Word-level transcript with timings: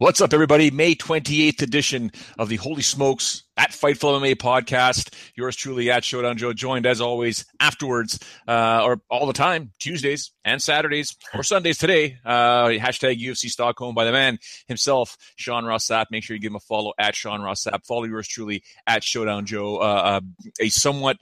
What's 0.00 0.22
up, 0.22 0.32
everybody? 0.32 0.70
May 0.70 0.94
28th 0.94 1.60
edition 1.60 2.10
of 2.38 2.48
the 2.48 2.56
Holy 2.56 2.80
Smokes 2.80 3.42
at 3.58 3.72
Fightful 3.72 4.18
MMA 4.18 4.36
podcast. 4.36 5.12
Yours 5.36 5.54
truly 5.54 5.90
at 5.90 6.04
Showdown 6.04 6.38
Joe, 6.38 6.54
joined 6.54 6.86
as 6.86 7.02
always 7.02 7.44
afterwards 7.60 8.18
uh, 8.48 8.80
or 8.82 9.02
all 9.10 9.26
the 9.26 9.34
time, 9.34 9.72
Tuesdays 9.78 10.32
and 10.42 10.62
Saturdays 10.62 11.14
or 11.34 11.42
Sundays 11.42 11.76
today. 11.76 12.16
Uh, 12.24 12.68
hashtag 12.68 13.22
UFC 13.22 13.50
Stockholm 13.50 13.94
by 13.94 14.06
the 14.06 14.12
man 14.12 14.38
himself, 14.68 15.18
Sean 15.36 15.66
Ross 15.66 15.86
Sapp. 15.86 16.06
Make 16.10 16.24
sure 16.24 16.34
you 16.34 16.40
give 16.40 16.52
him 16.52 16.56
a 16.56 16.60
follow 16.60 16.94
at 16.98 17.14
Sean 17.14 17.42
Ross 17.42 17.64
Sapp. 17.64 17.84
Follow 17.84 18.04
yours 18.04 18.26
truly 18.26 18.62
at 18.86 19.04
Showdown 19.04 19.44
Joe. 19.44 19.76
Uh, 19.76 19.82
uh 19.82 20.20
a 20.60 20.70
somewhat 20.70 21.18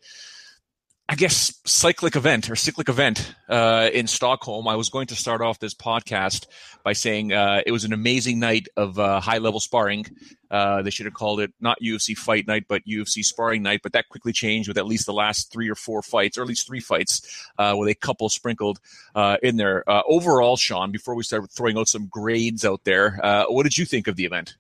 I 1.10 1.14
guess 1.14 1.58
cyclic 1.64 2.16
event 2.16 2.50
or 2.50 2.56
cyclic 2.56 2.90
event 2.90 3.34
uh, 3.48 3.88
in 3.94 4.06
Stockholm. 4.06 4.68
I 4.68 4.76
was 4.76 4.90
going 4.90 5.06
to 5.06 5.16
start 5.16 5.40
off 5.40 5.58
this 5.58 5.72
podcast 5.72 6.46
by 6.84 6.92
saying 6.92 7.32
uh, 7.32 7.62
it 7.64 7.72
was 7.72 7.84
an 7.84 7.94
amazing 7.94 8.38
night 8.40 8.68
of 8.76 8.98
uh, 8.98 9.18
high 9.18 9.38
level 9.38 9.58
sparring. 9.58 10.04
Uh, 10.50 10.82
they 10.82 10.90
should 10.90 11.06
have 11.06 11.14
called 11.14 11.40
it 11.40 11.50
not 11.62 11.78
UFC 11.82 12.14
fight 12.14 12.46
night, 12.46 12.66
but 12.68 12.82
UFC 12.86 13.24
sparring 13.24 13.62
night. 13.62 13.80
But 13.82 13.94
that 13.94 14.10
quickly 14.10 14.34
changed 14.34 14.68
with 14.68 14.76
at 14.76 14.84
least 14.84 15.06
the 15.06 15.14
last 15.14 15.50
three 15.50 15.70
or 15.70 15.74
four 15.74 16.02
fights, 16.02 16.36
or 16.36 16.42
at 16.42 16.48
least 16.48 16.66
three 16.66 16.80
fights, 16.80 17.48
uh, 17.56 17.74
with 17.74 17.88
a 17.88 17.94
couple 17.94 18.28
sprinkled 18.28 18.78
uh, 19.14 19.38
in 19.42 19.56
there. 19.56 19.84
overall, 19.88 20.58
Sean, 20.58 20.92
before 20.92 21.14
we 21.14 21.22
start 21.22 21.50
throwing 21.50 21.78
out 21.78 21.88
some 21.88 22.06
grades 22.06 22.66
out 22.66 22.84
there, 22.84 23.18
what 23.48 23.62
did 23.62 23.78
you 23.78 23.86
think 23.86 24.08
of 24.08 24.16
the 24.16 24.26
event? 24.26 24.56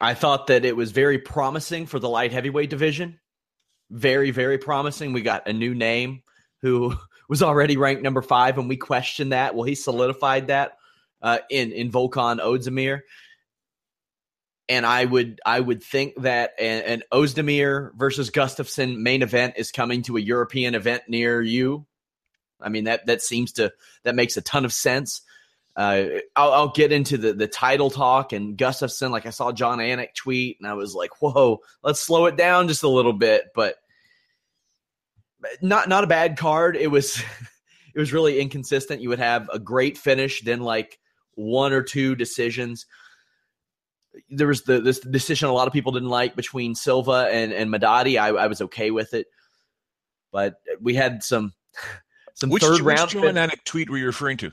I 0.00 0.14
thought 0.14 0.46
that 0.46 0.64
it 0.64 0.76
was 0.76 0.92
very 0.92 1.18
promising 1.18 1.86
for 1.86 1.98
the 1.98 2.08
light 2.08 2.30
heavyweight 2.30 2.70
division 2.70 3.18
very, 3.90 4.30
very 4.30 4.58
promising. 4.58 5.12
We 5.12 5.22
got 5.22 5.48
a 5.48 5.52
new 5.52 5.74
name 5.74 6.22
who 6.62 6.94
was 7.28 7.42
already 7.42 7.76
ranked 7.76 8.02
number 8.02 8.22
five, 8.22 8.58
and 8.58 8.68
we 8.68 8.76
questioned 8.76 9.32
that. 9.32 9.54
Well, 9.54 9.64
he 9.64 9.74
solidified 9.74 10.48
that 10.48 10.76
uh, 11.22 11.38
in 11.50 11.72
in 11.72 11.90
Volkan 11.90 12.40
Ozdemir. 12.40 13.00
And 14.68 14.84
I 14.84 15.04
would 15.04 15.40
I 15.46 15.60
would 15.60 15.82
think 15.82 16.14
that 16.22 16.52
an, 16.58 16.82
an 16.82 17.02
Ozdemir 17.12 17.90
versus 17.96 18.30
Gustafsson 18.30 18.98
main 18.98 19.22
event 19.22 19.54
is 19.56 19.70
coming 19.70 20.02
to 20.02 20.16
a 20.16 20.20
European 20.20 20.74
event 20.74 21.04
near 21.08 21.40
you. 21.40 21.86
I 22.60 22.68
mean 22.68 22.84
that 22.84 23.06
that 23.06 23.22
seems 23.22 23.52
to 23.52 23.72
that 24.02 24.16
makes 24.16 24.36
a 24.36 24.42
ton 24.42 24.64
of 24.64 24.72
sense. 24.72 25.22
Uh, 25.76 26.20
I'll, 26.34 26.52
I'll, 26.52 26.68
get 26.68 26.90
into 26.90 27.18
the, 27.18 27.34
the 27.34 27.46
title 27.46 27.90
talk 27.90 28.32
and 28.32 28.56
Gustafsson. 28.56 29.10
Like 29.10 29.26
I 29.26 29.30
saw 29.30 29.52
Jon 29.52 29.78
Anik 29.78 30.14
tweet, 30.14 30.56
and 30.58 30.66
I 30.66 30.72
was 30.72 30.94
like, 30.94 31.20
"Whoa, 31.20 31.60
let's 31.82 32.00
slow 32.00 32.24
it 32.26 32.36
down 32.36 32.66
just 32.66 32.82
a 32.82 32.88
little 32.88 33.12
bit." 33.12 33.48
But 33.54 33.76
not 35.60 35.88
not 35.88 36.02
a 36.02 36.06
bad 36.06 36.38
card. 36.38 36.76
It 36.76 36.86
was 36.86 37.22
it 37.94 37.98
was 37.98 38.12
really 38.12 38.40
inconsistent. 38.40 39.02
You 39.02 39.10
would 39.10 39.18
have 39.18 39.50
a 39.52 39.58
great 39.58 39.98
finish, 39.98 40.40
then 40.40 40.60
like 40.60 40.98
one 41.34 41.74
or 41.74 41.82
two 41.82 42.14
decisions. 42.14 42.86
There 44.30 44.46
was 44.46 44.62
the 44.62 44.80
this 44.80 45.00
decision 45.00 45.48
a 45.50 45.52
lot 45.52 45.66
of 45.66 45.74
people 45.74 45.92
didn't 45.92 46.08
like 46.08 46.36
between 46.36 46.74
Silva 46.74 47.28
and 47.30 47.52
and 47.52 47.70
Madadi. 47.70 48.18
I, 48.18 48.28
I 48.28 48.46
was 48.46 48.62
okay 48.62 48.90
with 48.90 49.12
it, 49.12 49.26
but 50.32 50.54
we 50.80 50.94
had 50.94 51.22
some 51.22 51.52
some 52.34 52.48
which, 52.48 52.62
third 52.62 52.80
round. 52.80 53.12
Which 53.12 53.22
Jon 53.22 53.34
Anik 53.34 53.64
tweet 53.64 53.90
were 53.90 53.98
you 53.98 54.06
referring 54.06 54.38
to? 54.38 54.52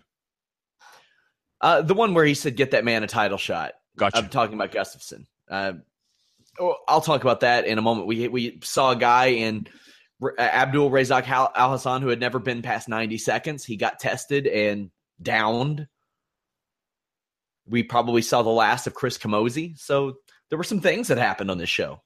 Uh, 1.64 1.82
the 1.82 1.94
one 1.94 2.14
where 2.14 2.26
he 2.26 2.34
said, 2.34 2.58
"Get 2.58 2.72
that 2.72 2.84
man 2.84 3.04
a 3.04 3.08
title 3.08 3.38
shot." 3.38 3.72
Gotcha. 3.96 4.18
I'm 4.18 4.28
talking 4.28 4.56
about 4.56 4.74
Gustafsson. 4.74 5.26
Uh, 5.50 5.74
oh, 6.60 6.76
I'll 6.90 7.00
talk 7.00 7.22
about 7.22 7.40
that 7.40 7.66
in 7.66 7.78
a 7.78 7.82
moment. 7.82 8.06
We 8.06 8.28
we 8.28 8.60
saw 8.62 8.92
a 8.92 8.98
guy 8.98 9.28
in 9.28 9.68
Abdul 10.38 10.92
Razak 10.92 11.26
Al 11.30 11.72
Hassan 11.72 12.02
who 12.02 12.10
had 12.10 12.20
never 12.20 12.40
been 12.40 12.64
past 12.64 12.90
90 12.90 13.18
seconds. 13.18 13.64
He 13.64 13.78
got 13.78 14.00
tested 14.00 14.46
and 14.46 14.92
downed. 15.22 15.88
We 17.66 17.84
probably 17.84 18.24
saw 18.24 18.44
the 18.44 18.50
last 18.50 18.86
of 18.86 18.94
Chris 18.94 19.18
Camozzi. 19.18 19.80
So 19.80 20.16
there 20.50 20.58
were 20.58 20.66
some 20.66 20.82
things 20.82 21.08
that 21.08 21.18
happened 21.18 21.50
on 21.50 21.58
this 21.58 21.70
show. 21.70 22.02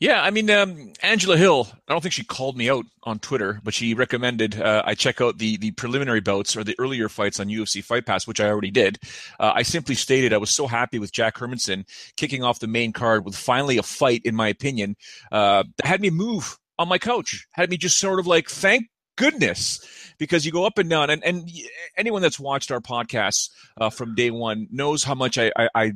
Yeah, 0.00 0.22
I 0.22 0.30
mean, 0.30 0.50
um, 0.50 0.92
Angela 1.02 1.36
Hill. 1.36 1.68
I 1.88 1.92
don't 1.92 2.00
think 2.00 2.12
she 2.12 2.24
called 2.24 2.56
me 2.56 2.68
out 2.68 2.84
on 3.04 3.20
Twitter, 3.20 3.60
but 3.62 3.74
she 3.74 3.94
recommended 3.94 4.60
uh, 4.60 4.82
I 4.84 4.94
check 4.94 5.20
out 5.20 5.38
the 5.38 5.56
the 5.56 5.70
preliminary 5.70 6.20
bouts 6.20 6.56
or 6.56 6.64
the 6.64 6.74
earlier 6.78 7.08
fights 7.08 7.38
on 7.38 7.46
UFC 7.46 7.82
Fight 7.82 8.04
Pass, 8.04 8.26
which 8.26 8.40
I 8.40 8.48
already 8.48 8.72
did. 8.72 8.98
Uh, 9.38 9.52
I 9.54 9.62
simply 9.62 9.94
stated 9.94 10.32
I 10.32 10.38
was 10.38 10.50
so 10.50 10.66
happy 10.66 10.98
with 10.98 11.12
Jack 11.12 11.36
Hermansson 11.36 11.84
kicking 12.16 12.42
off 12.42 12.58
the 12.58 12.66
main 12.66 12.92
card 12.92 13.24
with 13.24 13.36
finally 13.36 13.78
a 13.78 13.82
fight, 13.82 14.22
in 14.24 14.34
my 14.34 14.48
opinion, 14.48 14.96
uh, 15.30 15.62
that 15.76 15.86
had 15.86 16.00
me 16.00 16.10
move 16.10 16.58
on 16.76 16.88
my 16.88 16.98
couch, 16.98 17.46
had 17.52 17.70
me 17.70 17.76
just 17.76 17.98
sort 17.98 18.18
of 18.18 18.26
like, 18.26 18.48
thank 18.50 18.88
goodness 19.16 19.80
because 20.18 20.44
you 20.44 20.52
go 20.52 20.66
up 20.66 20.76
and 20.76 20.90
down 20.90 21.08
and, 21.08 21.22
and 21.24 21.48
anyone 21.96 22.20
that's 22.20 22.40
watched 22.40 22.72
our 22.72 22.80
podcasts 22.80 23.48
uh, 23.80 23.90
from 23.90 24.14
day 24.16 24.30
one 24.30 24.66
knows 24.70 25.04
how 25.04 25.14
much 25.14 25.38
I, 25.38 25.52
I, 25.56 25.68
I, 25.74 25.92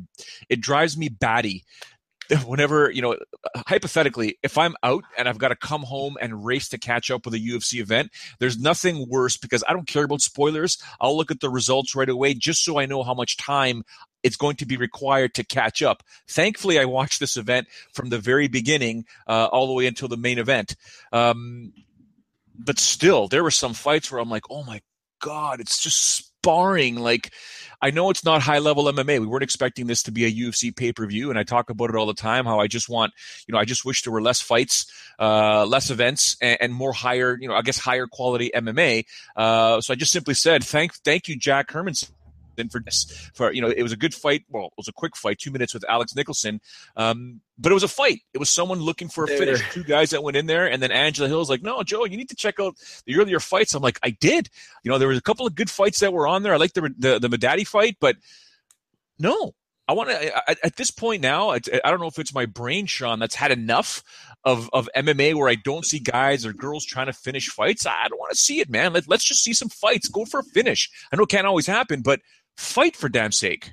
it 0.48 0.60
drives 0.60 0.97
me 0.97 1.09
batty 1.09 1.65
whenever 2.47 2.91
you 2.91 3.03
know 3.03 3.16
hypothetically 3.66 4.39
if 4.43 4.59
i'm 4.59 4.75
out 4.83 5.05
and 5.16 5.28
i've 5.28 5.39
got 5.39 5.49
to 5.49 5.56
come 5.56 5.83
home 5.83 6.16
and 6.21 6.44
race 6.44 6.69
to 6.69 6.78
catch 6.78 7.11
up 7.11 7.25
with 7.25 7.34
a 7.34 7.39
ufc 7.39 7.78
event 7.81 8.11
there's 8.39 8.59
nothing 8.59 9.06
worse 9.09 9.37
because 9.37 9.65
i 9.69 9.72
don't 9.72 9.87
care 9.87 10.05
about 10.05 10.21
spoilers. 10.21 10.78
I'll 11.00 11.16
look 11.16 11.31
at 11.31 11.41
the 11.41 11.50
results 11.50 11.94
right 11.94 12.09
away 12.09 12.34
just 12.34 12.65
so 12.65 12.78
i 12.78 12.87
know 12.87 13.03
how 13.03 13.15
much 13.15 13.37
time 13.37 13.83
it's 14.22 14.37
going 14.37 14.56
to 14.56 14.66
be 14.66 14.77
required 14.77 15.33
to 15.34 15.45
catch 15.45 15.80
up. 15.80 16.03
Thankfully 16.28 16.78
i 16.78 16.84
watched 16.84 17.21
this 17.21 17.36
event 17.36 17.69
from 17.92 18.09
the 18.09 18.19
very 18.19 18.48
beginning 18.48 19.04
uh, 19.27 19.48
all 19.53 19.66
the 19.66 19.72
way 19.75 19.86
until 19.86 20.09
the 20.09 20.16
main 20.16 20.39
event. 20.39 20.75
Um, 21.13 21.72
but 22.59 22.78
still 22.78 23.28
there 23.28 23.42
were 23.45 23.51
some 23.51 23.72
fights 23.72 24.10
where 24.10 24.21
i'm 24.21 24.28
like 24.28 24.51
oh 24.51 24.65
my 24.65 24.80
god 25.21 25.60
it's 25.60 25.80
just 25.80 26.33
sparring 26.43 26.97
like 26.97 27.33
I 27.81 27.91
know 27.91 28.11
it's 28.11 28.25
not 28.25 28.43
high 28.43 28.59
level 28.59 28.85
MMA. 28.85 29.21
We 29.21 29.27
weren't 29.27 29.45
expecting 29.45 29.87
this 29.87 30.03
to 30.05 30.11
be 30.11 30.25
a 30.25 30.33
UFC 30.33 30.75
pay 30.75 30.93
per 30.93 31.07
view, 31.07 31.31
and 31.31 31.39
I 31.39 31.45
talk 31.45 31.71
about 31.71 31.91
it 31.91 31.97
all 31.97 32.07
the 32.07 32.15
time. 32.15 32.45
How 32.45 32.59
I 32.59 32.67
just 32.67 32.89
want, 32.89 33.13
you 33.47 33.53
know, 33.53 33.59
I 33.59 33.65
just 33.65 33.85
wish 33.85 34.03
there 34.03 34.13
were 34.13 34.23
less 34.23 34.41
fights, 34.41 34.91
uh, 35.21 35.65
less 35.65 35.91
events, 35.91 36.37
and, 36.41 36.59
and, 36.61 36.75
more 36.75 36.93
higher, 36.93 37.39
you 37.41 37.47
know, 37.47 37.55
I 37.55 37.63
guess 37.63 37.79
higher 37.79 38.09
quality 38.09 38.51
MMA. 38.53 39.05
Uh, 39.37 39.81
so 39.81 39.93
I 39.93 39.97
just 39.97 40.13
simply 40.13 40.35
said, 40.35 40.65
thank, 40.65 40.93
thank 41.05 41.29
you, 41.29 41.37
Jack 41.37 41.71
Hermansson 42.59 42.71
for 42.71 42.81
this. 42.81 43.31
For 43.34 43.53
you 43.53 43.60
know, 43.60 43.69
it 43.69 43.83
was 43.83 43.93
a 43.93 43.97
good 43.97 44.15
fight. 44.15 44.45
Well, 44.49 44.66
it 44.66 44.72
was 44.77 44.89
a 44.89 44.93
quick 44.93 45.16
fight, 45.16 45.39
two 45.39 45.51
minutes 45.51 45.75
with 45.75 45.84
Alex 45.89 46.15
Nicholson. 46.15 46.60
Um, 46.97 47.41
but 47.59 47.72
it 47.72 47.75
was 47.75 47.83
a 47.83 47.89
fight. 47.89 48.21
It 48.34 48.39
was 48.39 48.51
someone 48.51 48.81
looking 48.81 49.09
for 49.09 49.25
a 49.25 49.28
finish. 49.28 49.60
Two 49.72 49.84
guys 49.84 50.10
that 50.10 50.22
went 50.22 50.37
in 50.37 50.47
there, 50.47 50.66
and 50.71 50.83
then 50.83 50.91
Angela 50.93 51.28
Hill's 51.28 51.51
like, 51.51 51.63
"No, 51.63 51.83
Joe, 51.83 52.05
you 52.05 52.16
need 52.16 52.28
to 52.31 52.37
check 52.37 52.60
out 52.60 52.77
the 53.07 53.16
earlier 53.16 53.41
fights." 53.41 53.75
I'm 53.75 53.83
like, 53.83 53.99
"I 54.03 54.10
did." 54.10 54.49
You 54.84 54.91
know, 54.91 54.99
there 54.99 55.09
was 55.09 55.19
a 55.19 55.22
couple 55.22 55.47
of 55.47 55.55
good 55.55 55.71
fights 55.71 56.01
that 56.01 56.13
were 56.13 56.27
on 56.27 56.43
there. 56.43 56.55
I 56.55 56.57
like 56.57 56.75
the 56.75 56.95
the 56.99 57.19
the 57.19 57.28
Madadi 57.28 57.66
fight, 57.66 57.97
but 58.01 58.16
No, 59.19 59.54
I 59.89 59.95
want 59.95 60.11
to. 60.11 60.51
At 60.65 60.77
this 60.77 60.91
point 60.91 61.22
now, 61.22 61.51
I 61.51 61.59
don't 61.59 61.99
know 62.01 62.09
if 62.09 62.19
it's 62.19 62.34
my 62.34 62.45
brain, 62.45 62.84
Sean, 62.87 63.19
that's 63.19 63.34
had 63.34 63.51
enough 63.51 64.04
of 64.45 64.69
of 64.72 64.89
MMA 64.95 65.34
where 65.34 65.49
I 65.49 65.54
don't 65.54 65.84
see 65.84 65.99
guys 65.99 66.45
or 66.45 66.53
girls 66.53 66.84
trying 66.84 67.07
to 67.07 67.13
finish 67.15 67.49
fights. 67.49 67.87
I 67.87 68.07
don't 68.09 68.19
want 68.19 68.31
to 68.31 68.37
see 68.37 68.61
it, 68.61 68.69
man. 68.69 68.93
Let, 68.93 69.09
let's 69.09 69.25
just 69.25 69.43
see 69.43 69.54
some 69.54 69.71
fights. 69.71 70.09
Go 70.09 70.27
for 70.27 70.41
a 70.41 70.45
finish. 70.45 70.91
I 71.11 71.16
know 71.16 71.22
it 71.22 71.31
can't 71.31 71.47
always 71.47 71.66
happen, 71.66 72.03
but 72.03 72.21
fight 72.59 72.97
for 72.97 73.09
damn 73.09 73.33
sake. 73.33 73.72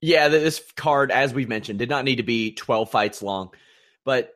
Yeah, 0.00 0.28
this 0.28 0.62
card, 0.76 1.10
as 1.10 1.32
we've 1.32 1.48
mentioned, 1.48 1.78
did 1.78 1.88
not 1.88 2.04
need 2.04 2.16
to 2.16 2.22
be 2.22 2.52
12 2.52 2.90
fights 2.90 3.22
long, 3.22 3.50
but 4.04 4.32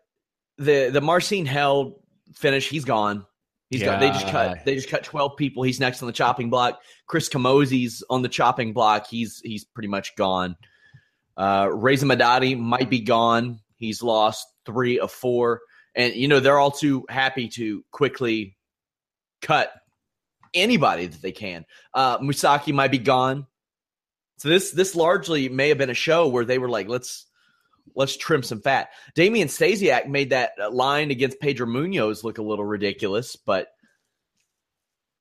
the 0.59 0.91
the 0.91 1.01
Marcin 1.01 1.47
Held 1.47 2.01
finish, 2.35 2.69
he's 2.69 2.85
gone. 2.85 3.27
He's 3.71 3.81
yeah. 3.81 3.87
gone. 3.87 4.01
They 4.01 4.11
just 4.11 4.27
cut. 4.29 4.65
They 4.65 4.75
just 4.75 4.89
cut 4.89 5.05
12 5.05 5.37
people. 5.37 5.63
He's 5.63 5.81
next 5.81 6.03
on 6.03 6.07
the 6.07 6.13
chopping 6.13 6.51
block. 6.51 6.81
Chris 7.07 7.29
Camozzi's 7.29 8.03
on 8.11 8.23
the 8.23 8.29
chopping 8.29 8.73
block. 8.73 9.07
He's 9.09 9.41
he's 9.45 9.65
pretty 9.65 9.89
much 9.89 10.17
gone. 10.17 10.57
Uh, 11.37 11.69
Reza 11.73 12.07
Madadi 12.07 12.59
might 12.59 12.91
be 12.91 13.01
gone. 13.01 13.61
He's 13.77 14.03
lost 14.03 14.47
three 14.67 14.99
of 14.99 15.11
four, 15.11 15.61
and 15.95 16.15
you 16.15 16.29
know 16.29 16.41
they're 16.41 16.59
all 16.59 16.71
too 16.71 17.05
happy 17.09 17.49
to 17.51 17.85
quickly 17.93 18.57
cut 19.41 19.73
anybody 20.55 21.07
that 21.07 21.23
they 21.23 21.33
can. 21.33 21.65
Uh, 21.95 22.19
Musoke 22.19 22.73
might 22.73 22.91
be 22.91 22.99
gone. 22.99 23.47
So 24.39 24.49
this 24.49 24.73
this 24.73 24.95
largely 24.95 25.49
may 25.49 25.69
have 25.69 25.79
been 25.79 25.91
a 25.91 25.95
show 25.95 26.29
where 26.29 26.45
they 26.45 26.59
were 26.59 26.69
like, 26.69 26.89
let's 26.89 27.27
let's 27.95 28.17
trim 28.17 28.43
some 28.43 28.61
fat. 28.61 28.89
Damian 29.15 29.49
Stasiak 29.49 30.09
made 30.09 30.31
that 30.31 30.53
line 30.73 31.11
against 31.11 31.41
Pedro 31.41 31.67
Munhoz 31.67 32.25
look 32.25 32.39
a 32.39 32.43
little 32.43 32.65
ridiculous, 32.65 33.37
but 33.37 33.69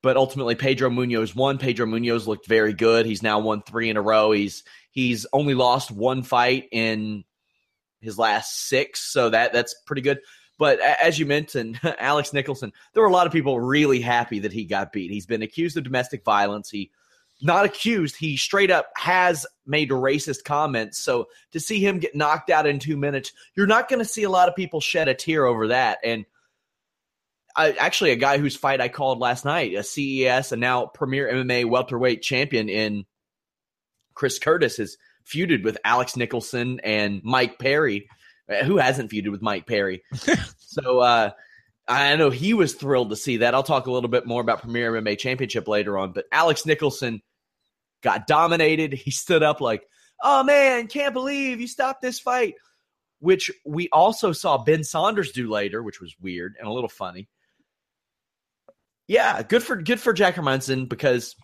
but 0.02 0.16
ultimately 0.16 0.56
Pedro 0.56 0.90
Munhoz 0.90 1.34
won. 1.34 1.58
Pedro 1.58 1.86
Munhoz 1.86 2.26
looked 2.26 2.48
very 2.48 2.72
good. 2.72 3.06
He's 3.06 3.22
now 3.22 3.38
won 3.38 3.62
three 3.62 3.88
in 3.88 3.96
a 3.96 4.02
row. 4.02 4.32
He's 4.32 4.64
he's 4.90 5.26
only 5.32 5.54
lost 5.54 5.90
one 5.90 6.22
fight 6.22 6.68
in 6.72 7.24
his 8.00 8.18
last 8.18 8.68
six, 8.68 9.00
so 9.00 9.30
that 9.30 9.52
that's 9.52 9.76
pretty 9.86 10.02
good. 10.02 10.18
But 10.62 10.78
as 10.78 11.18
you 11.18 11.26
mentioned, 11.26 11.80
Alex 11.98 12.32
Nicholson, 12.32 12.72
there 12.94 13.02
were 13.02 13.08
a 13.08 13.12
lot 13.12 13.26
of 13.26 13.32
people 13.32 13.58
really 13.58 14.00
happy 14.00 14.38
that 14.38 14.52
he 14.52 14.64
got 14.64 14.92
beat. 14.92 15.10
He's 15.10 15.26
been 15.26 15.42
accused 15.42 15.76
of 15.76 15.82
domestic 15.82 16.22
violence. 16.22 16.70
He 16.70 16.92
not 17.40 17.64
accused. 17.64 18.14
He 18.14 18.36
straight 18.36 18.70
up 18.70 18.86
has 18.94 19.44
made 19.66 19.90
racist 19.90 20.44
comments. 20.44 21.00
So 21.00 21.26
to 21.50 21.58
see 21.58 21.84
him 21.84 21.98
get 21.98 22.14
knocked 22.14 22.48
out 22.48 22.68
in 22.68 22.78
two 22.78 22.96
minutes, 22.96 23.32
you're 23.56 23.66
not 23.66 23.88
going 23.88 23.98
to 23.98 24.04
see 24.04 24.22
a 24.22 24.30
lot 24.30 24.48
of 24.48 24.54
people 24.54 24.80
shed 24.80 25.08
a 25.08 25.14
tear 25.14 25.46
over 25.46 25.66
that. 25.66 25.98
And 26.04 26.26
I, 27.56 27.72
actually, 27.72 28.12
a 28.12 28.16
guy 28.16 28.38
whose 28.38 28.54
fight 28.54 28.80
I 28.80 28.86
called 28.86 29.18
last 29.18 29.44
night, 29.44 29.74
a 29.74 29.82
CES 29.82 30.52
and 30.52 30.60
now 30.60 30.86
Premier 30.86 31.28
MMA 31.28 31.64
welterweight 31.64 32.22
champion 32.22 32.68
in 32.68 33.04
Chris 34.14 34.38
Curtis, 34.38 34.76
has 34.76 34.96
feuded 35.26 35.64
with 35.64 35.76
Alex 35.84 36.16
Nicholson 36.16 36.78
and 36.84 37.20
Mike 37.24 37.58
Perry. 37.58 38.06
Who 38.52 38.76
hasn't 38.76 39.10
feuded 39.10 39.30
with 39.30 39.42
Mike 39.42 39.66
Perry? 39.66 40.02
so 40.56 41.00
uh, 41.00 41.30
I 41.88 42.16
know 42.16 42.30
he 42.30 42.54
was 42.54 42.74
thrilled 42.74 43.10
to 43.10 43.16
see 43.16 43.38
that. 43.38 43.54
I'll 43.54 43.62
talk 43.62 43.86
a 43.86 43.92
little 43.92 44.10
bit 44.10 44.26
more 44.26 44.40
about 44.40 44.62
Premier 44.62 44.92
MMA 44.92 45.18
Championship 45.18 45.68
later 45.68 45.98
on. 45.98 46.12
But 46.12 46.26
Alex 46.32 46.64
Nicholson 46.64 47.22
got 48.02 48.26
dominated. 48.26 48.92
He 48.92 49.10
stood 49.10 49.42
up 49.42 49.60
like, 49.60 49.86
oh 50.22 50.44
man, 50.44 50.86
can't 50.86 51.14
believe 51.14 51.60
you 51.60 51.66
stopped 51.66 52.02
this 52.02 52.20
fight, 52.20 52.54
which 53.20 53.50
we 53.64 53.88
also 53.90 54.32
saw 54.32 54.58
Ben 54.58 54.84
Saunders 54.84 55.32
do 55.32 55.50
later, 55.50 55.82
which 55.82 56.00
was 56.00 56.14
weird 56.20 56.54
and 56.58 56.68
a 56.68 56.72
little 56.72 56.88
funny. 56.88 57.28
Yeah, 59.08 59.42
good 59.42 59.62
for 59.62 59.76
good 59.76 60.00
for 60.00 60.12
Jack 60.12 60.36
Hermansson 60.36 60.88
because 60.88 61.34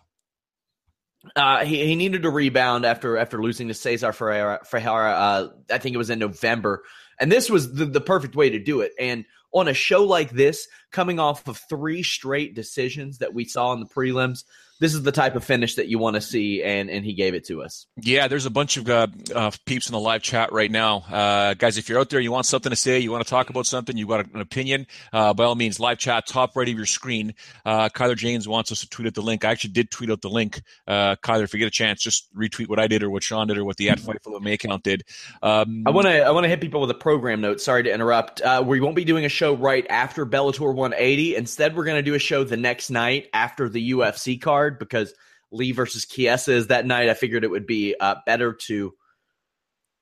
uh, 1.35 1.65
he, 1.65 1.85
he 1.85 1.95
needed 1.95 2.23
to 2.23 2.29
rebound 2.29 2.85
after 2.85 3.17
after 3.17 3.41
losing 3.41 3.67
to 3.67 3.73
Cesar 3.73 4.13
Ferreira. 4.13 4.59
Ferreira 4.65 5.11
uh, 5.11 5.47
I 5.71 5.77
think 5.77 5.93
it 5.93 5.97
was 5.97 6.09
in 6.09 6.19
November, 6.19 6.83
and 7.19 7.31
this 7.31 7.49
was 7.49 7.73
the, 7.73 7.85
the 7.85 8.01
perfect 8.01 8.35
way 8.35 8.51
to 8.51 8.59
do 8.59 8.81
it. 8.81 8.93
And 8.99 9.25
on 9.51 9.67
a 9.67 9.73
show 9.73 10.05
like 10.05 10.31
this, 10.31 10.67
coming 10.91 11.19
off 11.19 11.47
of 11.47 11.57
three 11.69 12.03
straight 12.03 12.55
decisions 12.55 13.17
that 13.17 13.33
we 13.33 13.45
saw 13.45 13.73
in 13.73 13.79
the 13.79 13.85
prelims, 13.85 14.43
this 14.79 14.93
is 14.93 15.03
the 15.03 15.11
type 15.11 15.35
of 15.35 15.43
finish 15.43 15.75
that 15.75 15.87
you 15.87 15.99
want 15.99 16.15
to 16.15 16.21
see, 16.21 16.63
and 16.63 16.89
and 16.89 17.05
he 17.05 17.13
gave 17.13 17.33
it 17.33 17.45
to 17.45 17.61
us. 17.61 17.85
Yeah, 18.01 18.27
there's 18.27 18.45
a 18.45 18.49
bunch 18.49 18.77
of 18.77 18.89
uh, 18.89 19.07
uh, 19.35 19.51
peeps 19.65 19.89
in 19.89 19.93
the 19.93 19.99
live 19.99 20.21
chat 20.21 20.53
right 20.53 20.71
now, 20.71 20.99
uh, 21.11 21.53
guys. 21.53 21.77
If 21.77 21.89
you're 21.89 21.99
out 21.99 22.09
there, 22.09 22.19
you 22.19 22.31
want 22.31 22.45
something 22.45 22.69
to 22.69 22.75
say, 22.75 22.99
you 22.99 23.11
want 23.11 23.23
to 23.23 23.29
talk 23.29 23.49
about 23.49 23.65
something, 23.65 23.97
you 23.97 24.07
got 24.07 24.33
an 24.33 24.39
opinion, 24.39 24.87
uh, 25.11 25.33
by 25.33 25.43
all 25.43 25.55
means, 25.55 25.79
live 25.79 25.97
chat, 25.97 26.27
top 26.27 26.55
right 26.55 26.67
of 26.67 26.75
your 26.75 26.85
screen. 26.85 27.33
Uh, 27.65 27.89
Kyler 27.89 28.15
James 28.15 28.47
wants 28.47 28.71
us 28.71 28.79
to 28.79 28.89
tweet 28.89 29.07
out 29.07 29.13
the 29.13 29.21
link. 29.21 29.43
I 29.43 29.51
actually 29.51 29.71
did 29.71 29.91
tweet 29.91 30.09
out 30.09 30.21
the 30.21 30.29
link. 30.29 30.61
Uh, 30.87 31.17
Kyler, 31.17 31.43
if 31.43 31.53
you 31.53 31.59
get 31.59 31.67
a 31.67 31.71
chance, 31.71 32.01
just 32.01 32.33
retweet 32.33 32.69
what 32.69 32.79
I 32.79 32.87
did 32.87 33.03
or 33.03 33.09
what 33.09 33.23
Sean 33.23 33.47
did 33.47 33.57
or 33.57 33.65
what 33.65 33.75
the 33.77 33.89
at 33.89 33.99
Fightful 33.99 34.39
May 34.41 34.53
account 34.53 34.83
did. 34.83 35.03
Um, 35.43 35.83
I 35.85 35.89
want 35.89 36.07
to 36.07 36.21
I 36.21 36.31
want 36.31 36.45
to 36.45 36.49
hit 36.49 36.61
people 36.61 36.79
with 36.79 36.91
a 36.91 36.95
program 36.95 37.41
note. 37.41 37.59
Sorry 37.59 37.83
to 37.83 37.93
interrupt. 37.93 38.41
we 38.63 38.79
won't 38.79 38.95
be 38.95 39.03
doing 39.03 39.25
a 39.25 39.29
show 39.29 39.55
right 39.55 39.85
after 39.89 40.25
Bellator 40.25 40.73
180. 40.73 41.35
Instead, 41.35 41.75
we're 41.75 41.85
going 41.85 41.97
to 41.97 42.03
do 42.03 42.13
a 42.13 42.19
show 42.19 42.43
the 42.43 42.57
next 42.57 42.89
night 42.89 43.27
after 43.33 43.67
the 43.67 43.91
UFC 43.91 44.39
card 44.39 44.68
card 44.69 44.79
because 44.79 45.13
Lee 45.51 45.71
versus 45.71 46.05
Chiesa 46.05 46.53
is 46.53 46.67
that 46.67 46.85
night. 46.85 47.09
I 47.09 47.13
figured 47.13 47.43
it 47.43 47.51
would 47.51 47.67
be 47.67 47.95
uh, 47.99 48.15
better 48.25 48.53
to 48.53 48.93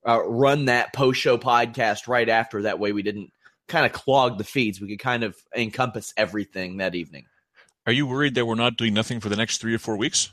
uh, 0.08 0.22
run 0.24 0.66
that 0.66 0.94
post 0.94 1.20
show 1.20 1.38
podcast 1.38 2.08
right 2.08 2.28
after. 2.28 2.64
That 2.64 2.80
way, 2.80 2.92
we 2.92 3.04
didn't 3.04 3.32
kind 3.68 3.86
of 3.86 3.92
clog 3.92 4.38
the 4.38 4.44
feeds. 4.44 4.82
We 4.82 4.90
could 4.90 5.00
kind 5.00 5.24
of 5.24 5.36
encompass 5.56 6.14
everything 6.18 6.78
that 6.78 6.96
evening. 6.96 7.26
Are 7.86 7.94
you 7.94 8.06
worried 8.06 8.36
that 8.36 8.46
we're 8.46 8.56
not 8.56 8.78
doing 8.78 8.94
nothing 8.94 9.20
for 9.20 9.30
the 9.30 9.38
next 9.38 9.60
three 9.60 9.74
or 9.74 9.80
four 9.80 9.98
weeks? 9.98 10.32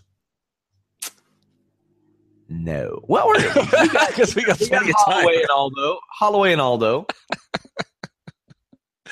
No. 2.49 3.01
Well, 3.09 3.29
we're 3.29 3.41
because 4.09 4.35
we 4.35 4.45
got, 4.45 4.61
we 4.61 4.69
got, 4.69 4.85
we 4.85 4.93
got 4.93 4.97
Holloway 4.99 5.37
and 5.37 5.51
Aldo. 5.51 5.99
Holloway 6.11 6.53
and 6.53 6.61
Aldo. 6.61 7.07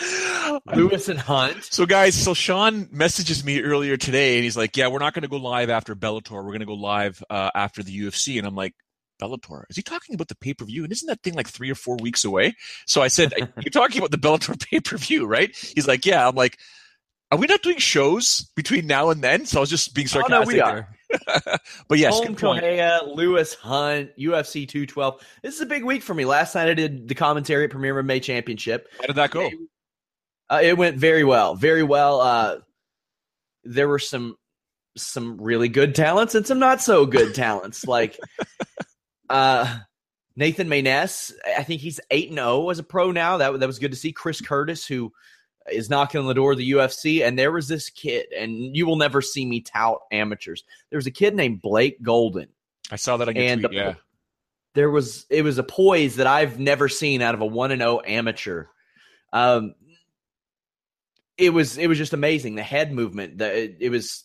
Lewis 0.74 1.08
and 1.08 1.18
Hunt. 1.18 1.64
So, 1.64 1.86
guys, 1.86 2.14
so 2.14 2.34
Sean 2.34 2.88
messages 2.90 3.44
me 3.44 3.60
earlier 3.62 3.96
today, 3.96 4.36
and 4.36 4.44
he's 4.44 4.56
like, 4.56 4.76
"Yeah, 4.76 4.88
we're 4.88 4.98
not 4.98 5.14
going 5.14 5.22
to 5.22 5.28
go 5.28 5.36
live 5.36 5.70
after 5.70 5.94
Bellator. 5.94 6.32
We're 6.32 6.42
going 6.42 6.60
to 6.60 6.66
go 6.66 6.74
live 6.74 7.22
uh, 7.30 7.50
after 7.54 7.82
the 7.82 7.96
UFC." 7.96 8.38
And 8.38 8.46
I'm 8.46 8.54
like, 8.54 8.74
"Bellator? 9.20 9.64
Is 9.70 9.76
he 9.76 9.82
talking 9.82 10.14
about 10.14 10.28
the 10.28 10.36
pay 10.36 10.54
per 10.54 10.64
view? 10.64 10.84
And 10.84 10.92
isn't 10.92 11.06
that 11.06 11.22
thing 11.22 11.34
like 11.34 11.48
three 11.48 11.70
or 11.70 11.74
four 11.74 11.96
weeks 11.96 12.24
away?" 12.24 12.54
So 12.86 13.02
I 13.02 13.08
said, 13.08 13.32
"You're 13.36 13.70
talking 13.70 13.98
about 13.98 14.10
the 14.10 14.18
Bellator 14.18 14.60
pay 14.70 14.80
per 14.80 14.96
view, 14.96 15.26
right?" 15.26 15.54
He's 15.54 15.88
like, 15.88 16.06
"Yeah." 16.06 16.26
I'm 16.26 16.34
like, 16.34 16.58
"Are 17.30 17.38
we 17.38 17.46
not 17.46 17.62
doing 17.62 17.78
shows 17.78 18.50
between 18.56 18.86
now 18.86 19.10
and 19.10 19.22
then?" 19.22 19.46
So 19.46 19.58
I 19.58 19.60
was 19.60 19.70
just 19.70 19.94
being 19.94 20.06
sarcastic. 20.06 20.36
Oh, 20.36 20.42
no, 20.42 20.46
we 20.46 20.60
are. 20.60 20.88
but 21.88 21.98
yes, 21.98 22.14
Holm 22.14 22.34
Correia, 22.34 23.00
Lewis 23.06 23.54
Hunt, 23.54 24.10
UFC 24.18 24.66
212. 24.68 25.20
This 25.42 25.54
is 25.54 25.60
a 25.60 25.66
big 25.66 25.84
week 25.84 26.02
for 26.02 26.14
me. 26.14 26.24
Last 26.24 26.54
night 26.54 26.68
I 26.68 26.74
did 26.74 27.08
the 27.08 27.14
commentary 27.14 27.64
at 27.64 27.70
Premier 27.70 28.02
MMA 28.02 28.22
Championship. 28.22 28.88
How 29.00 29.06
did 29.06 29.16
that 29.16 29.30
go? 29.30 29.50
Uh, 30.50 30.60
it 30.62 30.76
went 30.76 30.96
very 30.96 31.24
well, 31.24 31.54
very 31.54 31.82
well. 31.82 32.20
Uh, 32.20 32.58
there 33.64 33.88
were 33.88 33.98
some 33.98 34.36
some 34.96 35.40
really 35.40 35.68
good 35.68 35.94
talents 35.94 36.34
and 36.34 36.46
some 36.46 36.58
not 36.58 36.82
so 36.82 37.06
good 37.06 37.34
talents. 37.34 37.84
Like 37.92 38.18
uh, 39.28 39.78
Nathan 40.36 40.68
Mayness, 40.68 41.32
I 41.56 41.62
think 41.62 41.80
he's 41.80 42.00
eight 42.10 42.28
and 42.28 42.38
zero 42.38 42.64
oh 42.64 42.70
as 42.70 42.78
a 42.78 42.82
pro 42.82 43.10
now. 43.12 43.38
That 43.38 43.60
that 43.60 43.66
was 43.66 43.78
good 43.78 43.92
to 43.92 43.96
see. 43.96 44.12
Chris 44.12 44.40
Curtis, 44.40 44.86
who 44.86 45.12
is 45.70 45.90
knocking 45.90 46.20
on 46.20 46.26
the 46.26 46.34
door 46.34 46.52
of 46.52 46.58
the 46.58 46.72
UFC, 46.72 47.26
and 47.26 47.38
there 47.38 47.52
was 47.52 47.68
this 47.68 47.90
kid, 47.90 48.26
and 48.36 48.76
you 48.76 48.86
will 48.86 48.96
never 48.96 49.22
see 49.22 49.46
me 49.46 49.60
tout 49.60 50.00
amateurs. 50.10 50.64
There 50.90 50.98
was 50.98 51.06
a 51.06 51.12
kid 51.12 51.34
named 51.34 51.62
Blake 51.62 52.02
Golden. 52.02 52.48
I 52.90 52.96
saw 52.96 53.16
that 53.18 53.28
on 53.28 53.36
your 53.36 53.44
and 53.44 53.62
tweet. 53.62 53.74
Yeah, 53.74 53.94
there 54.74 54.90
was 54.90 55.26
it 55.30 55.42
was 55.42 55.58
a 55.58 55.62
poise 55.62 56.16
that 56.16 56.26
I've 56.26 56.58
never 56.58 56.88
seen 56.88 57.22
out 57.22 57.34
of 57.34 57.40
a 57.40 57.46
one 57.46 57.70
and 57.70 57.80
zero 57.80 57.98
oh 57.98 58.02
amateur. 58.06 58.66
Um, 59.32 59.74
it 61.42 61.52
was 61.52 61.76
it 61.76 61.88
was 61.88 61.98
just 61.98 62.12
amazing. 62.12 62.54
The 62.54 62.62
head 62.62 62.92
movement, 62.92 63.38
the 63.38 63.64
it, 63.64 63.76
it 63.80 63.88
was 63.90 64.24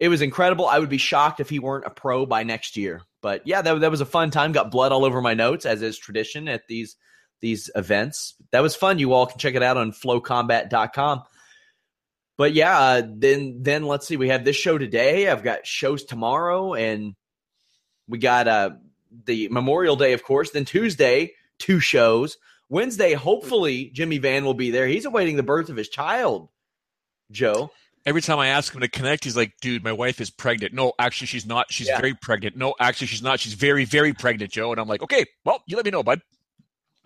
it 0.00 0.08
was 0.08 0.20
incredible. 0.20 0.66
I 0.66 0.80
would 0.80 0.88
be 0.88 0.98
shocked 0.98 1.38
if 1.38 1.48
he 1.48 1.60
weren't 1.60 1.86
a 1.86 1.90
pro 1.90 2.26
by 2.26 2.42
next 2.42 2.76
year. 2.76 3.02
But 3.20 3.46
yeah, 3.46 3.62
that, 3.62 3.80
that 3.80 3.90
was 3.90 4.00
a 4.00 4.06
fun 4.06 4.32
time. 4.32 4.50
Got 4.50 4.72
blood 4.72 4.90
all 4.90 5.04
over 5.04 5.20
my 5.22 5.34
notes, 5.34 5.64
as 5.64 5.80
is 5.80 5.96
tradition 5.96 6.48
at 6.48 6.66
these 6.66 6.96
these 7.40 7.70
events. 7.76 8.34
That 8.50 8.62
was 8.62 8.74
fun. 8.74 8.98
You 8.98 9.12
all 9.12 9.26
can 9.26 9.38
check 9.38 9.54
it 9.54 9.62
out 9.62 9.76
on 9.76 9.92
flocombat.com. 9.92 11.22
But 12.36 12.52
yeah, 12.52 12.76
uh, 12.76 13.02
then 13.08 13.62
then 13.62 13.84
let's 13.84 14.08
see. 14.08 14.16
We 14.16 14.30
have 14.30 14.44
this 14.44 14.56
show 14.56 14.78
today. 14.78 15.28
I've 15.28 15.44
got 15.44 15.68
shows 15.68 16.02
tomorrow, 16.02 16.74
and 16.74 17.14
we 18.08 18.18
got 18.18 18.48
uh 18.48 18.70
the 19.24 19.48
Memorial 19.50 19.94
Day, 19.94 20.14
of 20.14 20.24
course. 20.24 20.50
Then 20.50 20.64
Tuesday, 20.64 21.34
two 21.60 21.78
shows. 21.78 22.38
Wednesday, 22.72 23.12
hopefully, 23.12 23.90
Jimmy 23.92 24.16
Van 24.16 24.46
will 24.46 24.54
be 24.54 24.70
there. 24.70 24.86
He's 24.86 25.04
awaiting 25.04 25.36
the 25.36 25.42
birth 25.42 25.68
of 25.68 25.76
his 25.76 25.90
child, 25.90 26.48
Joe. 27.30 27.70
Every 28.06 28.22
time 28.22 28.38
I 28.38 28.46
ask 28.46 28.74
him 28.74 28.80
to 28.80 28.88
connect, 28.88 29.24
he's 29.24 29.36
like, 29.36 29.52
dude, 29.60 29.84
my 29.84 29.92
wife 29.92 30.22
is 30.22 30.30
pregnant. 30.30 30.72
No, 30.72 30.94
actually, 30.98 31.26
she's 31.26 31.44
not. 31.44 31.70
She's 31.70 31.88
yeah. 31.88 32.00
very 32.00 32.14
pregnant. 32.14 32.56
No, 32.56 32.74
actually, 32.80 33.08
she's 33.08 33.22
not. 33.22 33.40
She's 33.40 33.52
very, 33.52 33.84
very 33.84 34.14
pregnant, 34.14 34.52
Joe. 34.52 34.72
And 34.72 34.80
I'm 34.80 34.88
like, 34.88 35.02
okay, 35.02 35.26
well, 35.44 35.62
you 35.66 35.76
let 35.76 35.84
me 35.84 35.90
know, 35.90 36.02
bud. 36.02 36.22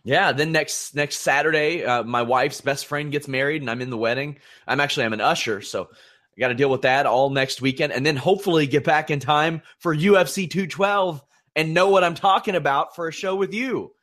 Yeah, 0.04 0.30
then 0.30 0.52
next 0.52 0.94
next 0.94 1.16
Saturday, 1.18 1.84
uh, 1.84 2.04
my 2.04 2.22
wife's 2.22 2.60
best 2.60 2.86
friend 2.86 3.10
gets 3.10 3.26
married, 3.26 3.60
and 3.60 3.68
I'm 3.68 3.80
in 3.80 3.90
the 3.90 3.98
wedding. 3.98 4.38
I'm 4.68 4.78
actually 4.78 5.06
I'm 5.06 5.14
an 5.14 5.20
usher, 5.20 5.62
so 5.62 5.88
I 5.90 6.40
got 6.40 6.48
to 6.48 6.54
deal 6.54 6.70
with 6.70 6.82
that 6.82 7.06
all 7.06 7.28
next 7.30 7.60
weekend, 7.60 7.92
and 7.92 8.06
then 8.06 8.14
hopefully 8.14 8.68
get 8.68 8.84
back 8.84 9.10
in 9.10 9.18
time 9.18 9.62
for 9.80 9.92
UFC 9.92 10.48
212 10.48 11.20
and 11.56 11.74
know 11.74 11.88
what 11.88 12.04
I'm 12.04 12.14
talking 12.14 12.54
about 12.54 12.94
for 12.94 13.08
a 13.08 13.12
show 13.12 13.34
with 13.34 13.52
you. 13.52 13.95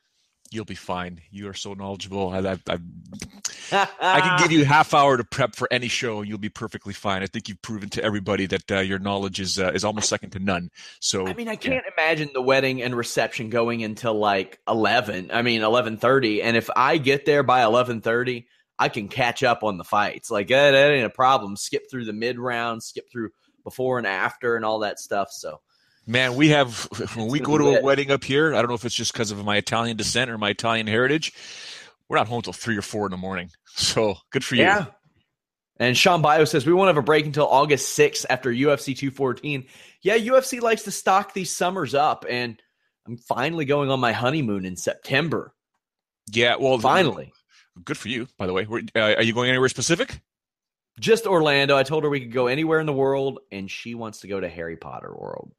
You'll 0.54 0.66
be 0.66 0.76
fine. 0.76 1.20
You 1.32 1.50
are 1.50 1.54
so 1.54 1.74
knowledgeable. 1.74 2.30
I, 2.30 2.38
I, 2.40 2.60
I, 3.72 3.88
I 4.00 4.20
can 4.22 4.40
give 4.40 4.52
you 4.52 4.62
a 4.62 4.66
half 4.78 4.94
hour 4.94 5.18
to 5.18 5.24
prep 5.24 5.56
for 5.56 5.68
any 5.72 5.88
show, 5.88 6.20
and 6.20 6.30
you'll 6.30 6.38
be 6.38 6.50
perfectly 6.50 6.94
fine. 6.94 7.24
I 7.24 7.28
think 7.28 7.50
you've 7.50 7.62
proven 7.62 7.90
to 7.90 8.04
everybody 8.04 8.46
that 8.46 8.72
uh, 8.72 8.80
your 8.80 9.00
knowledge 9.00 9.40
is 9.40 9.58
uh, 9.60 9.72
is 9.74 9.84
almost 9.84 10.10
second 10.10 10.30
to 10.32 10.40
none. 10.40 10.70
So 11.00 11.28
I 11.28 11.34
mean, 11.34 11.48
I 11.48 11.56
can't 11.56 11.84
yeah. 11.86 12.04
imagine 12.04 12.30
the 12.34 12.42
wedding 12.42 12.84
and 12.84 12.96
reception 12.96 13.50
going 13.50 13.84
until 13.84 14.14
like 14.14 14.60
eleven. 14.68 15.32
I 15.34 15.42
mean, 15.42 15.64
eleven 15.64 15.98
thirty. 15.98 16.42
And 16.42 16.56
if 16.56 16.70
I 16.76 16.98
get 16.98 17.26
there 17.26 17.42
by 17.42 17.64
eleven 17.64 18.02
thirty, 18.02 18.48
I 18.78 18.90
can 18.90 19.08
catch 19.08 19.44
up 19.44 19.64
on 19.64 19.78
the 19.78 19.84
fights. 19.84 20.30
Like 20.30 20.50
that, 20.50 20.72
that 20.72 20.92
ain't 20.92 21.06
a 21.06 21.10
problem. 21.10 21.56
Skip 21.56 21.90
through 21.90 22.06
the 22.06 22.14
mid 22.14 22.38
round, 22.38 22.84
skip 22.84 23.12
through 23.12 23.32
before 23.64 23.98
and 23.98 24.06
after, 24.06 24.56
and 24.56 24.64
all 24.64 24.80
that 24.80 25.00
stuff. 25.00 25.32
So 25.32 25.62
Man, 26.06 26.36
we 26.36 26.50
have 26.50 26.88
when 27.16 27.28
we 27.28 27.40
go 27.40 27.58
to 27.58 27.78
a 27.78 27.82
wedding 27.82 28.12
up 28.12 28.24
here. 28.24 28.54
I 28.54 28.58
don't 28.58 28.68
know 28.68 28.76
if 28.76 28.86
it's 28.86 28.96
just 28.96 29.14
because 29.14 29.32
of 29.32 29.44
my 29.44 29.58
Italian 29.58 29.98
descent 29.98 30.30
or 30.30 30.38
my 30.38 30.50
Italian 30.50 30.88
heritage. 30.88 31.34
We're 32.10 32.18
not 32.18 32.28
home 32.28 32.38
until 32.38 32.54
three 32.54 32.78
or 32.78 32.82
four 32.82 33.06
in 33.06 33.12
the 33.12 33.18
morning. 33.18 33.50
So 33.76 34.18
good 34.30 34.46
for 34.46 34.54
you. 34.54 34.62
Yeah. 34.62 34.86
And 35.78 35.98
Sean 35.98 36.22
Bio 36.22 36.46
says 36.46 36.64
we 36.64 36.74
won't 36.74 36.90
have 36.90 36.98
a 36.98 37.02
break 37.02 37.26
until 37.26 37.48
August 37.48 37.98
6th 37.98 38.28
after 38.30 38.52
UFC 38.52 38.96
214. 38.96 39.66
Yeah, 40.04 40.20
UFC 40.20 40.62
likes 40.62 40.84
to 40.84 40.92
stock 40.92 41.34
these 41.34 41.50
summers 41.50 41.96
up, 41.96 42.24
and 42.30 42.62
I'm 43.08 43.18
finally 43.18 43.66
going 43.66 43.90
on 43.90 44.00
my 44.00 44.12
honeymoon 44.12 44.64
in 44.64 44.76
September. 44.76 45.56
Yeah, 46.32 46.58
well, 46.60 46.78
finally. 46.78 47.34
Good 47.84 47.98
for 47.98 48.10
you, 48.10 48.28
by 48.38 48.46
the 48.46 48.54
way. 48.54 48.68
Uh, 48.96 49.00
are 49.00 49.24
you 49.24 49.34
going 49.34 49.50
anywhere 49.50 49.70
specific? 49.70 50.22
Just 51.00 51.26
Orlando. 51.26 51.76
I 51.76 51.82
told 51.82 52.04
her 52.04 52.12
we 52.12 52.20
could 52.20 52.32
go 52.32 52.46
anywhere 52.46 52.80
in 52.80 52.86
the 52.86 52.94
world, 52.94 53.40
and 53.52 53.72
she 53.72 53.96
wants 53.96 54.20
to 54.20 54.28
go 54.28 54.40
to 54.40 54.48
Harry 54.48 54.78
Potter 54.78 55.12
World 55.12 55.52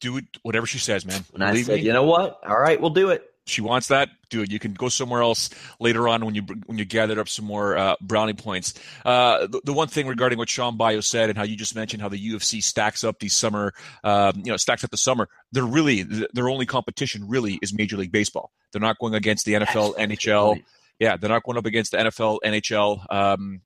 do 0.00 0.18
it, 0.18 0.24
whatever 0.42 0.66
she 0.66 0.78
says, 0.78 1.04
man. 1.04 1.24
And 1.34 1.38
Believe 1.38 1.66
I 1.66 1.72
said, 1.72 1.76
me. 1.76 1.86
you 1.86 1.92
know 1.92 2.04
what? 2.04 2.40
All 2.46 2.58
right, 2.58 2.80
we'll 2.80 2.90
do 2.90 3.10
it. 3.10 3.28
She 3.46 3.60
wants 3.60 3.88
that. 3.88 4.08
Do 4.28 4.42
it. 4.42 4.50
You 4.50 4.58
can 4.58 4.74
go 4.74 4.88
somewhere 4.88 5.22
else 5.22 5.50
later 5.78 6.08
on 6.08 6.24
when 6.24 6.34
you 6.34 6.42
when 6.66 6.78
you 6.78 6.84
gathered 6.84 7.18
up 7.18 7.28
some 7.28 7.44
more 7.44 7.78
uh, 7.78 7.94
brownie 8.00 8.32
points. 8.32 8.74
Uh, 9.04 9.46
the, 9.46 9.60
the, 9.64 9.72
one 9.72 9.86
thing 9.86 10.08
regarding 10.08 10.36
what 10.36 10.48
Sean 10.48 10.76
Bio 10.76 11.00
said 11.00 11.28
and 11.28 11.38
how 11.38 11.44
you 11.44 11.56
just 11.56 11.76
mentioned 11.76 12.02
how 12.02 12.08
the 12.08 12.18
UFC 12.18 12.60
stacks 12.60 13.04
up 13.04 13.20
these 13.20 13.36
summer, 13.36 13.72
um, 14.02 14.42
you 14.44 14.50
know, 14.50 14.56
stacks 14.56 14.82
up 14.82 14.90
the 14.90 14.96
summer. 14.96 15.28
They're 15.52 15.64
really 15.64 16.02
their 16.32 16.48
only 16.48 16.66
competition 16.66 17.28
really 17.28 17.60
is 17.62 17.72
Major 17.72 17.96
League 17.96 18.10
Baseball. 18.10 18.50
They're 18.72 18.80
not 18.80 18.98
going 18.98 19.14
against 19.14 19.46
the 19.46 19.52
NFL, 19.52 19.96
Absolutely. 19.96 20.16
NHL. 20.16 20.62
Yeah, 20.98 21.16
they're 21.16 21.30
not 21.30 21.44
going 21.44 21.56
up 21.56 21.66
against 21.66 21.92
the 21.92 21.98
NFL, 21.98 22.38
NHL. 22.44 23.14
Um, 23.14 23.60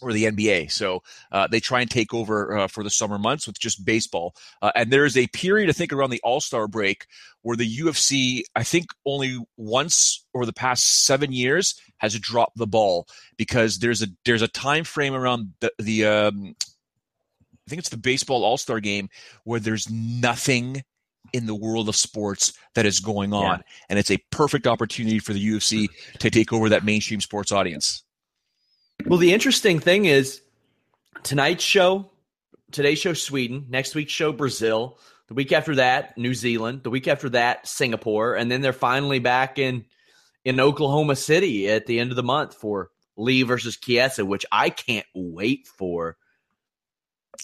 or 0.00 0.12
the 0.12 0.24
NBA. 0.24 0.70
So 0.70 1.02
uh, 1.32 1.46
they 1.46 1.60
try 1.60 1.80
and 1.80 1.90
take 1.90 2.12
over 2.14 2.56
uh, 2.56 2.68
for 2.68 2.82
the 2.82 2.90
summer 2.90 3.18
months 3.18 3.46
with 3.46 3.58
just 3.58 3.84
baseball. 3.84 4.34
Uh, 4.62 4.72
and 4.74 4.92
there 4.92 5.04
is 5.04 5.16
a 5.16 5.26
period, 5.28 5.68
I 5.68 5.72
think, 5.72 5.92
around 5.92 6.10
the 6.10 6.20
All 6.22 6.40
Star 6.40 6.68
break 6.68 7.06
where 7.42 7.56
the 7.56 7.78
UFC, 7.78 8.42
I 8.54 8.62
think, 8.62 8.86
only 9.04 9.38
once 9.56 10.24
over 10.34 10.46
the 10.46 10.52
past 10.52 11.04
seven 11.04 11.32
years 11.32 11.80
has 11.98 12.18
dropped 12.18 12.56
the 12.56 12.66
ball 12.66 13.06
because 13.36 13.78
there's 13.78 14.02
a 14.02 14.08
there's 14.24 14.42
a 14.42 14.48
time 14.48 14.84
frame 14.84 15.14
around 15.14 15.54
the 15.60 15.72
the 15.78 16.04
um, 16.04 16.54
I 17.66 17.70
think 17.70 17.80
it's 17.80 17.88
the 17.88 17.96
baseball 17.96 18.44
All 18.44 18.58
Star 18.58 18.80
game 18.80 19.08
where 19.44 19.60
there's 19.60 19.90
nothing 19.90 20.82
in 21.32 21.46
the 21.46 21.54
world 21.54 21.88
of 21.88 21.96
sports 21.96 22.52
that 22.74 22.86
is 22.86 23.00
going 23.00 23.32
on, 23.32 23.58
yeah. 23.58 23.62
and 23.88 23.98
it's 23.98 24.10
a 24.10 24.18
perfect 24.30 24.66
opportunity 24.66 25.18
for 25.18 25.32
the 25.32 25.44
UFC 25.44 25.88
to 26.18 26.30
take 26.30 26.52
over 26.52 26.68
that 26.68 26.84
mainstream 26.84 27.20
sports 27.20 27.50
audience. 27.50 28.04
Well, 29.04 29.18
the 29.18 29.32
interesting 29.32 29.78
thing 29.78 30.06
is 30.06 30.40
tonight's 31.22 31.64
show, 31.64 32.10
today's 32.72 32.98
show, 32.98 33.12
Sweden, 33.12 33.66
next 33.68 33.94
week's 33.94 34.12
show, 34.12 34.32
Brazil, 34.32 34.98
the 35.28 35.34
week 35.34 35.52
after 35.52 35.76
that, 35.76 36.16
New 36.16 36.34
Zealand, 36.34 36.82
the 36.82 36.90
week 36.90 37.08
after 37.08 37.28
that, 37.30 37.66
Singapore, 37.66 38.34
and 38.34 38.50
then 38.50 38.60
they're 38.60 38.72
finally 38.72 39.18
back 39.18 39.58
in 39.58 39.84
in 40.44 40.60
Oklahoma 40.60 41.16
City 41.16 41.68
at 41.68 41.86
the 41.86 41.98
end 41.98 42.10
of 42.10 42.16
the 42.16 42.22
month 42.22 42.54
for 42.54 42.90
Lee 43.16 43.42
versus 43.42 43.76
Chiesa, 43.76 44.24
which 44.24 44.46
I 44.52 44.70
can't 44.70 45.06
wait 45.14 45.66
for. 45.66 46.16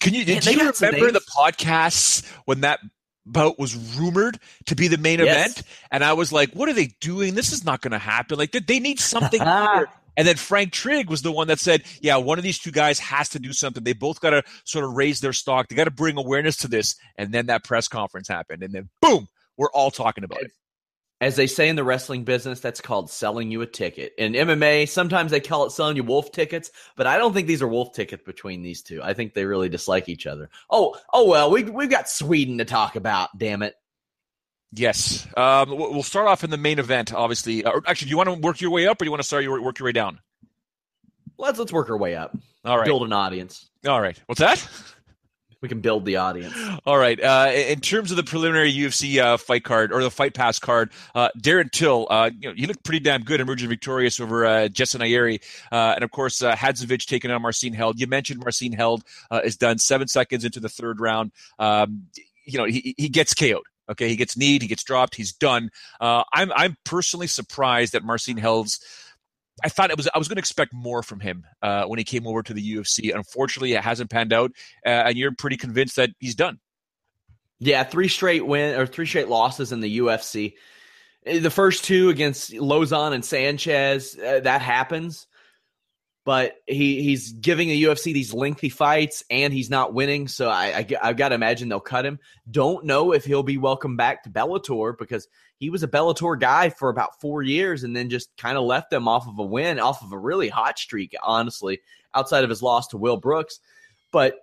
Can 0.00 0.14
you 0.14 0.24
did 0.24 0.46
you 0.46 0.52
remember 0.52 1.10
the 1.10 1.24
podcasts 1.36 2.24
when 2.44 2.60
that 2.60 2.80
bout 3.26 3.58
was 3.58 3.74
rumored 3.96 4.38
to 4.66 4.74
be 4.74 4.88
the 4.88 4.98
main 4.98 5.18
yes. 5.18 5.50
event? 5.50 5.66
And 5.90 6.04
I 6.04 6.12
was 6.12 6.32
like, 6.32 6.52
what 6.52 6.68
are 6.68 6.72
they 6.72 6.94
doing? 7.00 7.34
This 7.34 7.52
is 7.52 7.64
not 7.64 7.80
going 7.80 7.92
to 7.92 7.98
happen. 7.98 8.38
Like, 8.38 8.52
they 8.52 8.80
need 8.80 9.00
something. 9.00 9.40
And 10.16 10.26
then 10.26 10.36
Frank 10.36 10.72
Trigg 10.72 11.08
was 11.08 11.22
the 11.22 11.32
one 11.32 11.48
that 11.48 11.60
said, 11.60 11.84
yeah, 12.00 12.16
one 12.16 12.38
of 12.38 12.44
these 12.44 12.58
two 12.58 12.70
guys 12.70 12.98
has 12.98 13.30
to 13.30 13.38
do 13.38 13.52
something. 13.52 13.82
They 13.82 13.92
both 13.92 14.20
got 14.20 14.30
to 14.30 14.42
sort 14.64 14.84
of 14.84 14.92
raise 14.92 15.20
their 15.20 15.32
stock. 15.32 15.68
They 15.68 15.76
got 15.76 15.84
to 15.84 15.90
bring 15.90 16.18
awareness 16.18 16.56
to 16.58 16.68
this. 16.68 16.96
And 17.16 17.32
then 17.32 17.46
that 17.46 17.64
press 17.64 17.88
conference 17.88 18.28
happened. 18.28 18.62
And 18.62 18.74
then 18.74 18.88
boom, 19.00 19.28
we're 19.56 19.70
all 19.72 19.90
talking 19.90 20.24
about 20.24 20.42
it. 20.42 20.50
As 21.20 21.36
they 21.36 21.46
say 21.46 21.68
in 21.68 21.76
the 21.76 21.84
wrestling 21.84 22.24
business, 22.24 22.58
that's 22.58 22.80
called 22.80 23.08
selling 23.08 23.52
you 23.52 23.62
a 23.62 23.66
ticket. 23.66 24.12
In 24.18 24.32
MMA, 24.32 24.88
sometimes 24.88 25.30
they 25.30 25.38
call 25.38 25.64
it 25.64 25.70
selling 25.70 25.94
you 25.94 26.02
wolf 26.02 26.32
tickets, 26.32 26.72
but 26.96 27.06
I 27.06 27.16
don't 27.16 27.32
think 27.32 27.46
these 27.46 27.62
are 27.62 27.68
wolf 27.68 27.94
tickets 27.94 28.24
between 28.24 28.62
these 28.62 28.82
two. 28.82 29.00
I 29.00 29.14
think 29.14 29.32
they 29.32 29.44
really 29.44 29.68
dislike 29.68 30.08
each 30.08 30.26
other. 30.26 30.50
Oh, 30.68 30.96
oh 31.12 31.28
well, 31.28 31.48
we 31.48 31.62
we've 31.62 31.88
got 31.88 32.08
Sweden 32.08 32.58
to 32.58 32.64
talk 32.64 32.96
about. 32.96 33.38
Damn 33.38 33.62
it. 33.62 33.76
Yes. 34.72 35.26
Um, 35.36 35.70
we'll 35.70 36.02
start 36.02 36.28
off 36.28 36.44
in 36.44 36.50
the 36.50 36.56
main 36.56 36.78
event, 36.78 37.12
obviously. 37.12 37.64
Uh, 37.64 37.80
actually, 37.86 38.06
do 38.06 38.10
you 38.10 38.16
want 38.16 38.28
to 38.30 38.34
work 38.34 38.60
your 38.60 38.70
way 38.70 38.86
up 38.86 39.00
or 39.00 39.04
do 39.04 39.06
you 39.06 39.10
want 39.10 39.20
to 39.20 39.26
start 39.26 39.44
your 39.44 39.60
work 39.60 39.78
your 39.78 39.86
way 39.86 39.92
down? 39.92 40.18
Let's 41.38 41.58
let's 41.58 41.72
work 41.72 41.90
our 41.90 41.96
way 41.96 42.16
up. 42.16 42.36
All 42.64 42.78
right. 42.78 42.86
Build 42.86 43.02
an 43.02 43.12
audience. 43.12 43.68
All 43.86 44.00
right. 44.00 44.18
What's 44.26 44.40
that? 44.40 44.66
We 45.60 45.68
can 45.68 45.80
build 45.80 46.04
the 46.04 46.16
audience. 46.16 46.56
All 46.86 46.98
right. 46.98 47.22
Uh, 47.22 47.52
in 47.52 47.80
terms 47.80 48.10
of 48.10 48.16
the 48.16 48.24
preliminary 48.24 48.72
UFC 48.72 49.22
uh, 49.22 49.36
fight 49.36 49.62
card 49.62 49.92
or 49.92 50.02
the 50.02 50.10
fight 50.10 50.34
pass 50.34 50.58
card, 50.58 50.90
uh, 51.14 51.28
Darren 51.38 51.70
Till, 51.70 52.08
uh, 52.10 52.30
you 52.36 52.48
know, 52.48 52.54
he 52.56 52.66
looked 52.66 52.82
pretty 52.82 52.98
damn 52.98 53.22
good, 53.22 53.40
emerging 53.40 53.68
victorious 53.68 54.18
over 54.18 54.44
uh, 54.44 54.68
Jessin 54.68 55.00
Ayari, 55.00 55.40
uh, 55.70 55.94
and 55.94 56.02
of 56.02 56.10
course 56.10 56.42
uh, 56.42 56.56
Hadzovic 56.56 57.06
taking 57.06 57.30
on 57.30 57.40
Marcin 57.42 57.74
Held. 57.74 58.00
You 58.00 58.08
mentioned 58.08 58.40
Marcin 58.40 58.72
Held 58.72 59.04
is 59.44 59.56
done 59.56 59.78
seven 59.78 60.08
seconds 60.08 60.44
into 60.44 60.58
the 60.58 60.68
third 60.68 61.00
round. 61.00 61.30
Um, 61.60 62.06
you 62.44 62.58
know, 62.58 62.64
he 62.64 62.96
he 62.98 63.08
gets 63.08 63.32
KO'd. 63.32 63.62
Okay, 63.90 64.08
he 64.08 64.16
gets 64.16 64.36
kneed, 64.36 64.62
he 64.62 64.68
gets 64.68 64.84
dropped, 64.84 65.14
he's 65.14 65.32
done. 65.32 65.70
Uh, 66.00 66.22
I'm 66.32 66.52
I'm 66.52 66.76
personally 66.84 67.26
surprised 67.26 67.92
that 67.92 68.04
Marcin 68.04 68.36
Held's. 68.36 68.80
I 69.62 69.68
thought 69.68 69.90
it 69.90 69.96
was 69.96 70.08
I 70.14 70.18
was 70.18 70.28
going 70.28 70.36
to 70.36 70.40
expect 70.40 70.72
more 70.72 71.02
from 71.02 71.20
him 71.20 71.44
uh, 71.60 71.84
when 71.84 71.98
he 71.98 72.04
came 72.04 72.26
over 72.26 72.42
to 72.42 72.54
the 72.54 72.76
UFC. 72.76 73.14
Unfortunately, 73.14 73.72
it 73.74 73.82
hasn't 73.82 74.10
panned 74.10 74.32
out, 74.32 74.52
uh, 74.86 74.88
and 74.88 75.16
you're 75.16 75.32
pretty 75.32 75.56
convinced 75.56 75.96
that 75.96 76.10
he's 76.18 76.34
done. 76.34 76.58
Yeah, 77.58 77.84
three 77.84 78.08
straight 78.08 78.44
win 78.46 78.78
or 78.78 78.86
three 78.86 79.06
straight 79.06 79.28
losses 79.28 79.70
in 79.72 79.80
the 79.80 79.98
UFC. 79.98 80.54
The 81.24 81.50
first 81.50 81.84
two 81.84 82.08
against 82.08 82.50
Lauzon 82.50 83.12
and 83.12 83.24
Sanchez, 83.24 84.18
uh, 84.18 84.40
that 84.40 84.62
happens 84.62 85.28
but 86.24 86.54
he 86.66 87.02
he's 87.02 87.32
giving 87.32 87.68
the 87.68 87.84
UFC 87.84 88.12
these 88.12 88.32
lengthy 88.32 88.68
fights 88.68 89.24
and 89.28 89.52
he's 89.52 89.70
not 89.70 89.92
winning. 89.92 90.28
So 90.28 90.48
I, 90.48 90.86
I 91.02 91.06
have 91.06 91.16
got 91.16 91.30
to 91.30 91.34
imagine 91.34 91.68
they'll 91.68 91.80
cut 91.80 92.06
him. 92.06 92.20
Don't 92.50 92.84
know 92.84 93.12
if 93.12 93.24
he'll 93.24 93.42
be 93.42 93.58
welcome 93.58 93.96
back 93.96 94.22
to 94.22 94.30
Bellator 94.30 94.96
because 94.96 95.26
he 95.58 95.70
was 95.70 95.82
a 95.82 95.88
Bellator 95.88 96.38
guy 96.38 96.70
for 96.70 96.88
about 96.88 97.20
four 97.20 97.42
years 97.42 97.82
and 97.82 97.94
then 97.94 98.08
just 98.10 98.36
kind 98.36 98.56
of 98.56 98.64
left 98.64 98.90
them 98.90 99.08
off 99.08 99.26
of 99.26 99.38
a 99.38 99.44
win, 99.44 99.80
off 99.80 100.02
of 100.02 100.12
a 100.12 100.18
really 100.18 100.48
hot 100.48 100.78
streak, 100.78 101.14
honestly, 101.22 101.80
outside 102.14 102.44
of 102.44 102.50
his 102.50 102.62
loss 102.62 102.88
to 102.88 102.98
Will 102.98 103.16
Brooks. 103.16 103.58
But 104.12 104.36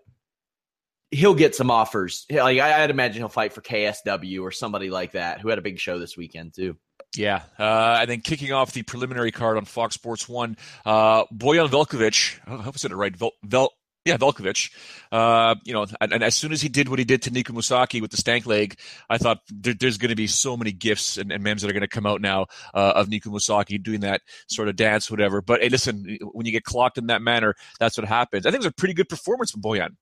he'll 1.11 1.35
get 1.35 1.55
some 1.55 1.71
offers. 1.71 2.25
Like 2.29 2.59
I'd 2.59 2.89
imagine 2.89 3.21
he'll 3.21 3.29
fight 3.29 3.53
for 3.53 3.61
KSW 3.61 4.41
or 4.41 4.51
somebody 4.51 4.89
like 4.89 5.13
that 5.13 5.39
who 5.39 5.49
had 5.49 5.59
a 5.59 5.63
big 5.63 5.79
show 5.79 5.97
this 5.97 6.17
weekend 6.17 6.53
too. 6.53 6.77
Yeah, 7.15 7.41
uh, 7.57 7.97
and 8.01 8.09
then 8.09 8.21
kicking 8.21 8.53
off 8.53 8.71
the 8.71 8.83
preliminary 8.83 9.31
card 9.31 9.57
on 9.57 9.65
Fox 9.65 9.95
Sports 9.95 10.29
One, 10.29 10.57
uh, 10.85 11.25
Bojan 11.25 11.67
Velkovic. 11.69 12.39
I 12.45 12.61
hope 12.61 12.75
I 12.75 12.77
said 12.77 12.91
it 12.91 12.95
right. 12.95 13.15
Vel, 13.15 13.31
Vel 13.43 13.71
yeah, 14.05 14.17
Velkovic. 14.17 14.71
Uh, 15.11 15.55
you 15.63 15.73
know, 15.73 15.85
and, 15.99 16.13
and, 16.13 16.23
as 16.23 16.35
soon 16.35 16.51
as 16.51 16.61
he 16.61 16.69
did 16.69 16.87
what 16.87 16.99
he 16.99 17.05
did 17.05 17.21
to 17.23 17.31
Nico 17.31 17.53
Musoke 17.53 18.01
with 18.01 18.11
the 18.11 18.17
stank 18.17 18.45
leg, 18.45 18.79
I 19.09 19.17
thought 19.17 19.39
there, 19.49 19.73
there's 19.73 19.97
going 19.97 20.09
to 20.09 20.15
be 20.15 20.27
so 20.27 20.55
many 20.55 20.71
gifs 20.71 21.17
and, 21.17 21.31
and 21.31 21.43
memes 21.43 21.61
that 21.61 21.69
are 21.69 21.73
going 21.73 21.81
to 21.81 21.87
come 21.87 22.05
out 22.05 22.21
now 22.21 22.47
uh, 22.73 22.93
of 22.95 23.09
Nico 23.09 23.29
Musoke 23.29 23.81
doing 23.83 24.01
that 24.01 24.21
sort 24.47 24.67
of 24.67 24.75
dance, 24.75 25.11
whatever. 25.11 25.41
But 25.41 25.61
hey, 25.61 25.69
listen, 25.69 26.17
when 26.31 26.45
you 26.45 26.51
get 26.51 26.63
clocked 26.63 26.97
in 26.97 27.07
that 27.07 27.21
manner, 27.21 27.55
that's 27.79 27.97
what 27.97 28.07
happens. 28.07 28.45
I 28.45 28.51
think 28.51 28.63
it 28.63 28.65
was 28.65 28.73
a 28.73 28.75
pretty 28.75 28.93
good 28.93 29.09
performance 29.09 29.51
from 29.51 29.61
Bojan. 29.61 29.95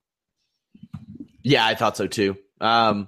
Yeah, 1.42 1.66
I 1.66 1.76
thought 1.76 1.98
so 1.98 2.08
too. 2.08 2.38
Um, 2.62 3.08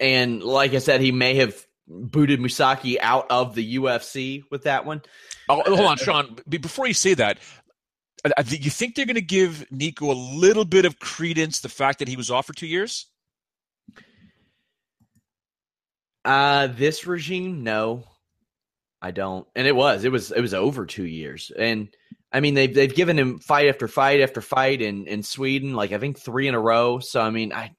and 0.00 0.42
like 0.42 0.74
I 0.74 0.78
said, 0.78 1.00
he 1.00 1.12
may 1.12 1.36
have 1.36 1.64
booted 1.86 2.40
Musoke 2.40 2.96
out 3.00 3.26
of 3.30 3.54
the 3.54 3.76
UFC 3.76 4.42
with 4.50 4.64
that 4.64 4.86
one. 4.86 5.02
Oh, 5.48 5.62
hold 5.66 5.80
on, 5.80 5.96
Sean. 5.96 6.36
Before 6.48 6.86
you 6.86 6.94
say 6.94 7.14
that, 7.14 7.38
you 8.48 8.70
think 8.70 8.94
they're 8.94 9.06
going 9.06 9.14
to 9.16 9.20
give 9.20 9.70
Nico 9.70 10.10
a 10.10 10.14
little 10.14 10.64
bit 10.64 10.84
of 10.84 10.98
credence 10.98 11.60
the 11.60 11.68
fact 11.68 11.98
that 11.98 12.08
he 12.08 12.16
was 12.16 12.30
off 12.30 12.46
for 12.46 12.54
two 12.54 12.66
years? 12.66 13.06
Uh, 16.24 16.68
this 16.68 17.06
regime, 17.06 17.62
no. 17.62 18.04
I 19.02 19.10
don't. 19.10 19.46
And 19.54 19.66
it 19.66 19.76
was, 19.76 20.04
it 20.04 20.12
was, 20.12 20.30
it 20.32 20.40
was 20.40 20.54
over 20.54 20.86
two 20.86 21.04
years. 21.04 21.52
And 21.56 21.94
I 22.34 22.40
mean, 22.40 22.54
they've 22.54 22.74
they've 22.74 22.94
given 22.94 23.16
him 23.16 23.38
fight 23.38 23.68
after 23.68 23.86
fight 23.86 24.20
after 24.20 24.40
fight 24.40 24.82
in 24.82 25.06
in 25.06 25.22
Sweden, 25.22 25.74
like 25.74 25.92
I 25.92 25.98
think 25.98 26.18
three 26.18 26.48
in 26.48 26.54
a 26.56 26.60
row. 26.60 26.98
So 26.98 27.20
I 27.20 27.30
mean, 27.30 27.52
I, 27.52 27.70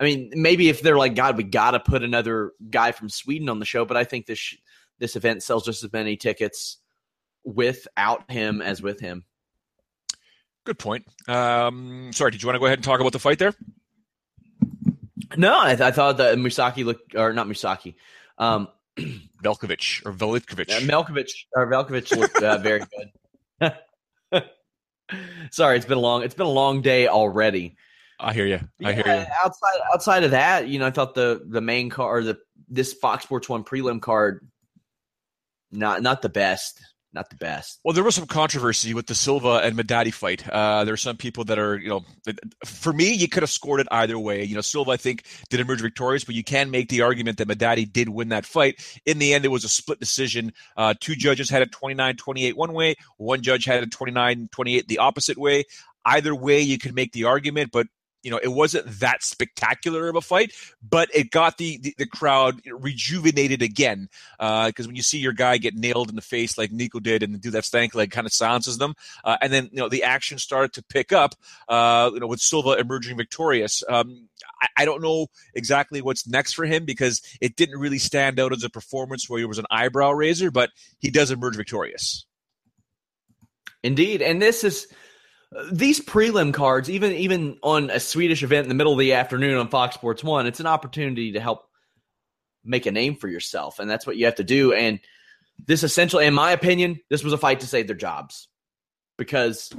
I 0.00 0.04
mean, 0.04 0.30
maybe 0.34 0.68
if 0.68 0.80
they're 0.80 0.96
like, 0.96 1.14
God, 1.14 1.36
we 1.36 1.42
got 1.42 1.72
to 1.72 1.80
put 1.80 2.02
another 2.02 2.52
guy 2.70 2.92
from 2.92 3.08
Sweden 3.08 3.48
on 3.48 3.58
the 3.58 3.64
show, 3.64 3.84
but 3.84 3.96
I 3.96 4.04
think 4.04 4.26
this 4.26 4.56
this 4.98 5.16
event 5.16 5.42
sells 5.42 5.64
just 5.64 5.82
as 5.84 5.92
many 5.92 6.16
tickets 6.16 6.78
without 7.44 8.30
him 8.30 8.60
as 8.62 8.82
with 8.82 9.00
him. 9.00 9.24
Good 10.64 10.78
point. 10.78 11.06
Um, 11.26 12.10
sorry, 12.12 12.30
did 12.30 12.42
you 12.42 12.46
want 12.46 12.56
to 12.56 12.60
go 12.60 12.66
ahead 12.66 12.78
and 12.78 12.84
talk 12.84 13.00
about 13.00 13.12
the 13.12 13.18
fight 13.18 13.38
there? 13.38 13.54
No, 15.36 15.58
I, 15.58 15.68
th- 15.68 15.80
I 15.80 15.90
thought 15.90 16.18
that 16.18 16.36
Musoke 16.38 16.84
looked, 16.84 17.14
or 17.14 17.32
not 17.32 17.46
Musoke, 17.46 17.94
um, 18.38 18.68
Velkovic 19.42 20.04
or 20.04 20.12
Velikovic. 20.12 20.70
Uh, 20.70 20.80
Melkovic 20.80 21.30
or 21.54 21.66
Velkovic 21.70 22.16
looked 22.16 22.42
uh, 22.42 22.58
very 22.58 22.82
good. 23.60 23.72
Sorry, 25.50 25.76
it's 25.76 25.86
been 25.86 25.98
a 25.98 26.00
long. 26.00 26.22
It's 26.22 26.34
been 26.34 26.46
a 26.46 26.50
long 26.50 26.82
day 26.82 27.08
already. 27.08 27.76
I 28.20 28.32
hear 28.32 28.46
you. 28.46 28.60
I 28.84 28.90
yeah, 28.90 28.92
hear 28.92 29.06
you. 29.06 29.26
Outside 29.44 29.80
outside 29.92 30.24
of 30.24 30.32
that, 30.32 30.68
you 30.68 30.78
know, 30.78 30.86
I 30.86 30.90
thought 30.90 31.14
the 31.14 31.42
the 31.46 31.60
main 31.60 31.90
card, 31.90 32.24
the 32.24 32.38
this 32.68 32.92
Fox 32.92 33.24
Sports 33.24 33.48
One 33.48 33.64
prelim 33.64 34.00
card, 34.00 34.46
not 35.70 36.02
not 36.02 36.22
the 36.22 36.28
best 36.28 36.80
not 37.12 37.30
the 37.30 37.36
best. 37.36 37.80
Well, 37.84 37.94
there 37.94 38.04
was 38.04 38.14
some 38.14 38.26
controversy 38.26 38.92
with 38.92 39.06
the 39.06 39.14
Silva 39.14 39.60
and 39.64 39.76
Madadi 39.76 40.12
fight. 40.12 40.46
Uh, 40.48 40.84
there 40.84 40.92
are 40.92 40.98
some 40.98 41.16
people 41.16 41.44
that 41.44 41.58
are, 41.58 41.78
you 41.78 41.88
know, 41.88 42.04
for 42.64 42.92
me, 42.92 43.12
you 43.12 43.28
could 43.28 43.42
have 43.42 43.50
scored 43.50 43.80
it 43.80 43.88
either 43.90 44.18
way. 44.18 44.44
You 44.44 44.54
know, 44.54 44.60
Silva, 44.60 44.90
I 44.90 44.96
think, 44.98 45.24
did 45.48 45.60
emerge 45.60 45.80
victorious, 45.80 46.24
but 46.24 46.34
you 46.34 46.44
can 46.44 46.70
make 46.70 46.88
the 46.90 47.02
argument 47.02 47.38
that 47.38 47.48
Madadi 47.48 47.90
did 47.90 48.08
win 48.08 48.28
that 48.28 48.44
fight. 48.44 48.80
In 49.06 49.18
the 49.18 49.32
end, 49.32 49.44
it 49.44 49.48
was 49.48 49.64
a 49.64 49.68
split 49.68 50.00
decision. 50.00 50.52
Uh, 50.76 50.94
two 51.00 51.14
judges 51.14 51.48
had 51.48 51.62
it 51.62 51.72
29 51.72 52.16
28 52.16 52.56
one 52.56 52.72
way, 52.72 52.94
one 53.16 53.42
judge 53.42 53.64
had 53.64 53.82
it 53.82 53.90
29 53.90 54.48
28 54.52 54.88
the 54.88 54.98
opposite 54.98 55.38
way. 55.38 55.64
Either 56.04 56.34
way, 56.34 56.60
you 56.60 56.78
could 56.78 56.94
make 56.94 57.12
the 57.12 57.24
argument, 57.24 57.70
but 57.72 57.86
you 58.22 58.30
know, 58.30 58.38
it 58.42 58.48
wasn't 58.48 58.86
that 59.00 59.22
spectacular 59.22 60.08
of 60.08 60.16
a 60.16 60.20
fight, 60.20 60.52
but 60.82 61.08
it 61.14 61.30
got 61.30 61.58
the 61.58 61.78
the, 61.78 61.94
the 61.98 62.06
crowd 62.06 62.60
rejuvenated 62.66 63.62
again. 63.62 64.08
Because 64.38 64.86
uh, 64.86 64.88
when 64.88 64.96
you 64.96 65.02
see 65.02 65.18
your 65.18 65.32
guy 65.32 65.58
get 65.58 65.74
nailed 65.74 66.10
in 66.10 66.16
the 66.16 66.22
face 66.22 66.58
like 66.58 66.72
Nico 66.72 67.00
did, 67.00 67.22
and 67.22 67.40
do 67.40 67.50
that 67.50 67.64
stank 67.64 67.94
leg 67.94 68.10
kind 68.10 68.26
of 68.26 68.32
silences 68.32 68.78
them, 68.78 68.94
uh, 69.24 69.36
and 69.40 69.52
then 69.52 69.68
you 69.72 69.78
know 69.78 69.88
the 69.88 70.04
action 70.04 70.38
started 70.38 70.72
to 70.74 70.82
pick 70.82 71.12
up. 71.12 71.34
Uh, 71.68 72.10
you 72.12 72.20
know, 72.20 72.26
with 72.26 72.40
Silva 72.40 72.78
emerging 72.78 73.16
victorious. 73.16 73.82
Um, 73.88 74.28
I, 74.60 74.68
I, 74.78 74.84
don't 74.84 75.02
know 75.02 75.26
exactly 75.54 76.00
what's 76.00 76.26
next 76.26 76.54
for 76.54 76.64
him 76.64 76.84
because 76.84 77.22
it 77.40 77.56
didn't 77.56 77.78
really 77.78 77.98
stand 77.98 78.40
out 78.40 78.52
as 78.52 78.64
a 78.64 78.70
performance 78.70 79.28
where 79.28 79.38
he 79.38 79.44
was 79.44 79.58
an 79.58 79.66
eyebrow 79.70 80.12
raiser, 80.12 80.50
but 80.50 80.70
he 80.98 81.10
does 81.10 81.30
emerge 81.30 81.56
victorious. 81.56 82.26
Indeed, 83.82 84.22
and 84.22 84.42
this 84.42 84.64
is 84.64 84.88
these 85.72 86.00
prelim 86.00 86.52
cards, 86.52 86.90
even 86.90 87.12
even 87.12 87.58
on 87.62 87.90
a 87.90 88.00
Swedish 88.00 88.42
event 88.42 88.64
in 88.64 88.68
the 88.68 88.74
middle 88.74 88.92
of 88.92 88.98
the 88.98 89.14
afternoon 89.14 89.56
on 89.56 89.68
Fox 89.68 89.94
Sports 89.94 90.22
One, 90.22 90.46
it's 90.46 90.60
an 90.60 90.66
opportunity 90.66 91.32
to 91.32 91.40
help 91.40 91.68
make 92.64 92.86
a 92.86 92.92
name 92.92 93.16
for 93.16 93.28
yourself, 93.28 93.78
and 93.78 93.88
that's 93.88 94.06
what 94.06 94.16
you 94.16 94.26
have 94.26 94.36
to 94.36 94.44
do. 94.44 94.72
And 94.72 95.00
this 95.66 95.82
essentially, 95.82 96.26
in 96.26 96.34
my 96.34 96.52
opinion, 96.52 97.00
this 97.08 97.24
was 97.24 97.32
a 97.32 97.38
fight 97.38 97.60
to 97.60 97.66
save 97.66 97.86
their 97.86 97.96
jobs 97.96 98.48
because 99.16 99.70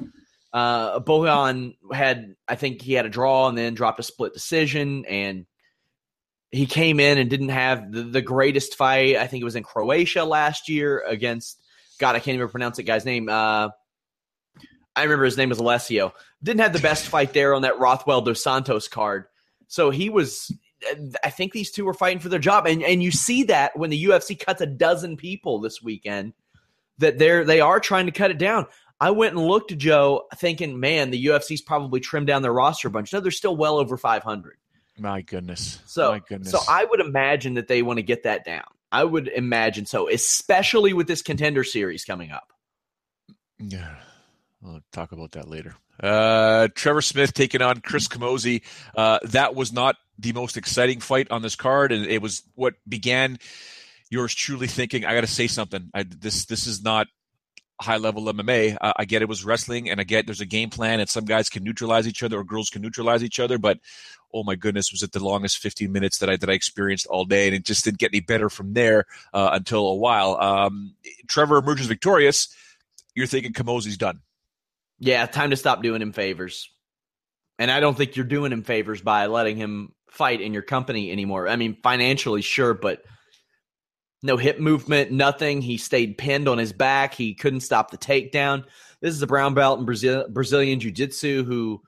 uh, 0.51 0.99
Bojan 0.99 1.75
had, 1.93 2.35
I 2.47 2.55
think 2.55 2.81
he 2.81 2.93
had 2.93 3.05
a 3.05 3.09
draw 3.09 3.47
and 3.47 3.57
then 3.57 3.75
dropped 3.75 3.99
a 3.99 4.03
split 4.03 4.33
decision, 4.33 5.05
and 5.05 5.45
he 6.51 6.65
came 6.65 6.99
in 6.99 7.19
and 7.19 7.29
didn't 7.29 7.49
have 7.49 7.91
the, 7.91 8.01
the 8.01 8.21
greatest 8.21 8.75
fight. 8.75 9.17
I 9.17 9.27
think 9.27 9.41
it 9.41 9.45
was 9.45 9.55
in 9.55 9.63
Croatia 9.63 10.25
last 10.25 10.67
year 10.67 11.03
against 11.07 11.61
God, 11.99 12.15
I 12.15 12.19
can't 12.19 12.35
even 12.35 12.49
pronounce 12.49 12.77
that 12.77 12.83
guy's 12.83 13.05
name. 13.05 13.29
Uh, 13.29 13.69
I 14.95 15.03
remember 15.03 15.25
his 15.25 15.37
name 15.37 15.49
was 15.49 15.59
Alessio. 15.59 16.13
Didn't 16.43 16.61
have 16.61 16.73
the 16.73 16.79
best 16.79 17.07
fight 17.07 17.33
there 17.33 17.53
on 17.53 17.61
that 17.61 17.79
Rothwell 17.79 18.21
dos 18.21 18.43
Santos 18.43 18.87
card. 18.87 19.25
So 19.67 19.89
he 19.89 20.09
was. 20.09 20.51
I 21.23 21.29
think 21.29 21.51
these 21.51 21.71
two 21.71 21.83
were 21.83 21.93
fighting 21.93 22.19
for 22.19 22.29
their 22.29 22.39
job, 22.39 22.65
and 22.65 22.81
and 22.83 23.03
you 23.03 23.11
see 23.11 23.43
that 23.43 23.77
when 23.77 23.89
the 23.89 24.05
UFC 24.05 24.39
cuts 24.39 24.61
a 24.61 24.65
dozen 24.65 25.17
people 25.17 25.59
this 25.59 25.81
weekend, 25.81 26.33
that 26.99 27.17
they're 27.17 27.43
they 27.43 27.61
are 27.61 27.79
trying 27.79 28.05
to 28.05 28.11
cut 28.11 28.31
it 28.31 28.37
down. 28.37 28.65
I 29.01 29.11
went 29.11 29.35
and 29.35 29.45
looked 29.45 29.71
at 29.71 29.77
Joe, 29.77 30.27
thinking, 30.35 30.79
man, 30.79 31.09
the 31.09 31.27
UFC's 31.27 31.61
probably 31.61 31.99
trimmed 32.01 32.27
down 32.27 32.41
their 32.41 32.51
roster 32.53 32.89
a 32.89 32.91
bunch. 32.91 33.13
No, 33.13 33.21
they're 33.21 33.31
still 33.31 33.55
well 33.55 33.77
over 33.77 33.95
500. 33.97 34.57
My 34.97 35.21
goodness. 35.21 35.79
So, 35.85 36.11
My 36.11 36.19
goodness. 36.19 36.51
so 36.51 36.59
I 36.67 36.83
would 36.83 36.99
imagine 36.99 37.53
that 37.53 37.69
they 37.69 37.81
want 37.81 37.97
to 37.97 38.03
get 38.03 38.23
that 38.23 38.43
down. 38.43 38.65
I 38.91 39.03
would 39.03 39.29
imagine 39.29 39.85
so, 39.85 40.09
especially 40.09 40.93
with 40.93 41.07
this 41.07 41.21
contender 41.21 41.63
series 41.63 42.03
coming 42.03 42.31
up. 42.31 42.51
Yeah. 43.59 43.95
We'll 44.61 44.81
talk 44.91 45.11
about 45.11 45.31
that 45.31 45.47
later. 45.47 45.75
Uh, 46.01 46.67
Trevor 46.75 47.01
Smith 47.01 47.33
taking 47.33 47.61
on 47.61 47.81
Chris 47.81 48.07
Camozzi. 48.07 48.61
Uh, 48.95 49.19
that 49.23 49.55
was 49.55 49.71
not 49.71 49.95
the 50.17 50.33
most 50.33 50.57
exciting 50.57 50.99
fight 50.99 51.31
on 51.31 51.41
this 51.41 51.55
card, 51.55 51.91
and 51.91 52.05
it 52.05 52.21
was 52.21 52.43
what 52.55 52.75
began 52.87 53.39
yours 54.09 54.33
truly 54.33 54.67
thinking, 54.67 55.05
I 55.05 55.13
got 55.13 55.21
to 55.21 55.27
say 55.27 55.47
something. 55.47 55.89
I, 55.93 56.03
this 56.03 56.45
this 56.45 56.67
is 56.67 56.83
not 56.83 57.07
high 57.81 57.97
level 57.97 58.25
MMA. 58.25 58.77
Uh, 58.79 58.93
I 58.97 59.05
get 59.05 59.21
it 59.21 59.29
was 59.29 59.45
wrestling, 59.45 59.89
and 59.89 59.99
I 59.99 60.03
get 60.03 60.25
there's 60.25 60.41
a 60.41 60.45
game 60.45 60.69
plan, 60.69 60.99
and 60.99 61.09
some 61.09 61.25
guys 61.25 61.49
can 61.49 61.63
neutralize 61.63 62.07
each 62.07 62.23
other 62.23 62.37
or 62.39 62.43
girls 62.43 62.69
can 62.69 62.81
neutralize 62.81 63.23
each 63.23 63.39
other. 63.39 63.57
But 63.57 63.79
oh 64.33 64.43
my 64.43 64.55
goodness, 64.55 64.91
was 64.91 65.03
it 65.03 65.11
the 65.11 65.23
longest 65.23 65.57
15 65.59 65.91
minutes 65.91 66.17
that 66.19 66.29
I 66.29 66.37
that 66.37 66.49
I 66.49 66.53
experienced 66.53 67.07
all 67.07 67.25
day, 67.25 67.47
and 67.47 67.55
it 67.55 67.65
just 67.65 67.85
didn't 67.85 67.99
get 67.99 68.11
any 68.13 68.21
better 68.21 68.49
from 68.49 68.73
there 68.73 69.05
uh, 69.33 69.49
until 69.53 69.87
a 69.87 69.95
while. 69.95 70.37
Um, 70.39 70.95
Trevor 71.27 71.57
emerges 71.57 71.87
victorious. 71.87 72.53
You're 73.15 73.27
thinking 73.27 73.53
Camozzi's 73.53 73.97
done. 73.97 74.21
Yeah, 74.99 75.25
time 75.25 75.51
to 75.51 75.55
stop 75.55 75.81
doing 75.81 76.01
him 76.01 76.11
favors. 76.11 76.69
And 77.57 77.71
I 77.71 77.79
don't 77.79 77.95
think 77.95 78.15
you're 78.15 78.25
doing 78.25 78.51
him 78.51 78.63
favors 78.63 79.01
by 79.01 79.25
letting 79.27 79.57
him 79.57 79.93
fight 80.09 80.41
in 80.41 80.53
your 80.53 80.61
company 80.61 81.11
anymore. 81.11 81.47
I 81.47 81.55
mean, 81.55 81.77
financially, 81.81 82.41
sure, 82.41 82.73
but 82.73 83.03
no 84.21 84.37
hip 84.37 84.59
movement, 84.59 85.11
nothing. 85.11 85.61
He 85.61 85.77
stayed 85.77 86.17
pinned 86.17 86.47
on 86.47 86.57
his 86.57 86.73
back. 86.73 87.13
He 87.13 87.33
couldn't 87.33 87.61
stop 87.61 87.91
the 87.91 87.97
takedown. 87.97 88.65
This 89.01 89.13
is 89.13 89.21
a 89.21 89.27
brown 89.27 89.53
belt 89.53 89.79
in 89.79 89.85
Brazil, 89.85 90.25
Brazilian 90.29 90.79
Jiu 90.79 90.91
Jitsu 90.91 91.45
who 91.45 91.81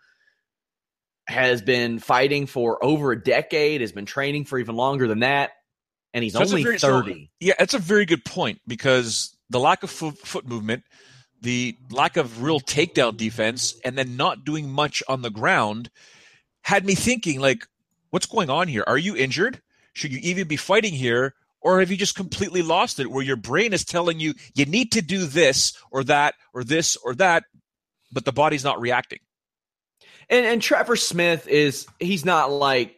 has 1.28 1.62
been 1.62 2.00
fighting 2.00 2.46
for 2.46 2.84
over 2.84 3.12
a 3.12 3.22
decade, 3.22 3.82
has 3.82 3.92
been 3.92 4.06
training 4.06 4.46
for 4.46 4.58
even 4.58 4.76
longer 4.76 5.08
than 5.08 5.20
that, 5.20 5.52
and 6.14 6.24
he's 6.24 6.34
so 6.34 6.42
only 6.42 6.64
very, 6.64 6.80
30. 6.80 7.14
So, 7.14 7.20
yeah, 7.40 7.54
that's 7.60 7.74
a 7.74 7.80
very 7.80 8.06
good 8.06 8.26
point 8.26 8.60
because 8.68 9.36
the 9.50 9.60
lack 9.60 9.84
of 9.84 9.90
foot, 9.90 10.18
foot 10.18 10.46
movement– 10.46 10.84
the 11.42 11.78
lack 11.90 12.18
of 12.18 12.44
real 12.44 12.60
takedown 12.60 13.18
defense 13.18 13.76
and 13.84 13.98
then 13.98 14.16
not 14.16 14.46
doing 14.46 14.70
much 14.70 15.02
on 15.08 15.22
the 15.22 15.30
ground 15.30 15.90
had 16.62 16.86
me 16.86 16.96
thinking 16.96 17.40
like 17.40 17.68
what's 18.12 18.28
going 18.28 18.50
on 18.50 18.68
here? 18.68 18.84
Are 18.86 18.98
you 18.98 19.16
injured? 19.16 19.62
Should 19.94 20.14
you 20.14 20.20
even 20.22 20.48
be 20.48 20.58
fighting 20.58 20.94
here? 20.94 21.34
Or 21.62 21.80
have 21.80 21.92
you 21.92 21.98
just 21.98 22.16
completely 22.16 22.62
lost 22.62 23.00
it 23.00 23.12
where 23.12 23.24
your 23.24 23.36
brain 23.36 23.74
is 23.74 23.86
telling 23.86 24.20
you 24.20 24.34
you 24.56 24.66
need 24.66 24.94
to 24.94 25.02
do 25.02 25.26
this 25.26 25.74
or 25.92 26.04
that 26.06 26.36
or 26.54 26.64
this 26.64 26.96
or 26.96 27.14
that 27.16 27.44
but 28.12 28.26
the 28.26 28.32
body's 28.32 28.64
not 28.64 28.82
reacting? 28.82 29.20
And, 30.30 30.46
and 30.46 30.62
trevor 30.62 30.96
smith 30.96 31.48
is 31.48 31.88
he's 32.00 32.26
not 32.26 32.52
like 32.52 32.96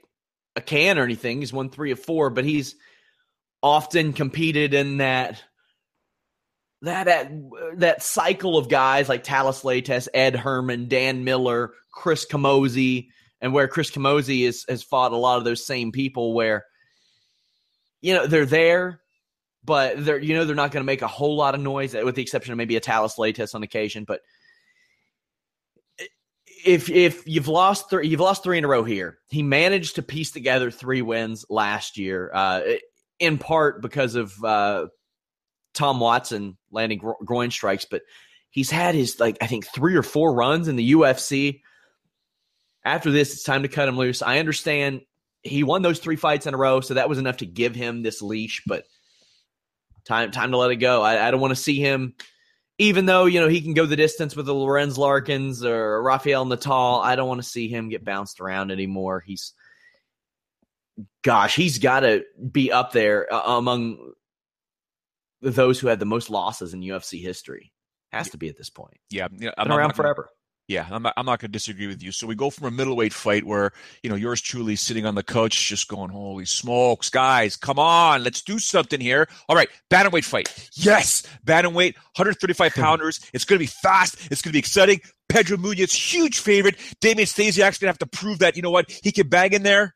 a 0.56 0.62
can 0.62 0.99
or 0.99 1.03
anything. 1.03 1.39
He's 1.39 1.53
won 1.53 1.69
three 1.69 1.91
of 1.91 1.99
four 1.99 2.29
but 2.29 2.45
he's 2.45 2.75
often 3.62 4.12
competed 4.12 4.73
in 4.73 4.97
that 4.97 5.41
that 6.83 7.05
that, 7.05 7.31
that 7.77 8.03
cycle 8.03 8.57
of 8.57 8.69
guys 8.69 9.09
like 9.09 9.25
Thales 9.25 9.63
Leites, 9.63 10.07
Ed 10.13 10.35
Herman, 10.35 10.89
Dan 10.89 11.23
Miller, 11.23 11.71
Chris 11.93 12.25
Camozzi, 12.25 13.07
and 13.41 13.53
where 13.53 13.67
Chris 13.67 13.89
Camozzi 13.89 14.45
is, 14.45 14.65
has 14.67 14.83
fought 14.83 15.13
a 15.13 15.17
lot 15.17 15.37
of 15.37 15.45
those 15.45 15.65
same 15.65 15.91
people 15.91 16.33
where 16.33 16.65
you 18.01 18.13
know 18.13 18.27
they're 18.27 18.45
there, 18.45 18.99
but 19.63 20.03
they're 20.03 20.19
you 20.19 20.35
know 20.35 20.43
they're 20.43 20.55
not 20.55 20.71
going 20.71 20.81
to 20.81 20.85
make 20.85 21.01
a 21.01 21.07
whole 21.07 21.37
lot 21.37 21.55
of 21.55 21.61
noise, 21.61 21.93
with 21.93 22.15
the 22.15 22.21
exception 22.21 22.51
of 22.51 22.57
maybe 22.57 22.75
a 22.75 22.81
Thales 22.81 23.15
Leites 23.15 23.55
on 23.55 23.63
occasion. 23.63 24.03
But 24.05 24.19
if 26.65 26.89
if 26.89 27.25
you've 27.25 27.47
lost 27.47 27.89
three, 27.89 28.09
you've 28.09 28.19
lost 28.19 28.43
three 28.43 28.57
in 28.57 28.65
a 28.65 28.67
row 28.67 28.83
here. 28.83 29.19
He 29.29 29.41
managed 29.41 29.95
to 29.95 30.01
piece 30.01 30.31
together 30.31 30.69
three 30.69 31.01
wins 31.01 31.45
last 31.49 31.97
year, 31.97 32.29
uh, 32.33 32.61
in 33.19 33.37
part 33.37 33.81
because 33.81 34.15
of. 34.15 34.33
Uh, 34.43 34.87
Tom 35.73 35.99
Watson 35.99 36.57
landing 36.71 36.99
gro- 36.99 37.17
groin 37.23 37.51
strikes, 37.51 37.86
but 37.86 38.03
he's 38.49 38.69
had 38.69 38.95
his 38.95 39.19
like 39.19 39.38
I 39.41 39.47
think 39.47 39.65
three 39.65 39.95
or 39.95 40.03
four 40.03 40.33
runs 40.33 40.67
in 40.67 40.75
the 40.75 40.93
UFC. 40.93 41.62
After 42.86 43.12
this, 43.12 43.33
it's 43.33 43.43
time 43.43 43.63
to 43.63 43.69
cut 43.69 43.88
him 43.88 43.97
loose. 43.97 44.21
I 44.21 44.39
understand 44.39 45.01
he 45.41 45.63
won 45.63 45.81
those 45.81 45.99
three 45.99 46.15
fights 46.15 46.47
in 46.47 46.53
a 46.53 46.57
row, 46.57 46.81
so 46.81 46.93
that 46.93 47.09
was 47.09 47.17
enough 47.17 47.38
to 47.38 47.45
give 47.45 47.75
him 47.75 48.03
this 48.03 48.21
leash. 48.21 48.62
But 48.65 48.86
time 50.05 50.31
time 50.31 50.51
to 50.51 50.57
let 50.57 50.71
it 50.71 50.77
go. 50.77 51.01
I, 51.01 51.27
I 51.27 51.31
don't 51.31 51.41
want 51.41 51.51
to 51.51 51.62
see 51.62 51.79
him, 51.79 52.13
even 52.77 53.05
though 53.05 53.25
you 53.25 53.39
know 53.39 53.47
he 53.47 53.62
can 53.62 53.73
go 53.73 53.86
the 53.86 53.95
distance 53.95 54.36
with 54.36 54.45
the 54.45 54.53
Lorenz 54.53 54.97
Larkins 54.97 55.63
or 55.63 56.01
Rafael 56.01 56.45
Natal. 56.45 57.01
I 57.01 57.15
don't 57.15 57.27
want 57.27 57.41
to 57.41 57.47
see 57.47 57.67
him 57.67 57.89
get 57.89 58.05
bounced 58.05 58.39
around 58.39 58.71
anymore. 58.71 59.23
He's 59.25 59.53
gosh, 61.23 61.55
he's 61.55 61.79
got 61.79 62.01
to 62.01 62.23
be 62.51 62.71
up 62.71 62.91
there 62.91 63.33
uh, 63.33 63.57
among 63.57 64.13
those 65.51 65.79
who 65.79 65.88
had 65.88 65.99
the 65.99 66.06
most 66.06 66.29
losses 66.29 66.73
in 66.73 66.82
UFC 66.82 67.21
history. 67.21 67.71
Has 68.12 68.29
to 68.29 68.38
be 68.38 68.47
at 68.47 68.58
this 68.58 68.69
point. 68.69 68.97
Yeah, 69.10 69.27
yeah 69.39 69.51
Been 69.58 69.71
around 69.71 69.88
not, 69.88 69.95
forever. 69.95 70.29
Yeah, 70.67 70.88
I'm 70.89 71.03
not, 71.03 71.13
I'm 71.17 71.25
not 71.25 71.39
going 71.39 71.49
to 71.49 71.51
disagree 71.51 71.88
with 71.88 72.01
you. 72.01 72.12
So 72.12 72.25
we 72.25 72.36
go 72.36 72.49
from 72.49 72.67
a 72.67 72.71
middleweight 72.71 73.12
fight 73.12 73.43
where, 73.43 73.71
you 74.01 74.10
know, 74.10 74.15
yours 74.15 74.39
truly 74.39 74.75
sitting 74.75 75.06
on 75.06 75.15
the 75.15 75.23
couch 75.23 75.67
just 75.67 75.89
going, 75.89 76.10
holy 76.10 76.45
smokes, 76.45 77.10
guys, 77.10 77.58
come 77.58 77.79
on, 77.79 78.23
let's 78.23 78.41
do 78.41 78.60
something 78.60 79.01
here. 79.01 79.27
All 79.49 79.56
right, 79.56 79.67
bantamweight 79.91 80.23
fight. 80.23 80.69
Yes, 80.75 81.23
bantamweight, 81.45 81.95
135 81.95 82.73
pounders. 82.75 83.19
It's 83.34 83.43
going 83.43 83.58
to 83.58 83.63
be 83.63 83.71
fast. 83.82 84.32
It's 84.32 84.41
going 84.41 84.51
to 84.51 84.53
be 84.53 84.60
exciting. 84.60 85.01
Pedro 85.27 85.58
Munhoz, 85.58 85.93
huge 85.93 86.39
favorite. 86.39 86.77
Damian 87.01 87.27
Stasiak's 87.27 87.79
going 87.79 87.88
to 87.88 87.88
have 87.88 87.97
to 87.97 88.06
prove 88.06 88.39
that, 88.39 88.56
you 88.56 88.62
know 88.62 88.71
what, 88.71 88.89
he 89.03 89.12
can 89.12 89.27
bang 89.27 89.51
in 89.51 89.63
there. 89.63 89.95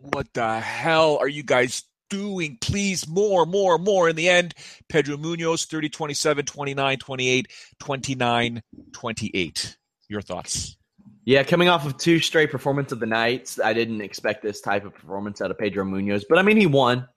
What 0.00 0.32
the 0.34 0.60
hell 0.60 1.18
are 1.18 1.28
you 1.28 1.42
guys 1.42 1.84
doing? 2.10 2.58
Please, 2.60 3.08
more, 3.08 3.46
more, 3.46 3.78
more. 3.78 4.08
In 4.08 4.16
the 4.16 4.28
end, 4.28 4.54
Pedro 4.88 5.16
Munhoz, 5.16 5.66
30, 5.66 5.88
27, 5.88 6.44
29, 6.44 6.98
28, 6.98 7.48
29, 7.78 8.62
28. 8.92 9.76
Your 10.08 10.22
thoughts? 10.22 10.76
Yeah, 11.24 11.44
coming 11.44 11.68
off 11.68 11.86
of 11.86 11.96
two 11.98 12.18
straight 12.18 12.50
performance 12.50 12.92
of 12.92 13.00
the 13.00 13.06
nights, 13.06 13.60
I 13.60 13.72
didn't 13.72 14.00
expect 14.00 14.42
this 14.42 14.60
type 14.60 14.84
of 14.84 14.94
performance 14.94 15.40
out 15.40 15.50
of 15.50 15.58
Pedro 15.58 15.84
Munhoz, 15.84 16.24
But 16.28 16.38
I 16.38 16.42
mean, 16.42 16.56
he 16.56 16.66
won. 16.66 17.08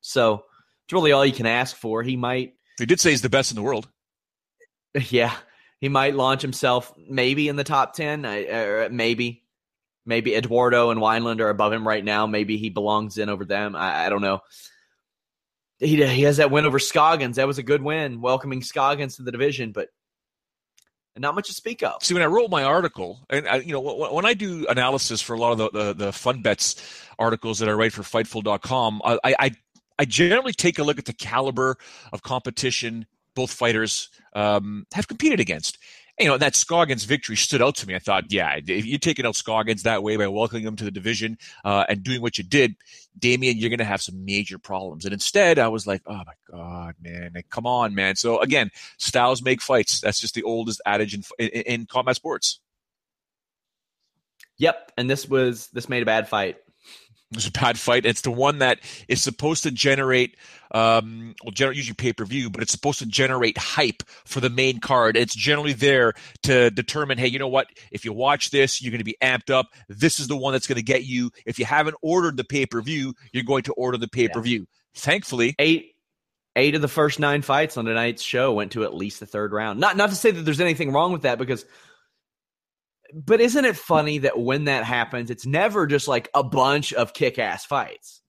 So 0.00 0.44
it's 0.84 0.92
really 0.92 1.12
all 1.12 1.24
you 1.24 1.32
can 1.32 1.46
ask 1.46 1.76
for. 1.76 2.02
He 2.02 2.16
might. 2.16 2.54
He 2.78 2.86
did 2.86 3.00
say 3.00 3.10
he's 3.10 3.22
the 3.22 3.28
best 3.28 3.50
in 3.50 3.56
the 3.56 3.62
world. 3.62 3.88
Yeah, 5.10 5.34
he 5.78 5.90
might 5.90 6.14
launch 6.14 6.40
himself 6.40 6.90
maybe 6.96 7.48
in 7.48 7.56
the 7.56 7.64
top 7.64 7.92
10, 7.92 8.24
uh, 8.24 8.88
maybe. 8.90 9.42
Maybe 10.06 10.34
Eduardo 10.34 10.90
and 10.90 11.00
Wineland 11.00 11.40
are 11.40 11.50
above 11.50 11.72
him 11.72 11.86
right 11.86 12.04
now. 12.04 12.26
Maybe 12.26 12.56
he 12.56 12.70
belongs 12.70 13.18
in 13.18 13.28
over 13.28 13.44
them. 13.44 13.74
I, 13.74 14.06
I 14.06 14.08
don't 14.08 14.22
know. 14.22 14.40
He, 15.78 16.02
he 16.06 16.22
has 16.22 16.38
that 16.38 16.50
win 16.50 16.64
over 16.64 16.78
Scoggins. 16.78 17.36
That 17.36 17.46
was 17.46 17.58
a 17.58 17.62
good 17.62 17.82
win, 17.82 18.20
welcoming 18.20 18.62
Scoggins 18.62 19.16
to 19.16 19.22
the 19.22 19.32
division, 19.32 19.72
but 19.72 19.88
not 21.18 21.34
much 21.34 21.48
to 21.48 21.54
speak 21.54 21.82
of. 21.82 22.02
See, 22.02 22.14
when 22.14 22.22
I 22.22 22.26
wrote 22.26 22.50
my 22.50 22.62
article, 22.62 23.26
and 23.28 23.46
I, 23.48 23.56
you 23.56 23.72
know, 23.72 23.80
when 23.80 24.24
I 24.24 24.34
do 24.34 24.66
analysis 24.68 25.20
for 25.20 25.34
a 25.34 25.38
lot 25.38 25.52
of 25.52 25.58
the, 25.58 25.70
the, 25.70 25.92
the 26.06 26.12
fun 26.12 26.40
bets 26.40 26.82
articles 27.18 27.58
that 27.58 27.68
I 27.68 27.72
write 27.72 27.92
for 27.92 28.02
Fightful.com, 28.02 29.02
I, 29.04 29.18
I 29.24 29.50
I 29.98 30.04
generally 30.04 30.52
take 30.52 30.78
a 30.78 30.82
look 30.82 30.98
at 30.98 31.06
the 31.06 31.12
caliber 31.12 31.76
of 32.12 32.22
competition 32.22 33.06
both 33.34 33.52
fighters 33.52 34.08
um, 34.34 34.86
have 34.92 35.06
competed 35.06 35.40
against 35.40 35.78
you 36.18 36.26
know, 36.26 36.38
that 36.38 36.56
Scoggins 36.56 37.04
victory 37.04 37.36
stood 37.36 37.60
out 37.60 37.74
to 37.76 37.86
me. 37.86 37.94
I 37.94 37.98
thought, 37.98 38.32
yeah, 38.32 38.58
if 38.66 38.86
you're 38.86 38.98
taking 38.98 39.26
out 39.26 39.36
Scoggins 39.36 39.82
that 39.82 40.02
way 40.02 40.16
by 40.16 40.26
welcoming 40.28 40.64
him 40.64 40.76
to 40.76 40.84
the 40.84 40.90
division 40.90 41.36
uh, 41.64 41.84
and 41.88 42.02
doing 42.02 42.22
what 42.22 42.38
you 42.38 42.44
did, 42.44 42.74
Damian, 43.18 43.58
you're 43.58 43.68
going 43.68 43.78
to 43.78 43.84
have 43.84 44.00
some 44.00 44.24
major 44.24 44.58
problems. 44.58 45.04
And 45.04 45.12
instead, 45.12 45.58
I 45.58 45.68
was 45.68 45.86
like, 45.86 46.02
oh 46.06 46.22
my 46.26 46.32
God, 46.50 46.94
man, 47.00 47.32
like, 47.34 47.50
come 47.50 47.66
on, 47.66 47.94
man. 47.94 48.16
So 48.16 48.40
again, 48.40 48.70
styles 48.98 49.42
make 49.42 49.60
fights. 49.60 50.00
That's 50.00 50.20
just 50.20 50.34
the 50.34 50.42
oldest 50.42 50.80
adage 50.86 51.14
in, 51.14 51.22
in, 51.38 51.48
in 51.48 51.86
combat 51.86 52.16
sports. 52.16 52.60
Yep, 54.58 54.92
and 54.96 55.10
this 55.10 55.28
was 55.28 55.68
this 55.68 55.88
made 55.88 56.02
a 56.02 56.06
bad 56.06 56.28
fight. 56.28 56.56
It 57.32 57.36
was 57.36 57.46
a 57.48 57.50
bad 57.52 57.76
fight. 57.76 58.06
It's 58.06 58.20
the 58.20 58.30
one 58.30 58.60
that 58.60 58.78
is 59.08 59.20
supposed 59.20 59.64
to 59.64 59.72
generate, 59.72 60.36
um, 60.70 61.34
well, 61.42 61.50
generate 61.50 61.76
usually 61.76 61.94
pay 61.94 62.12
per 62.12 62.24
view, 62.24 62.50
but 62.50 62.62
it's 62.62 62.70
supposed 62.70 63.00
to 63.00 63.06
generate 63.06 63.58
hype 63.58 64.04
for 64.24 64.38
the 64.38 64.48
main 64.48 64.78
card. 64.78 65.16
It's 65.16 65.34
generally 65.34 65.72
there 65.72 66.12
to 66.44 66.70
determine, 66.70 67.18
hey, 67.18 67.26
you 67.26 67.40
know 67.40 67.48
what? 67.48 67.66
If 67.90 68.04
you 68.04 68.12
watch 68.12 68.50
this, 68.50 68.80
you're 68.80 68.92
going 68.92 69.00
to 69.00 69.04
be 69.04 69.16
amped 69.20 69.50
up. 69.50 69.70
This 69.88 70.20
is 70.20 70.28
the 70.28 70.36
one 70.36 70.52
that's 70.52 70.68
going 70.68 70.76
to 70.76 70.84
get 70.84 71.04
you. 71.04 71.32
If 71.44 71.58
you 71.58 71.64
haven't 71.64 71.96
ordered 72.00 72.36
the 72.36 72.44
pay 72.44 72.64
per 72.64 72.80
view, 72.80 73.12
you're 73.32 73.42
going 73.42 73.64
to 73.64 73.72
order 73.72 73.98
the 73.98 74.08
pay 74.08 74.28
per 74.28 74.40
view. 74.40 74.60
Yeah. 74.60 74.66
Thankfully, 74.94 75.56
eight 75.58 75.96
eight 76.54 76.76
of 76.76 76.80
the 76.80 76.88
first 76.88 77.18
nine 77.18 77.42
fights 77.42 77.76
on 77.76 77.86
tonight's 77.86 78.22
show 78.22 78.52
went 78.52 78.72
to 78.72 78.84
at 78.84 78.94
least 78.94 79.18
the 79.18 79.26
third 79.26 79.52
round. 79.52 79.80
Not 79.80 79.96
not 79.96 80.10
to 80.10 80.16
say 80.16 80.30
that 80.30 80.42
there's 80.42 80.60
anything 80.60 80.92
wrong 80.92 81.12
with 81.12 81.22
that 81.22 81.38
because 81.38 81.64
but 83.12 83.40
isn't 83.40 83.64
it 83.64 83.76
funny 83.76 84.18
that 84.18 84.38
when 84.38 84.64
that 84.64 84.84
happens, 84.84 85.30
it's 85.30 85.46
never 85.46 85.86
just 85.86 86.08
like 86.08 86.28
a 86.34 86.42
bunch 86.42 86.92
of 86.92 87.12
kick 87.12 87.38
ass 87.38 87.64
fights? 87.64 88.22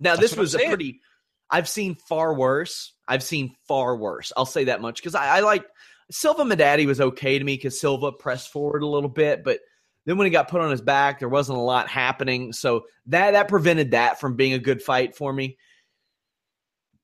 Now, 0.00 0.16
That's 0.16 0.30
this 0.30 0.36
was 0.36 0.54
a 0.54 0.58
pretty, 0.58 1.00
I've 1.50 1.68
seen 1.68 1.96
far 1.96 2.34
worse. 2.34 2.92
I've 3.06 3.22
seen 3.22 3.54
far 3.66 3.96
worse. 3.96 4.32
I'll 4.36 4.46
say 4.46 4.64
that 4.64 4.80
much 4.80 4.96
because 4.96 5.14
I, 5.14 5.38
I 5.38 5.40
like 5.40 5.64
Silva 6.10 6.44
Madadi 6.44 6.86
was 6.86 7.00
okay 7.00 7.38
to 7.38 7.44
me 7.44 7.56
because 7.56 7.80
Silva 7.80 8.12
pressed 8.12 8.52
forward 8.52 8.82
a 8.82 8.86
little 8.86 9.08
bit, 9.08 9.44
but 9.44 9.60
then 10.06 10.16
when 10.16 10.26
he 10.26 10.30
got 10.30 10.48
put 10.48 10.60
on 10.60 10.70
his 10.70 10.80
back, 10.80 11.18
there 11.18 11.28
wasn't 11.28 11.58
a 11.58 11.62
lot 11.62 11.88
happening. 11.88 12.52
So 12.52 12.86
that 13.06 13.32
that 13.32 13.48
prevented 13.48 13.90
that 13.90 14.20
from 14.20 14.36
being 14.36 14.54
a 14.54 14.58
good 14.58 14.82
fight 14.82 15.16
for 15.16 15.32
me. 15.32 15.58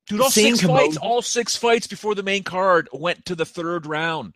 Dude, 0.07 0.21
all 0.21 0.31
Seeing 0.31 0.57
six 0.57 0.67
fights, 0.67 0.97
all 0.99 1.23
six 1.23 1.57
fights 1.57 1.87
before 1.87 2.15
the 2.15 2.23
main 2.23 2.43
card 2.45 2.89
went 2.93 3.27
to 3.27 3.35
the 3.35 3.47
third 3.47 3.87
round. 3.87 4.35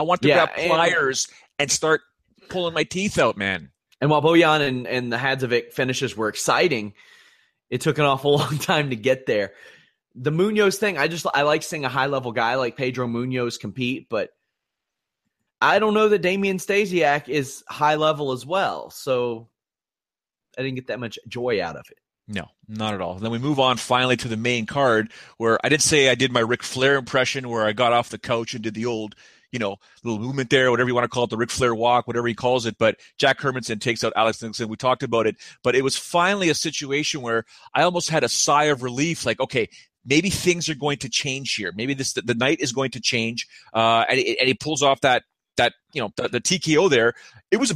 I 0.00 0.02
want 0.02 0.22
to 0.22 0.28
yeah, 0.28 0.46
grab 0.46 0.56
pliers 0.56 1.28
and, 1.58 1.64
and, 1.64 1.70
start 1.70 2.00
pulling 2.48 2.72
my 2.72 2.84
teeth 2.84 3.18
out, 3.18 3.36
man. 3.36 3.70
And 4.00 4.10
while 4.10 4.22
Bojan 4.22 4.66
and, 4.66 4.86
and 4.86 5.12
the 5.12 5.18
Hadzovic 5.18 5.74
finishes 5.74 6.16
were 6.16 6.28
exciting, 6.28 6.94
it 7.68 7.82
took 7.82 7.98
an 7.98 8.06
awful 8.06 8.36
long 8.38 8.56
time 8.56 8.88
to 8.90 8.96
get 8.96 9.26
there. 9.26 9.52
The 10.14 10.32
Munhoz 10.32 10.78
thing, 10.78 10.96
I 10.96 11.06
just 11.06 11.26
I 11.34 11.42
like 11.42 11.62
seeing 11.62 11.84
a 11.84 11.90
high 11.90 12.06
level 12.06 12.32
guy 12.32 12.54
like 12.54 12.78
Pedro 12.78 13.06
Munhoz 13.06 13.60
compete, 13.60 14.08
but 14.08 14.30
I 15.60 15.78
don't 15.78 15.92
know 15.92 16.08
that 16.08 16.22
Damian 16.22 16.56
Stasiak 16.56 17.28
is 17.28 17.62
high 17.68 17.96
level 17.96 18.32
as 18.32 18.46
well. 18.46 18.88
So 18.88 19.48
I 20.58 20.62
didn't 20.62 20.76
get 20.76 20.86
that 20.86 20.98
much 20.98 21.18
joy 21.28 21.62
out 21.62 21.76
of 21.76 21.84
it. 21.90 21.98
No, 22.26 22.46
not 22.68 22.94
at 22.94 23.02
all. 23.02 23.16
Then 23.16 23.32
we 23.32 23.38
move 23.38 23.60
on 23.60 23.76
finally 23.76 24.16
to 24.18 24.28
the 24.28 24.36
main 24.36 24.64
card 24.64 25.12
where 25.36 25.58
I 25.62 25.68
didn't 25.68 25.82
say 25.82 26.08
I 26.08 26.14
did 26.14 26.32
my 26.32 26.40
Ric 26.40 26.62
Flair 26.62 26.96
impression 26.96 27.48
where 27.48 27.66
I 27.66 27.72
got 27.72 27.92
off 27.92 28.08
the 28.08 28.18
couch 28.18 28.54
and 28.54 28.62
did 28.62 28.74
the 28.74 28.86
old 28.86 29.14
you 29.52 29.58
know, 29.58 29.76
little 30.04 30.20
movement 30.20 30.50
there, 30.50 30.70
whatever 30.70 30.88
you 30.88 30.94
want 30.94 31.04
to 31.04 31.08
call 31.08 31.24
it, 31.24 31.30
the 31.30 31.36
Ric 31.36 31.50
Flair 31.50 31.74
walk, 31.74 32.06
whatever 32.06 32.26
he 32.26 32.34
calls 32.34 32.66
it. 32.66 32.76
But 32.78 32.96
Jack 33.18 33.38
Hermansson 33.38 33.80
takes 33.80 34.04
out 34.04 34.12
Alex 34.16 34.40
Nicholson. 34.42 34.68
We 34.68 34.76
talked 34.76 35.02
about 35.02 35.26
it, 35.26 35.36
but 35.62 35.74
it 35.74 35.82
was 35.82 35.96
finally 35.96 36.48
a 36.48 36.54
situation 36.54 37.20
where 37.20 37.44
I 37.74 37.82
almost 37.82 38.10
had 38.10 38.24
a 38.24 38.28
sigh 38.28 38.64
of 38.64 38.82
relief, 38.82 39.26
like, 39.26 39.40
okay, 39.40 39.68
maybe 40.04 40.30
things 40.30 40.68
are 40.68 40.74
going 40.74 40.98
to 40.98 41.08
change 41.08 41.54
here. 41.54 41.72
Maybe 41.74 41.94
this 41.94 42.12
the, 42.12 42.22
the 42.22 42.34
night 42.34 42.60
is 42.60 42.72
going 42.72 42.90
to 42.92 43.00
change. 43.00 43.46
Uh, 43.74 44.04
and, 44.08 44.18
and 44.18 44.48
he 44.48 44.54
pulls 44.54 44.82
off 44.82 45.00
that 45.02 45.24
that 45.56 45.74
you 45.92 46.00
know 46.00 46.10
the, 46.16 46.28
the 46.28 46.40
TKO 46.40 46.88
there. 46.88 47.14
It 47.50 47.58
was 47.58 47.70
a 47.70 47.74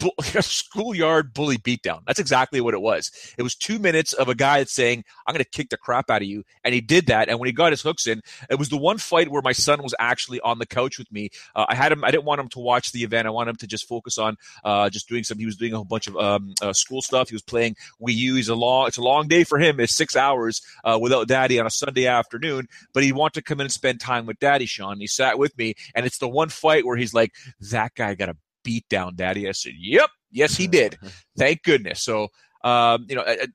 a 0.34 0.42
schoolyard 0.42 1.32
bully 1.32 1.58
beatdown. 1.58 2.00
That's 2.06 2.18
exactly 2.18 2.60
what 2.60 2.74
it 2.74 2.80
was. 2.80 3.10
It 3.38 3.42
was 3.42 3.54
two 3.54 3.78
minutes 3.78 4.12
of 4.12 4.28
a 4.28 4.34
guy 4.34 4.64
saying, 4.64 5.04
I'm 5.26 5.32
going 5.32 5.44
to 5.44 5.50
kick 5.50 5.70
the 5.70 5.76
crap 5.76 6.10
out 6.10 6.22
of 6.22 6.28
you. 6.28 6.44
And 6.64 6.74
he 6.74 6.80
did 6.80 7.06
that. 7.06 7.28
And 7.28 7.38
when 7.38 7.46
he 7.46 7.52
got 7.52 7.72
his 7.72 7.82
hooks 7.82 8.06
in, 8.06 8.22
it 8.50 8.58
was 8.58 8.68
the 8.68 8.76
one 8.76 8.98
fight 8.98 9.30
where 9.30 9.42
my 9.42 9.52
son 9.52 9.82
was 9.82 9.94
actually 9.98 10.40
on 10.40 10.58
the 10.58 10.66
couch 10.66 10.98
with 10.98 11.10
me. 11.12 11.30
Uh, 11.54 11.66
I 11.68 11.74
had 11.74 11.92
him, 11.92 12.04
I 12.04 12.10
didn't 12.10 12.24
want 12.24 12.40
him 12.40 12.48
to 12.50 12.58
watch 12.58 12.92
the 12.92 13.04
event. 13.04 13.26
I 13.26 13.30
wanted 13.30 13.50
him 13.50 13.56
to 13.56 13.66
just 13.66 13.86
focus 13.86 14.18
on 14.18 14.36
uh, 14.64 14.90
just 14.90 15.08
doing 15.08 15.24
some, 15.24 15.38
he 15.38 15.46
was 15.46 15.56
doing 15.56 15.72
a 15.72 15.76
whole 15.76 15.84
bunch 15.84 16.06
of 16.06 16.16
um, 16.16 16.54
uh, 16.60 16.72
school 16.72 17.02
stuff. 17.02 17.28
He 17.28 17.34
was 17.34 17.42
playing 17.42 17.76
Wii 18.00 18.14
U. 18.14 18.34
He's 18.34 18.48
a 18.48 18.54
long, 18.54 18.88
it's 18.88 18.98
a 18.98 19.02
long 19.02 19.28
day 19.28 19.44
for 19.44 19.58
him. 19.58 19.80
It's 19.80 19.94
six 19.94 20.16
hours 20.16 20.60
uh, 20.84 20.98
without 21.00 21.28
daddy 21.28 21.60
on 21.60 21.66
a 21.66 21.70
Sunday 21.70 22.06
afternoon, 22.06 22.68
but 22.92 23.02
he 23.02 23.12
wanted 23.12 23.34
to 23.34 23.42
come 23.42 23.60
in 23.60 23.66
and 23.66 23.72
spend 23.72 24.00
time 24.00 24.26
with 24.26 24.38
daddy, 24.38 24.66
Sean. 24.66 24.98
He 24.98 25.06
sat 25.06 25.38
with 25.38 25.56
me. 25.56 25.74
And 25.94 26.06
it's 26.06 26.18
the 26.18 26.28
one 26.28 26.48
fight 26.48 26.84
where 26.84 26.96
he's 26.96 27.14
like, 27.14 27.32
that 27.70 27.94
guy 27.94 28.14
got 28.14 28.28
a 28.28 28.36
beat 28.64 28.88
down, 28.88 29.14
daddy. 29.14 29.48
I 29.48 29.52
said, 29.52 29.74
yep 29.78 30.10
Yes, 30.34 30.56
he 30.56 30.66
did. 30.66 30.98
Thank 31.38 31.62
goodness. 31.62 32.02
So, 32.02 32.28
um, 32.62 33.06
you 33.08 33.14
know, 33.14 33.22
I, 33.22 33.46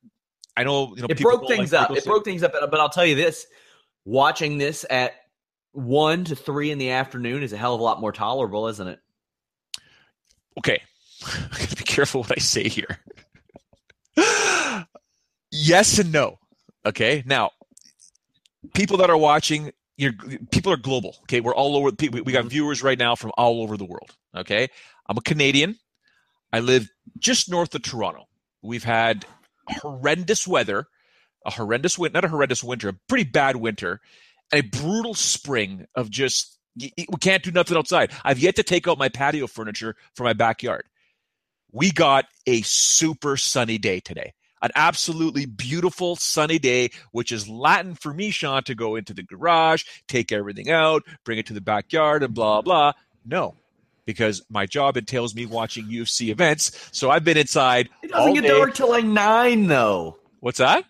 I, 0.57 0.63
know 0.63 0.95
you 0.95 1.01
know 1.01 1.07
it 1.09 1.19
broke 1.19 1.47
things 1.47 1.73
like 1.73 1.91
up. 1.91 1.97
It 1.97 2.05
broke 2.05 2.23
things 2.23 2.41
up, 2.41 2.53
but 2.53 2.79
I'll 2.79 2.89
tell 2.89 3.05
you 3.05 3.15
this: 3.15 3.45
watching 4.05 4.57
this 4.57 4.85
at 4.89 5.13
one 5.73 6.23
to 6.25 6.35
three 6.35 6.71
in 6.71 6.77
the 6.77 6.91
afternoon 6.91 7.43
is 7.43 7.53
a 7.53 7.57
hell 7.57 7.75
of 7.75 7.81
a 7.81 7.83
lot 7.83 7.99
more 7.99 8.13
tolerable, 8.13 8.67
isn't 8.67 8.87
it? 8.87 8.99
Okay, 10.57 10.81
I 11.25 11.57
gotta 11.59 11.75
be 11.75 11.83
careful 11.83 12.21
what 12.21 12.31
I 12.31 12.39
say 12.39 12.67
here. 12.69 12.99
yes 15.51 15.99
and 15.99 16.11
no. 16.11 16.39
Okay, 16.85 17.23
now 17.25 17.51
people 18.73 18.97
that 18.97 19.09
are 19.09 19.17
watching, 19.17 19.71
you're, 19.97 20.13
people 20.51 20.71
are 20.71 20.77
global. 20.77 21.17
Okay, 21.23 21.41
we're 21.41 21.55
all 21.55 21.75
over. 21.75 21.91
We 21.99 22.31
got 22.31 22.45
viewers 22.45 22.83
right 22.83 22.97
now 22.97 23.15
from 23.15 23.31
all 23.37 23.61
over 23.61 23.75
the 23.75 23.85
world. 23.85 24.15
Okay, 24.35 24.69
I'm 25.09 25.17
a 25.17 25.21
Canadian. 25.21 25.75
I 26.53 26.59
live 26.59 26.87
just 27.17 27.49
north 27.49 27.73
of 27.73 27.81
Toronto. 27.81 28.27
We've 28.61 28.83
had 28.83 29.25
horrendous 29.67 30.47
weather, 30.47 30.85
a 31.45 31.51
horrendous 31.51 31.97
winter, 31.97 32.13
not 32.13 32.25
a 32.25 32.29
horrendous 32.29 32.63
winter, 32.63 32.89
a 32.89 32.93
pretty 33.07 33.29
bad 33.29 33.55
winter, 33.55 34.01
and 34.51 34.63
a 34.63 34.67
brutal 34.67 35.15
spring 35.15 35.87
of 35.95 36.11
just 36.11 36.57
we 36.77 37.05
can't 37.19 37.43
do 37.43 37.51
nothing 37.51 37.75
outside. 37.75 38.11
I've 38.23 38.39
yet 38.39 38.55
to 38.57 38.63
take 38.63 38.87
out 38.87 38.99
my 38.99 39.09
patio 39.09 39.47
furniture 39.47 39.95
for 40.15 40.23
my 40.23 40.33
backyard. 40.33 40.85
We 41.71 41.91
got 41.91 42.25
a 42.45 42.61
super 42.61 43.35
sunny 43.35 43.77
day 43.77 43.99
today. 43.99 44.33
An 44.61 44.71
absolutely 44.75 45.45
beautiful 45.45 46.15
sunny 46.17 46.59
day, 46.59 46.91
which 47.11 47.31
is 47.31 47.47
Latin 47.47 47.95
for 47.95 48.13
me, 48.13 48.29
Sean, 48.29 48.63
to 48.63 48.75
go 48.75 48.95
into 48.95 49.13
the 49.13 49.23
garage, 49.23 49.85
take 50.07 50.31
everything 50.31 50.69
out, 50.69 51.03
bring 51.23 51.39
it 51.39 51.47
to 51.47 51.53
the 51.53 51.61
backyard, 51.61 52.23
and 52.23 52.33
blah, 52.33 52.61
blah. 52.61 52.93
No, 53.25 53.55
because 54.09 54.41
my 54.49 54.65
job 54.65 54.97
entails 54.97 55.35
me 55.35 55.45
watching 55.45 55.85
UFC 55.85 56.29
events. 56.29 56.89
So 56.91 57.11
I've 57.11 57.23
been 57.23 57.37
inside. 57.37 57.89
It 58.01 58.09
doesn't 58.09 58.33
get 58.33 58.47
dark 58.47 58.73
till 58.73 58.89
like 58.89 59.05
nine, 59.05 59.67
though. 59.67 60.17
What's 60.39 60.57
that? 60.57 60.83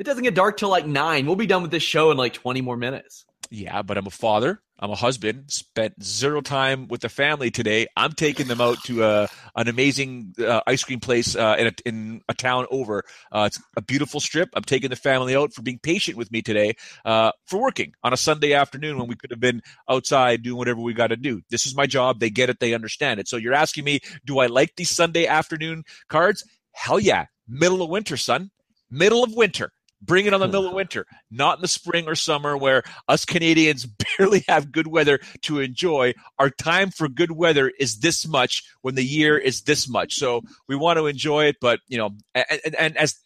It 0.00 0.02
doesn't 0.02 0.24
get 0.24 0.34
dark 0.34 0.56
till 0.56 0.68
like 0.68 0.84
nine. 0.84 1.26
We'll 1.26 1.36
be 1.36 1.46
done 1.46 1.62
with 1.62 1.70
this 1.70 1.84
show 1.84 2.10
in 2.10 2.16
like 2.16 2.32
20 2.32 2.60
more 2.60 2.76
minutes. 2.76 3.24
Yeah, 3.50 3.82
but 3.82 3.96
I'm 3.96 4.08
a 4.08 4.10
father. 4.10 4.60
I'm 4.80 4.90
a 4.90 4.96
husband. 4.96 5.50
Spent 5.50 6.02
zero 6.02 6.40
time 6.40 6.88
with 6.88 7.02
the 7.02 7.10
family 7.10 7.50
today. 7.50 7.86
I'm 7.96 8.12
taking 8.12 8.48
them 8.48 8.60
out 8.60 8.82
to 8.84 9.04
a, 9.04 9.28
an 9.54 9.68
amazing 9.68 10.34
uh, 10.38 10.62
ice 10.66 10.82
cream 10.82 11.00
place 11.00 11.36
uh, 11.36 11.56
in, 11.58 11.66
a, 11.66 11.72
in 11.84 12.22
a 12.28 12.34
town 12.34 12.66
over. 12.70 13.04
Uh, 13.30 13.44
it's 13.46 13.62
a 13.76 13.82
beautiful 13.82 14.20
strip. 14.20 14.48
I'm 14.54 14.62
taking 14.62 14.88
the 14.90 14.96
family 14.96 15.36
out 15.36 15.52
for 15.52 15.60
being 15.60 15.78
patient 15.78 16.16
with 16.16 16.32
me 16.32 16.40
today 16.40 16.74
uh, 17.04 17.32
for 17.46 17.60
working 17.60 17.92
on 18.02 18.14
a 18.14 18.16
Sunday 18.16 18.54
afternoon 18.54 18.98
when 18.98 19.06
we 19.06 19.16
could 19.16 19.30
have 19.30 19.40
been 19.40 19.62
outside 19.88 20.42
doing 20.42 20.56
whatever 20.56 20.80
we 20.80 20.94
got 20.94 21.08
to 21.08 21.16
do. 21.16 21.42
This 21.50 21.66
is 21.66 21.76
my 21.76 21.86
job. 21.86 22.18
They 22.18 22.30
get 22.30 22.48
it. 22.48 22.58
They 22.58 22.72
understand 22.72 23.20
it. 23.20 23.28
So 23.28 23.36
you're 23.36 23.54
asking 23.54 23.84
me, 23.84 24.00
do 24.24 24.38
I 24.38 24.46
like 24.46 24.76
these 24.76 24.90
Sunday 24.90 25.26
afternoon 25.26 25.84
cards? 26.08 26.42
Hell 26.72 26.98
yeah. 26.98 27.26
Middle 27.46 27.82
of 27.82 27.90
winter, 27.90 28.16
son. 28.16 28.50
Middle 28.90 29.22
of 29.22 29.34
winter. 29.34 29.72
Bring 30.02 30.26
it 30.26 30.32
on 30.32 30.40
the 30.40 30.46
middle 30.46 30.66
of 30.66 30.72
winter, 30.74 31.06
not 31.30 31.58
in 31.58 31.62
the 31.62 31.68
spring 31.68 32.06
or 32.08 32.14
summer 32.14 32.56
where 32.56 32.82
us 33.08 33.24
Canadians 33.24 33.86
barely 34.18 34.44
have 34.48 34.72
good 34.72 34.86
weather 34.86 35.20
to 35.42 35.60
enjoy. 35.60 36.14
Our 36.38 36.50
time 36.50 36.90
for 36.90 37.08
good 37.08 37.32
weather 37.32 37.70
is 37.78 37.98
this 37.98 38.26
much 38.26 38.64
when 38.82 38.94
the 38.94 39.04
year 39.04 39.36
is 39.36 39.62
this 39.62 39.88
much. 39.88 40.14
So 40.14 40.42
we 40.68 40.76
want 40.76 40.98
to 40.98 41.06
enjoy 41.06 41.46
it, 41.46 41.56
but 41.60 41.80
you 41.86 41.98
know, 41.98 42.10
and, 42.34 42.74
and 42.78 42.96
as 42.96 43.16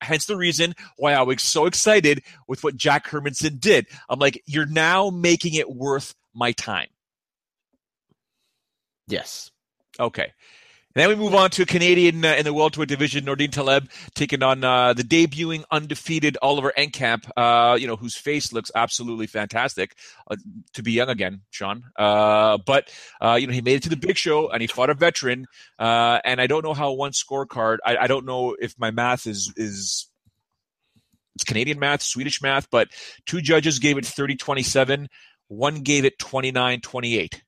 hence 0.00 0.26
the 0.26 0.36
reason 0.36 0.74
why 0.96 1.14
I 1.14 1.22
was 1.22 1.42
so 1.42 1.66
excited 1.66 2.22
with 2.46 2.62
what 2.62 2.76
Jack 2.76 3.06
Hermansson 3.06 3.58
did. 3.58 3.86
I'm 4.08 4.18
like, 4.18 4.42
you're 4.46 4.66
now 4.66 5.10
making 5.10 5.54
it 5.54 5.70
worth 5.70 6.14
my 6.34 6.52
time. 6.52 6.88
Yes. 9.08 9.50
Okay. 9.98 10.32
Then 10.98 11.10
we 11.10 11.14
move 11.14 11.36
on 11.36 11.50
to 11.50 11.64
Canadian 11.64 12.24
uh, 12.24 12.34
in 12.34 12.44
the 12.44 12.52
welterweight 12.52 12.88
division, 12.88 13.24
Nordine 13.24 13.52
Taleb 13.52 13.88
taking 14.16 14.42
on 14.42 14.64
uh, 14.64 14.94
the 14.94 15.04
debuting 15.04 15.62
undefeated 15.70 16.36
Oliver 16.42 16.72
Enkamp, 16.76 17.30
uh, 17.36 17.76
you 17.76 17.86
know, 17.86 17.94
whose 17.94 18.16
face 18.16 18.52
looks 18.52 18.72
absolutely 18.74 19.28
fantastic 19.28 19.94
uh, 20.28 20.34
to 20.72 20.82
be 20.82 20.90
young 20.90 21.08
again, 21.08 21.42
Sean. 21.50 21.84
Uh, 21.96 22.58
but 22.66 22.92
uh, 23.20 23.38
you 23.40 23.46
know, 23.46 23.52
he 23.52 23.60
made 23.60 23.76
it 23.76 23.84
to 23.84 23.88
the 23.88 23.96
big 23.96 24.16
show 24.16 24.48
and 24.48 24.60
he 24.60 24.66
fought 24.66 24.90
a 24.90 24.94
veteran. 24.94 25.46
and 25.78 26.40
I 26.40 26.48
don't 26.48 26.64
know 26.64 26.74
how 26.74 26.90
one 26.90 27.12
scorecard. 27.12 27.76
I, 27.86 27.96
I 27.96 28.06
don't 28.08 28.26
know 28.26 28.56
if 28.60 28.74
my 28.76 28.90
math 28.90 29.28
is 29.28 29.52
is 29.56 30.08
it's 31.36 31.44
Canadian 31.44 31.78
math, 31.78 32.02
Swedish 32.02 32.42
math, 32.42 32.68
but 32.72 32.88
two 33.24 33.40
judges 33.40 33.78
gave 33.78 33.98
it 33.98 34.04
30-27. 34.04 35.06
One 35.46 35.82
gave 35.82 36.04
it 36.04 36.18
29-28. 36.18 37.40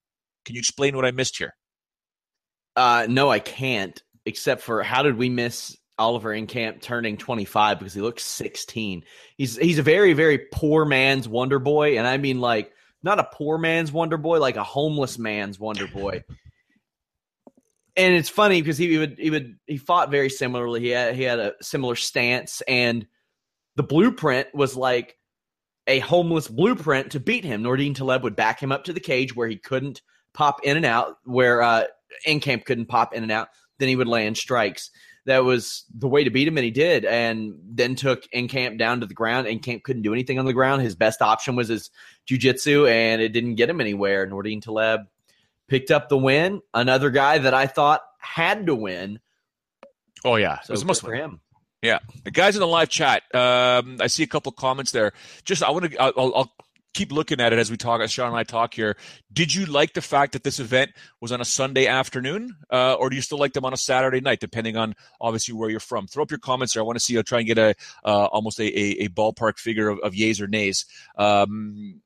Can 0.44 0.54
you 0.54 0.60
explain 0.60 0.94
what 0.94 1.04
I 1.04 1.10
missed 1.10 1.36
here? 1.36 1.54
Uh, 2.76 3.06
no, 3.08 3.30
I 3.30 3.38
can't. 3.38 4.00
Except 4.26 4.62
for 4.62 4.82
how 4.82 5.02
did 5.02 5.16
we 5.16 5.28
miss 5.28 5.76
Oliver 5.98 6.30
Enkamp 6.30 6.82
turning 6.82 7.16
25 7.16 7.78
because 7.78 7.94
he 7.94 8.00
looks 8.00 8.22
16? 8.24 9.04
He's 9.36 9.56
he's 9.56 9.78
a 9.78 9.82
very 9.82 10.12
very 10.12 10.38
poor 10.52 10.84
man's 10.84 11.28
Wonder 11.28 11.58
Boy, 11.58 11.98
and 11.98 12.06
I 12.06 12.16
mean 12.18 12.40
like 12.40 12.72
not 13.02 13.18
a 13.18 13.28
poor 13.32 13.58
man's 13.58 13.92
Wonder 13.92 14.18
Boy, 14.18 14.38
like 14.38 14.56
a 14.56 14.64
homeless 14.64 15.18
man's 15.18 15.58
Wonder 15.58 15.86
Boy. 15.86 16.22
and 17.96 18.14
it's 18.14 18.28
funny 18.28 18.60
because 18.60 18.78
he 18.78 18.98
would 18.98 19.18
he 19.18 19.30
would 19.30 19.56
he 19.66 19.78
fought 19.78 20.10
very 20.10 20.28
similarly. 20.28 20.80
He 20.80 20.88
had 20.88 21.14
he 21.14 21.22
had 21.22 21.38
a 21.38 21.54
similar 21.60 21.96
stance, 21.96 22.62
and 22.68 23.06
the 23.76 23.82
blueprint 23.82 24.48
was 24.54 24.76
like 24.76 25.16
a 25.86 25.98
homeless 26.00 26.46
blueprint 26.48 27.12
to 27.12 27.20
beat 27.20 27.44
him. 27.44 27.62
Nordine 27.62 27.94
Taleb 27.94 28.22
would 28.22 28.36
back 28.36 28.62
him 28.62 28.70
up 28.70 28.84
to 28.84 28.92
the 28.92 29.00
cage 29.00 29.34
where 29.34 29.48
he 29.48 29.56
couldn't 29.56 30.02
pop 30.34 30.60
in 30.62 30.76
and 30.76 30.86
out, 30.86 31.16
where 31.24 31.62
uh, 31.62 31.84
Enkamp 32.26 32.64
couldn't 32.64 32.86
pop 32.86 33.14
in 33.14 33.22
and 33.22 33.32
out. 33.32 33.48
Then 33.78 33.88
he 33.88 33.96
would 33.96 34.08
land 34.08 34.36
strikes. 34.36 34.90
That 35.26 35.44
was 35.44 35.84
the 35.94 36.08
way 36.08 36.24
to 36.24 36.30
beat 36.30 36.48
him, 36.48 36.56
and 36.56 36.64
he 36.64 36.70
did. 36.70 37.04
And 37.04 37.54
then 37.62 37.94
took 37.94 38.24
Enkamp 38.34 38.78
down 38.78 39.00
to 39.00 39.06
the 39.06 39.14
ground. 39.14 39.46
Enkamp 39.46 39.82
couldn't 39.82 40.02
do 40.02 40.12
anything 40.12 40.38
on 40.38 40.44
the 40.44 40.52
ground. 40.52 40.82
His 40.82 40.94
best 40.94 41.22
option 41.22 41.56
was 41.56 41.68
his 41.68 41.90
jujitsu, 42.28 42.90
and 42.90 43.20
it 43.20 43.30
didn't 43.30 43.56
get 43.56 43.68
him 43.68 43.80
anywhere. 43.80 44.26
Nordine 44.26 44.62
Taleb 44.62 45.02
picked 45.68 45.90
up 45.90 46.08
the 46.08 46.18
win. 46.18 46.62
Another 46.74 47.10
guy 47.10 47.38
that 47.38 47.54
I 47.54 47.66
thought 47.66 48.02
had 48.18 48.66
to 48.66 48.74
win. 48.74 49.20
Oh 50.24 50.36
yeah, 50.36 50.60
so 50.60 50.72
it 50.72 50.74
was 50.74 50.84
must 50.84 51.02
for 51.02 51.14
him. 51.14 51.40
Yeah, 51.82 52.00
the 52.24 52.30
guys 52.30 52.56
in 52.56 52.60
the 52.60 52.66
live 52.66 52.90
chat. 52.90 53.22
Um, 53.34 53.96
I 54.00 54.08
see 54.08 54.22
a 54.22 54.26
couple 54.26 54.52
comments 54.52 54.92
there. 54.92 55.12
Just 55.44 55.62
I 55.62 55.70
want 55.70 55.90
to. 55.90 55.96
I'll, 55.98 56.34
I'll 56.34 56.52
keep 56.94 57.12
looking 57.12 57.40
at 57.40 57.52
it 57.52 57.58
as 57.58 57.70
we 57.70 57.76
talk, 57.76 58.00
as 58.00 58.10
Sean 58.10 58.28
and 58.28 58.36
I 58.36 58.42
talk 58.42 58.74
here. 58.74 58.96
Did 59.32 59.54
you 59.54 59.66
like 59.66 59.92
the 59.92 60.00
fact 60.00 60.32
that 60.32 60.42
this 60.42 60.58
event 60.58 60.92
was 61.20 61.32
on 61.32 61.40
a 61.40 61.44
Sunday 61.44 61.86
afternoon, 61.86 62.56
uh, 62.70 62.94
or 62.94 63.10
do 63.10 63.16
you 63.16 63.22
still 63.22 63.38
like 63.38 63.52
them 63.52 63.64
on 63.64 63.72
a 63.72 63.76
Saturday 63.76 64.20
night, 64.20 64.40
depending 64.40 64.76
on 64.76 64.94
obviously 65.20 65.54
where 65.54 65.70
you're 65.70 65.80
from? 65.80 66.06
Throw 66.06 66.22
up 66.22 66.30
your 66.30 66.38
comments 66.38 66.74
there. 66.74 66.82
I 66.82 66.86
want 66.86 66.96
to 66.96 67.04
see. 67.04 67.16
I'll 67.16 67.22
try 67.22 67.38
and 67.38 67.46
get 67.46 67.58
a 67.58 67.74
uh, 68.04 68.26
almost 68.26 68.58
a, 68.58 68.64
a, 68.64 69.04
a, 69.04 69.08
ballpark 69.08 69.58
figure 69.58 69.88
of, 69.88 69.98
of 70.00 70.14
yays 70.14 70.40
or 70.40 70.46
nays. 70.46 70.84
Um, 71.16 72.00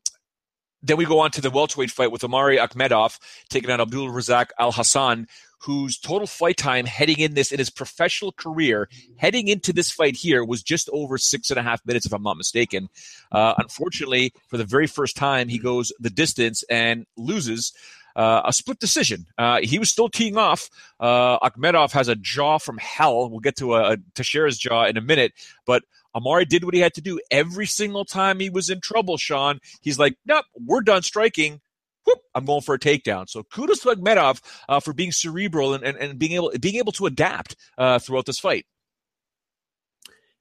then 0.85 0.99
we 0.99 1.07
go 1.07 1.21
on 1.21 1.31
to 1.31 1.41
the 1.41 1.51
welterweight 1.51 1.91
fight 1.91 2.13
with 2.13 2.23
Omari 2.23 2.59
Akhmedov 2.59 3.19
taking 3.49 3.71
on 3.71 3.81
Abdul 3.81 4.09
Razak 4.09 4.49
Al 4.59 4.71
Hassan 4.71 5.27
whose 5.65 5.99
total 5.99 6.27
fight 6.27 6.57
time 6.57 6.85
heading 6.85 7.19
in 7.19 7.35
this 7.35 7.51
in 7.51 7.59
his 7.59 7.71
professional 7.71 8.33
career, 8.33 8.89
heading 9.17 9.49
into 9.49 9.73
this 9.73 9.91
fight 9.91 10.15
here, 10.15 10.45
was 10.45 10.63
just 10.63 10.91
over 10.93 11.17
six 11.17 11.51
and 11.51 11.59
a 11.59 11.63
half 11.63 11.85
minutes, 11.87 12.05
if 12.05 12.13
I'm 12.13 12.23
not 12.23 12.37
mistaken. 12.37 12.89
Uh, 13.33 13.55
unfortunately, 13.57 14.33
for 14.49 14.59
the 14.59 14.65
very 14.65 14.87
first 14.87 15.17
time, 15.17 15.49
he 15.49 15.59
goes 15.59 15.93
the 15.99 16.11
distance 16.11 16.63
and 16.65 17.07
loses. 17.17 17.73
Uh, 18.17 18.43
a 18.45 18.53
split 18.53 18.79
decision. 18.79 19.27
Uh, 19.37 19.59
he 19.61 19.77
was 19.77 19.91
still 19.91 20.09
teeing 20.09 20.37
off. 20.37 20.71
Uh, 21.01 21.37
Akhmedov 21.41 21.91
has 21.91 22.07
a 22.07 22.15
jaw 22.15 22.59
from 22.59 22.79
hell. 22.79 23.29
We'll 23.29 23.41
get 23.41 23.57
to 23.57 23.75
a, 23.75 23.95
a 23.95 23.97
Teixeira's 24.15 24.57
jaw 24.57 24.85
in 24.85 24.97
a 24.97 25.01
minute, 25.01 25.33
but 25.67 25.83
Omari 26.15 26.45
did 26.45 26.63
what 26.63 26.75
he 26.75 26.81
had 26.81 26.95
to 26.95 27.01
do 27.01 27.19
every 27.33 27.67
single 27.67 28.05
time 28.05 28.39
he 28.39 28.51
was 28.51 28.71
in 28.71 28.81
trouble. 28.81 29.17
Sean, 29.17 29.59
he's 29.81 29.99
like, 29.99 30.17
"Nope, 30.25 30.45
we're 30.65 30.83
done 30.83 31.03
striking 31.03 31.61
whoop, 32.07 32.19
I'm 32.35 32.45
going 32.45 32.63
for 32.63 32.75
a 32.75 32.79
takedown. 32.79 33.29
So 33.29 33.43
kudos 33.43 33.81
to 33.81 33.89
Akhmedov 33.89 34.41
uh, 34.69 34.81
for 34.81 34.93
being 34.93 35.13
cerebral 35.13 35.75
and, 35.75 35.85
and, 35.85 35.97
and, 35.97 36.19
being 36.19 36.33
able 36.33 36.53
being 36.61 36.77
able 36.77 36.93
to 36.93 37.07
adapt 37.07 37.57
uh, 37.79 37.99
throughout 37.99 38.27
this 38.27 38.39
fight. 38.39 38.67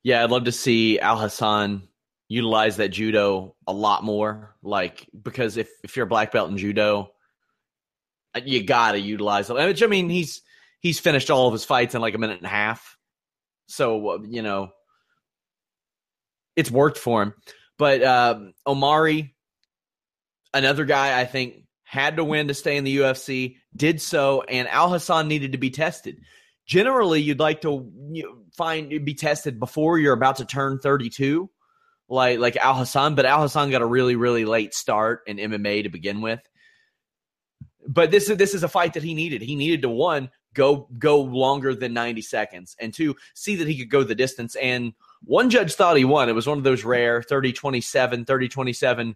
Yeah, 0.04 0.24
I'd 0.24 0.32
love 0.32 0.46
to 0.46 0.52
see 0.52 1.00
Al 1.00 1.18
Hassan 1.18 1.88
utilize 2.28 2.78
that 2.78 2.90
judo 2.90 3.56
a 3.68 3.74
lot 3.74 4.04
more. 4.04 4.56
Like 4.62 5.08
because 5.22 5.58
if 5.58 5.70
if 5.84 5.96
you're 5.96 6.06
a 6.06 6.10
black 6.10 6.32
belt 6.32 6.50
in 6.50 6.58
judo, 6.58 7.12
uh, 8.36 8.42
you 8.44 8.64
gotta 8.64 9.00
utilize 9.00 9.50
it. 9.50 9.54
Which 9.54 9.84
I 9.84 9.88
mean, 9.88 10.10
he's 10.10 10.42
he's 10.80 11.00
finished 11.00 11.30
all 11.30 11.48
of 11.48 11.54
his 11.54 11.66
fights 11.66 11.96
in 11.96 12.02
like 12.02 12.16
a 12.16 12.20
minute 12.20 12.38
and 12.38 12.46
a 12.46 12.50
half. 12.50 12.98
So 13.68 14.10
uh, 14.10 14.18
you 14.28 14.42
know, 14.42 14.72
it's 16.56 16.72
worked 16.72 16.98
for 16.98 17.22
him. 17.22 17.34
But 17.78 18.04
um, 18.04 18.54
Omari 18.68 19.33
another 20.54 20.86
guy 20.86 21.20
I 21.20 21.26
think 21.26 21.64
had 21.84 22.18
to 22.18 22.24
win 22.24 22.48
to 22.48 22.54
stay 22.54 22.78
in 22.78 22.84
the 22.84 22.98
UFC, 22.98 23.58
did 23.76 24.02
so, 24.02 24.42
and 24.42 24.68
Al 24.68 24.90
Hassan 24.90 25.28
needed 25.28 25.52
to 25.52 25.58
be 25.58 25.70
tested. 25.70 26.18
Generally, 26.66 27.22
you'd 27.22 27.40
like 27.40 27.62
to 27.62 27.92
find 28.56 29.06
be 29.06 29.14
tested 29.14 29.60
before 29.60 30.00
you're 30.00 30.14
about 30.14 30.38
to 30.38 30.46
turn 30.46 30.80
32, 30.80 31.50
like 32.10 32.40
like 32.40 32.56
Al 32.58 32.76
Hassan, 32.76 33.16
but 33.16 33.26
Al 33.26 33.42
Hassan 33.42 33.70
got 33.70 33.82
a 33.82 33.86
really 33.86 34.16
really 34.16 34.46
late 34.46 34.74
start 34.74 35.22
in 35.28 35.38
MMA 35.38 35.84
to 35.84 35.90
begin 35.90 36.22
with. 36.22 36.40
But 37.86 38.12
this 38.12 38.30
is 38.30 38.38
this 38.38 38.54
is 38.54 38.64
a 38.64 38.70
fight 38.70 38.94
that 38.94 39.04
he 39.04 39.14
needed. 39.14 39.42
He 39.42 39.56
needed 39.56 39.82
to 39.82 39.90
one 39.90 40.30
go 40.54 40.88
go 40.98 41.22
longer 41.22 41.76
than 41.76 41.94
90 41.94 42.22
seconds 42.22 42.76
and 42.80 42.94
two 42.94 43.16
see 43.34 43.56
that 43.56 43.68
he 43.68 43.78
could 43.78 43.90
go 43.90 44.04
the 44.04 44.16
distance 44.16 44.56
and 44.56 44.94
one 45.24 45.50
judge 45.50 45.74
thought 45.74 45.98
he 45.98 46.06
won 46.06 46.30
it 46.30 46.34
was 46.34 46.48
one 46.48 46.58
of 46.58 46.64
those 46.64 46.84
rare 46.84 47.22
30 47.24 47.54
27 47.54 48.26
30 48.26 48.48
27 48.50 49.16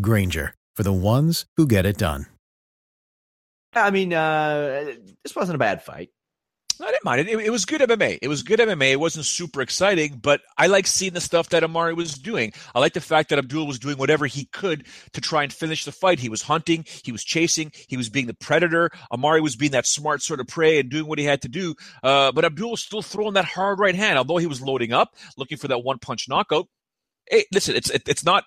Grainger 0.00 0.54
for 0.74 0.82
the 0.82 0.92
ones 0.92 1.46
who 1.56 1.66
get 1.66 1.86
it 1.86 1.96
done. 1.96 2.26
I 3.74 3.90
mean, 3.90 4.12
uh, 4.12 4.92
this 5.22 5.34
wasn't 5.34 5.56
a 5.56 5.58
bad 5.58 5.82
fight. 5.82 6.10
I 6.80 6.90
didn't 6.90 7.04
mind 7.04 7.20
it. 7.20 7.28
it. 7.28 7.38
it. 7.38 7.50
was 7.50 7.64
good 7.64 7.80
MMA. 7.80 8.18
It 8.20 8.28
was 8.28 8.42
good 8.42 8.58
MMA. 8.58 8.92
It 8.92 9.00
wasn't 9.00 9.26
super 9.26 9.60
exciting, 9.60 10.18
but 10.20 10.40
I 10.58 10.66
like 10.66 10.86
seeing 10.86 11.12
the 11.12 11.20
stuff 11.20 11.50
that 11.50 11.62
Amari 11.62 11.94
was 11.94 12.14
doing. 12.14 12.52
I 12.74 12.80
like 12.80 12.94
the 12.94 13.00
fact 13.00 13.28
that 13.28 13.38
Abdul 13.38 13.66
was 13.66 13.78
doing 13.78 13.96
whatever 13.96 14.26
he 14.26 14.46
could 14.46 14.86
to 15.12 15.20
try 15.20 15.44
and 15.44 15.52
finish 15.52 15.84
the 15.84 15.92
fight. 15.92 16.18
He 16.18 16.28
was 16.28 16.42
hunting, 16.42 16.84
he 17.04 17.12
was 17.12 17.22
chasing, 17.22 17.70
he 17.88 17.96
was 17.96 18.08
being 18.08 18.26
the 18.26 18.34
predator. 18.34 18.90
Amari 19.12 19.40
was 19.40 19.56
being 19.56 19.72
that 19.72 19.86
smart 19.86 20.22
sort 20.22 20.40
of 20.40 20.48
prey 20.48 20.80
and 20.80 20.90
doing 20.90 21.06
what 21.06 21.18
he 21.18 21.24
had 21.24 21.42
to 21.42 21.48
do. 21.48 21.74
Uh, 22.02 22.32
but 22.32 22.44
Abdul 22.44 22.72
was 22.72 22.82
still 22.82 23.02
throwing 23.02 23.34
that 23.34 23.44
hard 23.44 23.78
right 23.78 23.94
hand, 23.94 24.18
although 24.18 24.38
he 24.38 24.46
was 24.46 24.60
loading 24.60 24.92
up, 24.92 25.14
looking 25.36 25.58
for 25.58 25.68
that 25.68 25.84
one 25.84 25.98
punch 25.98 26.28
knockout. 26.28 26.66
Hey, 27.30 27.44
listen, 27.52 27.76
it's 27.76 27.90
it, 27.90 28.02
it's 28.08 28.24
not 28.24 28.44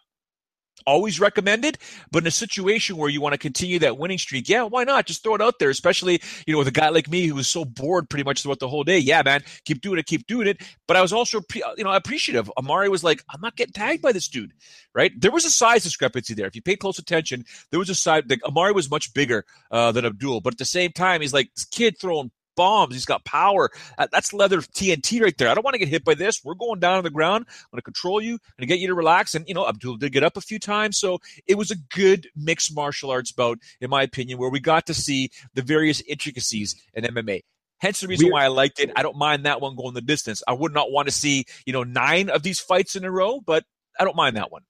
always 0.86 1.20
recommended, 1.20 1.78
but 2.12 2.24
in 2.24 2.28
a 2.28 2.32
situation 2.32 2.98
where 2.98 3.10
you 3.10 3.22
want 3.22 3.34
to 3.34 3.38
continue 3.38 3.80
that 3.80 3.98
winning 3.98 4.18
streak, 4.18 4.48
yeah, 4.50 4.63
why 4.63 4.84
not? 4.84 5.06
Just 5.06 5.24
throw 5.24 5.36
it 5.36 5.42
out 5.42 5.60
there, 5.60 5.70
especially, 5.70 6.22
you 6.46 6.54
know, 6.54 6.60
with 6.60 6.68
a 6.68 6.72
guy 6.72 6.90
like 6.90 7.10
me 7.10 7.26
who 7.26 7.36
was 7.36 7.48
so 7.48 7.66
bored 7.66 8.10
pretty 8.10 8.24
much 8.24 8.44
throughout 8.44 8.60
the 8.60 8.68
whole 8.68 8.84
day. 8.84 8.98
Yeah, 8.98 9.22
man, 9.24 9.44
keep 9.66 9.82
doing 9.82 10.00
it, 10.00 10.06
keep 10.06 10.28
doing 10.28 10.48
it. 10.48 10.62
But 10.88 10.98
I 10.98 11.02
was 11.02 11.13
also, 11.13 11.42
you 11.78 11.84
know, 11.84 11.92
appreciative. 11.92 12.52
Amari 12.58 12.90
was 12.90 13.04
like, 13.04 13.24
I'm 13.34 13.42
not 13.42 13.56
getting 13.56 13.74
tagged 13.74 14.02
by 14.02 14.12
this 14.12 14.28
dude, 14.28 14.54
right? 14.94 15.12
There 15.20 15.32
was 15.32 15.46
a 15.46 15.50
size 15.50 15.84
discrepancy 15.84 16.34
there. 16.34 16.48
If 16.48 16.56
you 16.56 16.62
pay 16.62 16.76
close 16.76 17.00
attention, 17.00 17.46
there 17.72 17.80
was 17.80 17.90
a 17.90 17.96
size, 17.96 18.24
like 18.30 18.44
Amari 18.46 18.74
was 18.74 18.90
much 18.90 19.13
bigger 19.13 19.46
uh, 19.72 19.92
than 19.92 20.06
Abdul, 20.06 20.42
but 20.42 20.54
at 20.54 20.60
the 20.60 20.66
same 20.66 20.92
time, 20.92 21.22
he's 21.22 21.34
like, 21.34 21.54
this 21.56 21.66
kid 21.66 22.00
throwing 22.00 22.32
bombs. 22.58 22.93
He's 22.93 23.06
got 23.06 23.24
power. 23.24 23.70
Uh, 23.98 24.08
that's 24.12 24.34
leather 24.34 24.58
TNT 24.58 25.22
right 25.22 25.38
there. 25.38 25.48
I 25.48 25.54
don't 25.54 25.63
want 25.63 25.76
to 25.76 25.80
get 25.80 25.88
hit 25.88 26.04
by 26.04 26.15
this. 26.15 26.43
We're 26.43 26.56
going 26.56 26.82
down 26.82 26.98
on 26.98 27.06
the 27.06 27.10
ground. 27.10 27.46
I'm 27.48 27.67
going 27.72 27.80
to 27.80 27.84
control 27.84 28.20
you 28.22 28.38
and 28.58 28.67
get 28.67 28.80
you 28.80 28.88
to 28.88 28.96
relax. 28.96 29.34
And, 29.34 29.48
you 29.48 29.54
know, 29.54 29.65
Abdul 29.65 29.96
did 29.96 30.12
get 30.12 30.24
up 30.24 30.36
a 30.36 30.41
few 30.41 30.60
times. 30.60 30.98
So 30.98 31.20
it 31.46 31.58
was 31.58 31.72
a 31.72 31.78
good 31.96 32.28
mixed 32.36 32.76
martial 32.76 33.12
arts 33.12 33.32
bout, 33.32 33.60
in 33.80 33.89
my 33.89 34.04
opinion, 34.04 34.38
where 34.38 34.50
we 34.50 34.60
got 34.60 34.86
to 34.88 34.93
see 34.93 35.30
the 35.54 35.62
various 35.62 36.02
intricacies 36.02 36.76
in 36.93 37.06
MMA. 37.06 37.43
Hence 37.80 38.02
the 38.02 38.08
reason 38.08 38.32
why 38.32 38.43
I 38.43 38.48
liked 38.48 38.80
it. 38.80 38.91
I 38.96 39.04
don't 39.04 39.17
mind 39.17 39.46
that 39.46 39.62
one 39.62 39.76
going 39.76 39.93
the 39.93 40.02
distance. 40.02 40.41
I 40.48 40.54
would 40.54 40.74
not 40.74 40.91
want 40.91 41.08
to 41.08 41.13
see, 41.13 41.46
you 41.65 41.74
know, 41.74 41.84
nine 41.84 42.30
of 42.30 42.41
these 42.41 42.60
fights 42.60 42.96
in 42.96 43.06
a 43.06 43.12
row, 43.12 43.39
but 43.39 43.65
I 44.00 44.04
don't 44.04 44.15
mind 44.15 44.36
that 44.36 44.52
one. 44.52 44.63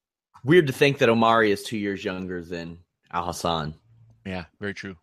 Weird 0.44 0.68
to 0.68 0.74
think 0.74 0.98
that 0.98 1.10
Omari 1.10 1.52
is 1.52 1.64
two 1.64 1.78
years 1.78 2.04
younger 2.04 2.44
than 2.44 2.80
Al 3.12 3.26
Hassan. 3.26 3.76
Yeah, 4.26 4.46
very 4.60 4.74
true. 4.74 4.98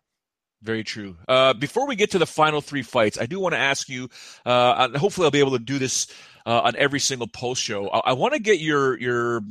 Very 0.65 0.83
true. 0.83 1.15
Uh, 1.27 1.53
before 1.53 1.87
we 1.87 1.95
get 1.95 2.11
to 2.11 2.17
the 2.17 2.25
final 2.25 2.59
three 2.59 2.81
fights, 2.81 3.19
I 3.21 3.27
do 3.27 3.39
want 3.39 3.53
to 3.53 3.59
ask 3.59 3.87
you, 3.87 4.09
uh, 4.47 4.97
hopefully 4.97 5.25
I'll 5.25 5.31
be 5.31 5.37
able 5.37 5.51
to 5.51 5.63
do 5.63 5.77
this 5.77 6.07
uh, 6.43 6.61
on 6.61 6.75
every 6.75 6.99
single 6.99 7.27
post 7.27 7.61
show. 7.61 7.87
I, 7.87 7.99
I 7.99 8.13
want 8.13 8.33
to 8.33 8.39
get 8.39 8.59
your 8.59 8.99
your 8.99 9.41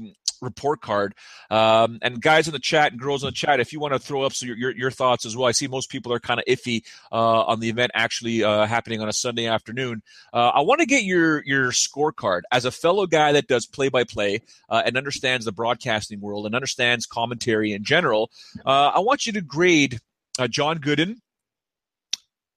report 0.42 0.81
card. 0.81 1.14
Um, 1.50 2.00
and 2.03 2.20
guys 2.20 2.48
in 2.48 2.53
the 2.53 2.59
chat 2.59 2.90
and 2.90 3.00
girls 3.00 3.22
in 3.22 3.29
the 3.29 3.33
chat, 3.33 3.61
if 3.61 3.72
you 3.72 3.79
want 3.79 3.94
to 3.94 4.00
throw 4.00 4.22
up 4.24 4.33
so 4.33 4.44
your, 4.44 4.57
your, 4.57 4.70
your 4.72 4.90
thoughts 4.90 5.24
as 5.24 5.37
well. 5.37 5.46
I 5.46 5.53
see 5.53 5.68
most 5.68 5.88
people 5.88 6.12
are 6.12 6.18
kind 6.18 6.40
of 6.40 6.46
iffy 6.46 6.83
uh, 7.12 7.44
on 7.44 7.61
the 7.61 7.68
event 7.68 7.92
actually 7.94 8.42
uh, 8.42 8.66
happening 8.66 9.00
on 9.00 9.09
a 9.09 9.12
Sunday 9.12 9.46
afternoon. 9.46 10.03
Uh, 10.33 10.48
I 10.48 10.62
want 10.62 10.81
to 10.81 10.87
get 10.87 11.05
your 11.05 11.44
your 11.44 11.70
scorecard 11.70 12.40
as 12.50 12.64
a 12.64 12.72
fellow 12.72 13.07
guy 13.07 13.31
that 13.33 13.46
does 13.46 13.66
play 13.66 13.88
by 13.88 14.03
play 14.03 14.40
and 14.68 14.96
understands 14.96 15.44
the 15.44 15.53
broadcasting 15.53 16.20
world 16.20 16.44
and 16.44 16.57
understands 16.57 17.07
commentary 17.07 17.72
in 17.72 17.85
general. 17.85 18.33
Uh, 18.66 18.90
I 18.96 18.98
want 18.98 19.27
you 19.27 19.33
to 19.35 19.40
grade 19.40 20.00
uh, 20.38 20.49
John 20.49 20.79
Gooden, 20.79 21.16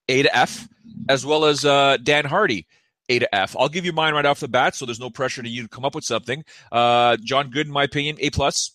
A 0.08 0.22
to 0.22 0.36
F, 0.36 0.68
as 1.08 1.24
well 1.24 1.44
as 1.44 1.64
uh, 1.64 1.96
Dan 2.02 2.24
Hardy. 2.24 2.66
A 3.10 3.18
to 3.20 3.34
F. 3.34 3.56
I'll 3.58 3.70
give 3.70 3.86
you 3.86 3.92
mine 3.92 4.12
right 4.12 4.26
off 4.26 4.40
the 4.40 4.48
bat, 4.48 4.74
so 4.74 4.84
there's 4.84 5.00
no 5.00 5.08
pressure 5.08 5.42
to 5.42 5.48
you 5.48 5.62
to 5.62 5.68
come 5.68 5.84
up 5.84 5.94
with 5.94 6.04
something. 6.04 6.44
Uh, 6.70 7.16
John 7.24 7.50
Gooden, 7.50 7.68
my 7.68 7.84
opinion, 7.84 8.16
A 8.20 8.30
plus. 8.30 8.74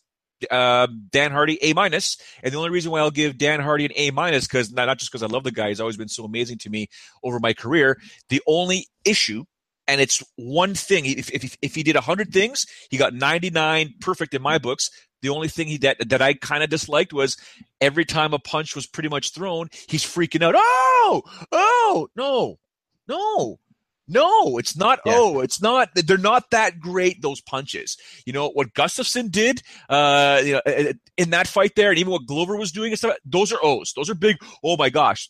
Uh, 0.50 0.88
Dan 1.12 1.32
Hardy, 1.32 1.58
A 1.62 1.74
minus. 1.74 2.18
And 2.42 2.52
the 2.52 2.58
only 2.58 2.72
reason 2.72 2.92
why 2.92 3.00
I'll 3.00 3.12
give 3.12 3.38
Dan 3.38 3.60
Hardy 3.60 3.86
an 3.86 3.92
A 3.96 4.12
minus, 4.12 4.46
because 4.48 4.72
not, 4.72 4.86
not 4.86 4.98
just 4.98 5.12
because 5.12 5.24
I 5.24 5.28
love 5.28 5.44
the 5.44 5.52
guy, 5.52 5.70
he's 5.70 5.80
always 5.80 5.98
been 5.98 6.10
so 6.10 6.26
amazing 6.26 6.58
to 6.60 6.70
me 6.70 6.88
over 7.24 7.40
my 7.40 7.54
career. 7.54 7.98
The 8.30 8.42
only 8.48 8.88
issue, 9.06 9.46
and 9.88 10.00
it's 10.00 10.24
one 10.36 10.76
thing, 10.76 11.06
if, 11.06 11.30
if, 11.32 11.58
if 11.62 11.76
he 11.76 11.84
did 11.84 11.96
100 11.96 12.32
things, 12.32 12.66
he 12.90 12.98
got 12.98 13.14
99 13.14 13.96
perfect 14.00 14.34
in 14.34 14.42
my 14.42 14.58
books. 14.58 14.90
The 15.22 15.30
only 15.30 15.48
thing 15.48 15.68
he 15.68 15.78
that 15.78 16.10
that 16.10 16.22
I 16.22 16.34
kind 16.34 16.64
of 16.64 16.70
disliked 16.70 17.14
was 17.14 17.38
every 17.80 18.04
time 18.04 18.34
a 18.34 18.40
punch 18.40 18.76
was 18.76 18.86
pretty 18.86 19.08
much 19.08 19.32
thrown, 19.34 19.70
he's 19.88 20.04
freaking 20.04 20.44
out. 20.44 20.54
Oh, 20.58 21.22
oh, 21.52 22.10
no, 22.18 22.60
no, 23.08 23.60
no, 24.08 24.58
it's 24.58 24.76
not. 24.76 25.00
Yeah. 25.06 25.14
Oh, 25.16 25.40
it's 25.40 25.62
not. 25.62 25.90
They're 25.96 26.18
not 26.18 26.50
that 26.52 26.80
great. 26.80 27.22
Those 27.22 27.40
punches. 27.40 27.98
You 28.26 28.34
know 28.34 28.50
what 28.50 28.74
Gustafsson 28.74 29.32
did. 29.32 29.62
Uh, 29.88 30.42
you 30.44 30.54
know, 30.54 30.92
in 31.18 31.30
that 31.30 31.48
fight 31.48 31.76
there, 31.76 31.90
and 31.90 32.00
even 32.00 32.12
what 32.12 32.26
Glover 32.26 32.58
was 32.58 32.74
doing 32.74 32.92
and 32.92 33.00
stuff. 33.00 33.16
Those 33.24 33.54
are 33.54 33.60
O's. 33.64 33.94
Those 33.96 34.10
are 34.10 34.16
big. 34.16 34.38
Oh 34.64 34.76
my 34.76 34.90
gosh. 34.90 35.30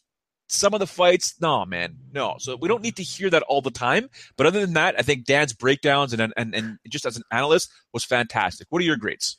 Some 0.54 0.74
of 0.74 0.80
the 0.80 0.88
fights, 0.88 1.36
no, 1.42 1.66
man, 1.66 1.98
no. 2.14 2.36
So 2.40 2.56
we 2.56 2.68
don't 2.68 2.84
need 2.84 2.96
to 2.98 3.04
hear 3.04 3.30
that 3.30 3.44
all 3.44 3.62
the 3.62 3.72
time. 3.72 4.10
But 4.38 4.46
other 4.46 4.62
than 4.62 4.74
that, 4.74 4.96
I 4.98 5.02
think 5.02 5.26
Dan's 5.26 5.54
breakdowns 5.54 6.14
and 6.14 6.34
and 6.36 6.56
and 6.56 6.78
just 6.88 7.06
as 7.06 7.18
an 7.18 7.24
analyst 7.32 7.72
was 7.92 8.04
fantastic. 8.06 8.68
What 8.70 8.82
are 8.82 8.86
your 8.86 8.98
grades? 8.98 9.38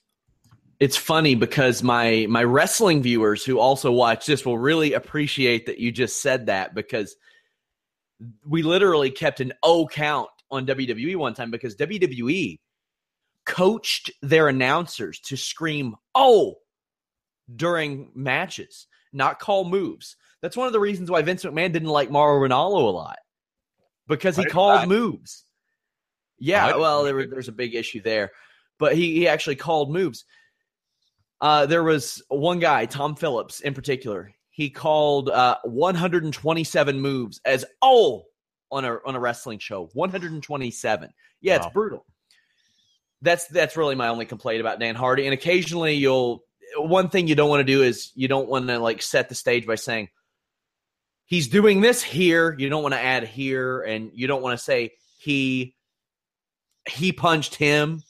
it's 0.80 0.96
funny 0.96 1.34
because 1.34 1.82
my 1.82 2.26
my 2.28 2.42
wrestling 2.42 3.02
viewers 3.02 3.44
who 3.44 3.58
also 3.58 3.92
watch 3.92 4.26
this 4.26 4.44
will 4.44 4.58
really 4.58 4.92
appreciate 4.92 5.66
that 5.66 5.78
you 5.78 5.92
just 5.92 6.20
said 6.20 6.46
that 6.46 6.74
because 6.74 7.16
we 8.46 8.62
literally 8.62 9.10
kept 9.10 9.40
an 9.40 9.52
O 9.62 9.86
count 9.86 10.28
on 10.50 10.66
WWE 10.66 11.16
one 11.16 11.34
time 11.34 11.50
because 11.50 11.76
WWE 11.76 12.58
coached 13.44 14.10
their 14.22 14.48
announcers 14.48 15.20
to 15.20 15.36
scream 15.36 15.94
"Oh" 16.14 16.56
during 17.54 18.10
matches, 18.14 18.86
not 19.12 19.38
call 19.38 19.64
moves. 19.64 20.16
That's 20.44 20.58
one 20.58 20.66
of 20.66 20.74
the 20.74 20.80
reasons 20.80 21.10
why 21.10 21.22
Vince 21.22 21.42
McMahon 21.42 21.72
didn't 21.72 21.88
like 21.88 22.10
Mauro 22.10 22.46
Ranallo 22.46 22.82
a 22.82 22.90
lot 22.90 23.16
because 24.06 24.36
he 24.36 24.44
called 24.44 24.82
that? 24.82 24.88
moves. 24.88 25.46
Yeah, 26.38 26.76
well, 26.76 27.02
there, 27.02 27.26
there's 27.26 27.48
a 27.48 27.52
big 27.52 27.74
issue 27.74 28.02
there, 28.02 28.30
but 28.78 28.94
he, 28.94 29.14
he 29.14 29.26
actually 29.26 29.56
called 29.56 29.90
moves. 29.90 30.26
Uh, 31.40 31.64
there 31.64 31.82
was 31.82 32.22
one 32.28 32.58
guy, 32.58 32.84
Tom 32.84 33.16
Phillips 33.16 33.60
in 33.60 33.72
particular. 33.72 34.34
He 34.50 34.68
called 34.68 35.30
uh, 35.30 35.56
127 35.64 37.00
moves 37.00 37.40
as 37.46 37.64
oh 37.80 38.24
on 38.70 38.84
a 38.84 38.98
on 39.06 39.14
a 39.14 39.20
wrestling 39.20 39.60
show. 39.60 39.88
127. 39.94 41.10
Yeah, 41.40 41.56
wow. 41.56 41.56
it's 41.56 41.72
brutal. 41.72 42.06
That's 43.22 43.46
that's 43.46 43.78
really 43.78 43.94
my 43.94 44.08
only 44.08 44.26
complaint 44.26 44.60
about 44.60 44.78
Dan 44.78 44.94
Hardy. 44.94 45.24
And 45.24 45.32
occasionally 45.32 45.94
you'll 45.94 46.44
one 46.76 47.08
thing 47.08 47.28
you 47.28 47.34
don't 47.34 47.48
want 47.48 47.60
to 47.60 47.64
do 47.64 47.82
is 47.82 48.12
you 48.14 48.28
don't 48.28 48.46
want 48.46 48.66
to 48.68 48.78
like 48.78 49.00
set 49.00 49.30
the 49.30 49.34
stage 49.34 49.66
by 49.66 49.76
saying 49.76 50.10
he's 51.26 51.48
doing 51.48 51.80
this 51.80 52.02
here. 52.02 52.54
You 52.58 52.68
don't 52.68 52.82
want 52.82 52.94
to 52.94 53.00
add 53.00 53.24
here, 53.24 53.82
and 53.82 54.10
you 54.14 54.26
don't 54.26 54.42
want 54.42 54.58
to 54.58 54.64
say 54.64 54.92
he 55.18 55.74
he 56.86 57.12
punched 57.12 57.54
him 57.54 58.02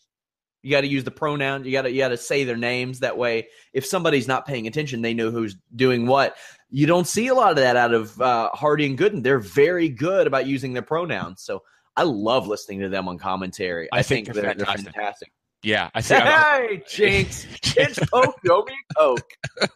you 0.64 0.70
got 0.70 0.80
to 0.80 0.88
use 0.88 1.04
the 1.04 1.10
pronoun. 1.10 1.64
You 1.64 1.72
got 1.72 1.82
to 1.82 1.92
you 1.92 1.98
got 1.98 2.08
to 2.08 2.16
say 2.16 2.42
their 2.44 2.56
names. 2.56 3.00
That 3.00 3.18
way, 3.18 3.48
if 3.74 3.84
somebody's 3.84 4.26
not 4.26 4.46
paying 4.46 4.66
attention, 4.66 5.02
they 5.02 5.12
know 5.12 5.30
who's 5.30 5.56
doing 5.76 6.06
what. 6.06 6.36
You 6.70 6.86
don't 6.86 7.06
see 7.06 7.28
a 7.28 7.34
lot 7.34 7.50
of 7.50 7.56
that 7.58 7.76
out 7.76 7.92
of 7.92 8.18
uh, 8.18 8.48
Hardy 8.54 8.86
and 8.86 8.98
Gooden. 8.98 9.22
They're 9.22 9.38
very 9.38 9.90
good 9.90 10.26
about 10.26 10.46
using 10.46 10.72
their 10.72 10.82
pronouns. 10.82 11.42
So 11.42 11.62
I 11.98 12.04
love 12.04 12.46
listening 12.46 12.80
to 12.80 12.88
them 12.88 13.08
on 13.08 13.18
commentary. 13.18 13.88
I, 13.92 13.98
I 13.98 14.02
think, 14.02 14.26
think 14.26 14.36
they're, 14.36 14.54
they're 14.54 14.64
fantastic. 14.64 15.32
Yeah, 15.64 15.88
I 15.94 16.02
think. 16.02 16.24
Hey, 16.54 16.82
Jinx, 16.88 17.46
Jinx, 17.62 17.98
Coke, 18.10 18.38
Yogi 18.44 18.74
Coke. 18.96 19.32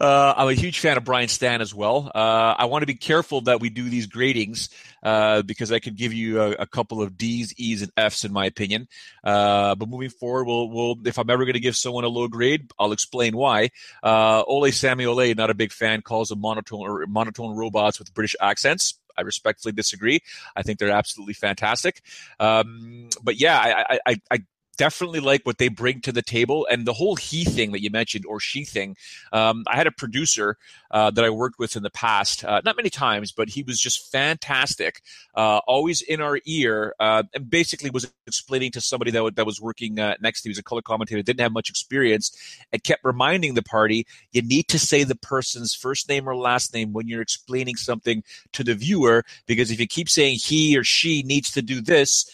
Uh, 0.00 0.34
I'm 0.36 0.48
a 0.48 0.54
huge 0.54 0.80
fan 0.80 0.96
of 0.96 1.04
Brian 1.04 1.28
Stann 1.28 1.60
as 1.60 1.72
well. 1.72 2.10
Uh, 2.12 2.54
I 2.58 2.64
want 2.64 2.82
to 2.82 2.86
be 2.86 2.96
careful 2.96 3.42
that 3.42 3.60
we 3.60 3.70
do 3.70 3.88
these 3.88 4.08
gradings 4.08 4.68
uh, 5.04 5.42
because 5.42 5.70
I 5.70 5.78
could 5.78 5.96
give 5.96 6.12
you 6.12 6.42
a, 6.42 6.50
a, 6.52 6.66
couple 6.66 7.00
of 7.00 7.16
D's, 7.16 7.54
E's, 7.56 7.82
and 7.82 7.92
F's 7.96 8.24
in 8.24 8.32
my 8.32 8.46
opinion. 8.46 8.88
Uh, 9.22 9.76
but 9.76 9.88
moving 9.88 10.10
forward, 10.10 10.44
we'll, 10.44 10.68
we'll 10.68 10.96
if 11.06 11.18
I'm 11.18 11.30
ever 11.30 11.44
going 11.44 11.54
to 11.54 11.60
give 11.60 11.76
someone 11.76 12.02
a 12.02 12.08
low 12.08 12.26
grade, 12.26 12.72
I'll 12.76 12.90
explain 12.90 13.36
why. 13.36 13.70
Uh, 14.02 14.42
Ole 14.42 14.72
Samuel, 14.72 15.12
Ole, 15.20 15.34
not 15.34 15.50
a 15.50 15.54
big 15.54 15.70
fan, 15.70 16.02
calls 16.02 16.30
them 16.30 16.40
monotone 16.40 16.80
or 16.80 17.06
monotone 17.06 17.56
robots 17.56 18.00
with 18.00 18.12
British 18.12 18.34
accents. 18.40 18.98
I 19.16 19.22
respectfully 19.22 19.72
disagree. 19.72 20.20
I 20.56 20.62
think 20.62 20.80
they're 20.80 20.90
absolutely 20.90 21.34
fantastic. 21.34 22.02
Um, 22.40 23.10
but 23.22 23.40
yeah, 23.40 23.84
I, 23.88 23.98
I, 24.06 24.20
I, 24.32 24.42
definitely 24.74 25.20
like 25.20 25.42
what 25.44 25.58
they 25.58 25.68
bring 25.68 26.00
to 26.00 26.12
the 26.12 26.22
table 26.22 26.66
and 26.70 26.86
the 26.86 26.92
whole 26.92 27.16
he 27.16 27.44
thing 27.44 27.72
that 27.72 27.82
you 27.82 27.90
mentioned 27.90 28.24
or 28.26 28.40
she 28.40 28.64
thing 28.64 28.96
um, 29.32 29.64
i 29.66 29.76
had 29.76 29.86
a 29.86 29.92
producer 29.92 30.56
uh, 30.90 31.10
that 31.10 31.24
i 31.24 31.30
worked 31.30 31.58
with 31.58 31.76
in 31.76 31.82
the 31.82 31.90
past 31.90 32.44
uh, 32.44 32.60
not 32.64 32.76
many 32.76 32.90
times 32.90 33.32
but 33.32 33.48
he 33.48 33.62
was 33.62 33.80
just 33.80 34.10
fantastic 34.10 35.02
uh, 35.34 35.60
always 35.66 36.02
in 36.02 36.20
our 36.20 36.38
ear 36.46 36.94
uh, 37.00 37.22
and 37.34 37.50
basically 37.50 37.90
was 37.90 38.10
explaining 38.26 38.70
to 38.70 38.80
somebody 38.80 39.10
that, 39.10 39.18
w- 39.18 39.34
that 39.34 39.46
was 39.46 39.60
working 39.60 39.98
uh, 39.98 40.14
next 40.20 40.42
to 40.42 40.48
him 40.48 40.50
he 40.50 40.52
was 40.52 40.58
a 40.58 40.62
color 40.62 40.82
commentator 40.82 41.22
didn't 41.22 41.40
have 41.40 41.52
much 41.52 41.70
experience 41.70 42.36
and 42.72 42.82
kept 42.84 43.04
reminding 43.04 43.54
the 43.54 43.62
party 43.62 44.06
you 44.32 44.42
need 44.42 44.68
to 44.68 44.78
say 44.78 45.04
the 45.04 45.14
person's 45.16 45.74
first 45.74 46.08
name 46.08 46.28
or 46.28 46.36
last 46.36 46.74
name 46.74 46.92
when 46.92 47.08
you're 47.08 47.22
explaining 47.22 47.76
something 47.76 48.22
to 48.52 48.64
the 48.64 48.74
viewer 48.74 49.24
because 49.46 49.70
if 49.70 49.80
you 49.80 49.86
keep 49.86 50.08
saying 50.08 50.38
he 50.42 50.76
or 50.76 50.84
she 50.84 51.22
needs 51.22 51.50
to 51.50 51.62
do 51.62 51.80
this 51.80 52.30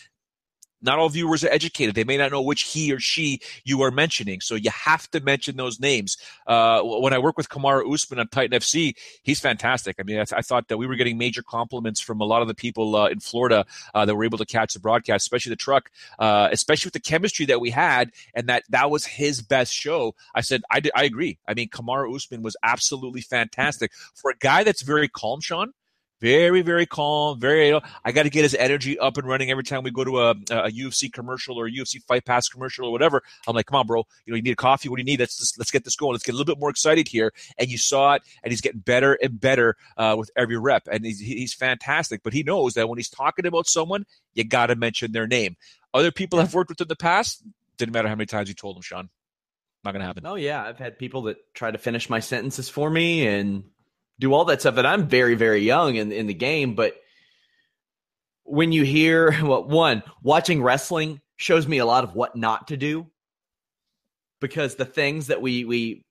not 0.83 0.99
all 0.99 1.09
viewers 1.09 1.45
are 1.45 1.51
educated. 1.51 1.95
They 1.95 2.05
may 2.05 2.17
not 2.17 2.31
know 2.31 2.43
which 2.43 2.63
he 2.63 2.93
or 2.93 3.01
she 3.01 3.41
you 3.65 3.83
are 3.83 3.91
mentioning. 3.91 4.41
So 4.41 4.55
you 4.55 4.71
have 4.71 5.11
to 5.11 5.21
mention 5.21 5.57
those 5.57 5.81
names. 5.81 6.17
Uh, 6.47 6.83
when 6.83 7.13
I 7.13 7.19
work 7.19 7.37
with 7.37 7.49
Kamaru 7.49 7.93
Usman 7.93 8.21
on 8.21 8.29
Titan 8.29 8.59
FC, 8.59 8.95
he's 9.23 9.41
fantastic. 9.41 9.97
I 9.99 10.03
mean, 10.03 10.19
I, 10.19 10.25
I, 10.37 10.43
thought 10.43 10.69
that 10.69 10.79
we 10.79 10.87
were 10.87 10.97
getting 10.97 11.19
major 11.19 11.43
compliments 11.43 12.01
from 12.01 12.21
a 12.21 12.25
lot 12.25 12.43
of 12.43 12.49
the 12.49 12.55
people 12.55 12.97
uh, 12.97 13.09
in 13.09 13.21
Florida 13.21 13.67
uh, 13.95 14.05
that 14.05 14.15
were 14.15 14.25
able 14.25 14.39
to 14.39 14.47
catch 14.47 14.75
the 14.75 14.81
broadcast, 14.81 15.25
especially 15.25 15.51
the 15.51 15.57
truck, 15.57 15.91
uh, 16.19 16.49
especially 16.51 16.89
with 16.89 16.95
the 16.95 17.01
chemistry 17.01 17.47
that 17.47 17.61
we 17.61 17.71
had, 17.71 18.11
and 18.35 18.49
that 18.49 18.65
that 18.71 18.91
was 18.91 19.05
his 19.05 19.43
best 19.43 19.73
show. 19.73 20.15
I 20.35 20.41
said, 20.41 20.63
I, 20.71 20.81
I 20.95 21.05
agree. 21.05 21.39
I 21.47 21.55
mean, 21.55 21.69
Kamaru 21.69 22.15
Usman 22.15 22.43
was 22.43 22.57
absolutely 22.63 23.21
fantastic 23.21 23.93
for 24.15 24.31
a 24.31 24.37
guy 24.37 24.65
that's 24.65 24.83
very 24.83 25.09
calm, 25.09 25.41
Sean 25.41 25.73
very 26.21 26.61
very 26.63 26.87
calm 26.87 27.41
very 27.41 27.79
i 28.05 28.13
got 28.13 28.25
to 28.25 28.31
get 28.31 28.43
his 28.43 28.55
energy 28.55 28.99
up 28.99 29.17
and 29.17 29.27
running 29.27 29.51
every 29.51 29.65
time 29.65 29.83
we 29.83 29.91
go 29.91 30.05
to 30.05 30.21
a, 30.21 30.31
a 30.31 30.71
ufc 30.71 31.13
commercial 31.13 31.59
or 31.59 31.67
a 31.67 31.71
ufc 31.71 32.03
fight 32.05 32.25
pass 32.25 32.49
commercial 32.49 32.87
or 32.87 32.93
whatever. 32.93 33.23
I'm 33.47 33.55
like 33.55 33.67
come 33.67 33.79
on 33.79 33.87
bro. 33.87 34.07
You 34.25 34.33
know 34.33 34.37
you 34.37 34.43
need 34.43 34.53
a 34.53 34.57
coffee? 34.57 34.89
What 34.89 34.97
do 34.97 35.01
you 35.01 35.07
need? 35.07 35.21
Let's 35.21 35.39
just, 35.39 35.59
let's 35.59 35.71
get 35.71 35.85
this 35.85 35.97
going. 35.97 36.13
Let's 36.13 36.25
get 36.25 36.33
a 36.33 36.37
little 36.37 36.55
bit 36.55 36.61
more 36.61 36.71
excited 36.71 37.09
here. 37.09 37.33
And 37.59 37.69
you 37.69 37.79
saw 37.79 38.15
it 38.15 38.23
and 38.43 38.53
he's 38.53 38.61
getting 38.61 38.81
better 38.81 39.15
and 39.15 39.41
better 39.41 39.77
uh, 39.97 40.17
with 40.19 40.31
every 40.37 40.59
rep. 40.59 40.89
And 40.91 41.05
he's, 41.05 41.21
he's 41.21 41.55
fantastic 41.55 42.23
but 42.23 42.33
he 42.33 42.43
knows 42.43 42.75
that 42.75 42.89
when 42.89 42.99
he's 42.99 43.09
talking 43.09 43.47
about 43.47 43.67
someone 43.67 44.05
you 44.35 44.45
got 44.45 44.67
to 44.67 44.77
mention 44.77 45.13
their 45.13 45.27
name. 45.27 45.57
Other 45.93 46.13
people 46.13 46.39
i've 46.39 46.55
worked 46.55 46.71
with 46.71 46.81
in 46.81 46.89
the 46.89 46.97
past 46.97 47.43
didn't 47.77 47.95
matter 47.95 48.09
how 48.09 48.15
many 48.15 48.27
times 48.27 48.49
you 48.49 48.55
told 48.55 48.77
them 48.77 48.83
sean. 48.83 49.09
Not 49.85 49.93
gonna 49.93 50.05
happen. 50.05 50.27
Oh 50.27 50.35
yeah. 50.35 50.63
I've 50.63 50.79
had 50.79 50.99
people 50.99 51.23
that 51.23 51.39
try 51.55 51.71
to 51.71 51.79
finish 51.79 52.11
my 52.11 52.21
sentences 52.21 52.69
for 52.69 52.91
me 52.91 53.27
and 53.27 53.65
do 54.21 54.33
all 54.35 54.45
that 54.45 54.61
stuff. 54.61 54.77
And 54.77 54.87
I'm 54.87 55.09
very, 55.09 55.35
very 55.35 55.63
young 55.63 55.97
in, 55.97 56.13
in 56.13 56.27
the 56.27 56.35
game, 56.35 56.75
but 56.75 56.95
when 58.45 58.71
you 58.71 58.85
hear 58.85 59.37
well, 59.43 59.65
one, 59.65 60.03
watching 60.23 60.63
wrestling 60.63 61.21
shows 61.37 61.67
me 61.67 61.79
a 61.79 61.87
lot 61.87 62.05
of 62.05 62.15
what 62.15 62.37
not 62.37 62.69
to 62.69 62.77
do 62.77 63.07
because 64.41 64.77
the 64.77 64.85
things 64.85 65.29
that 65.29 65.41
we 65.41 65.65
we 65.65 66.05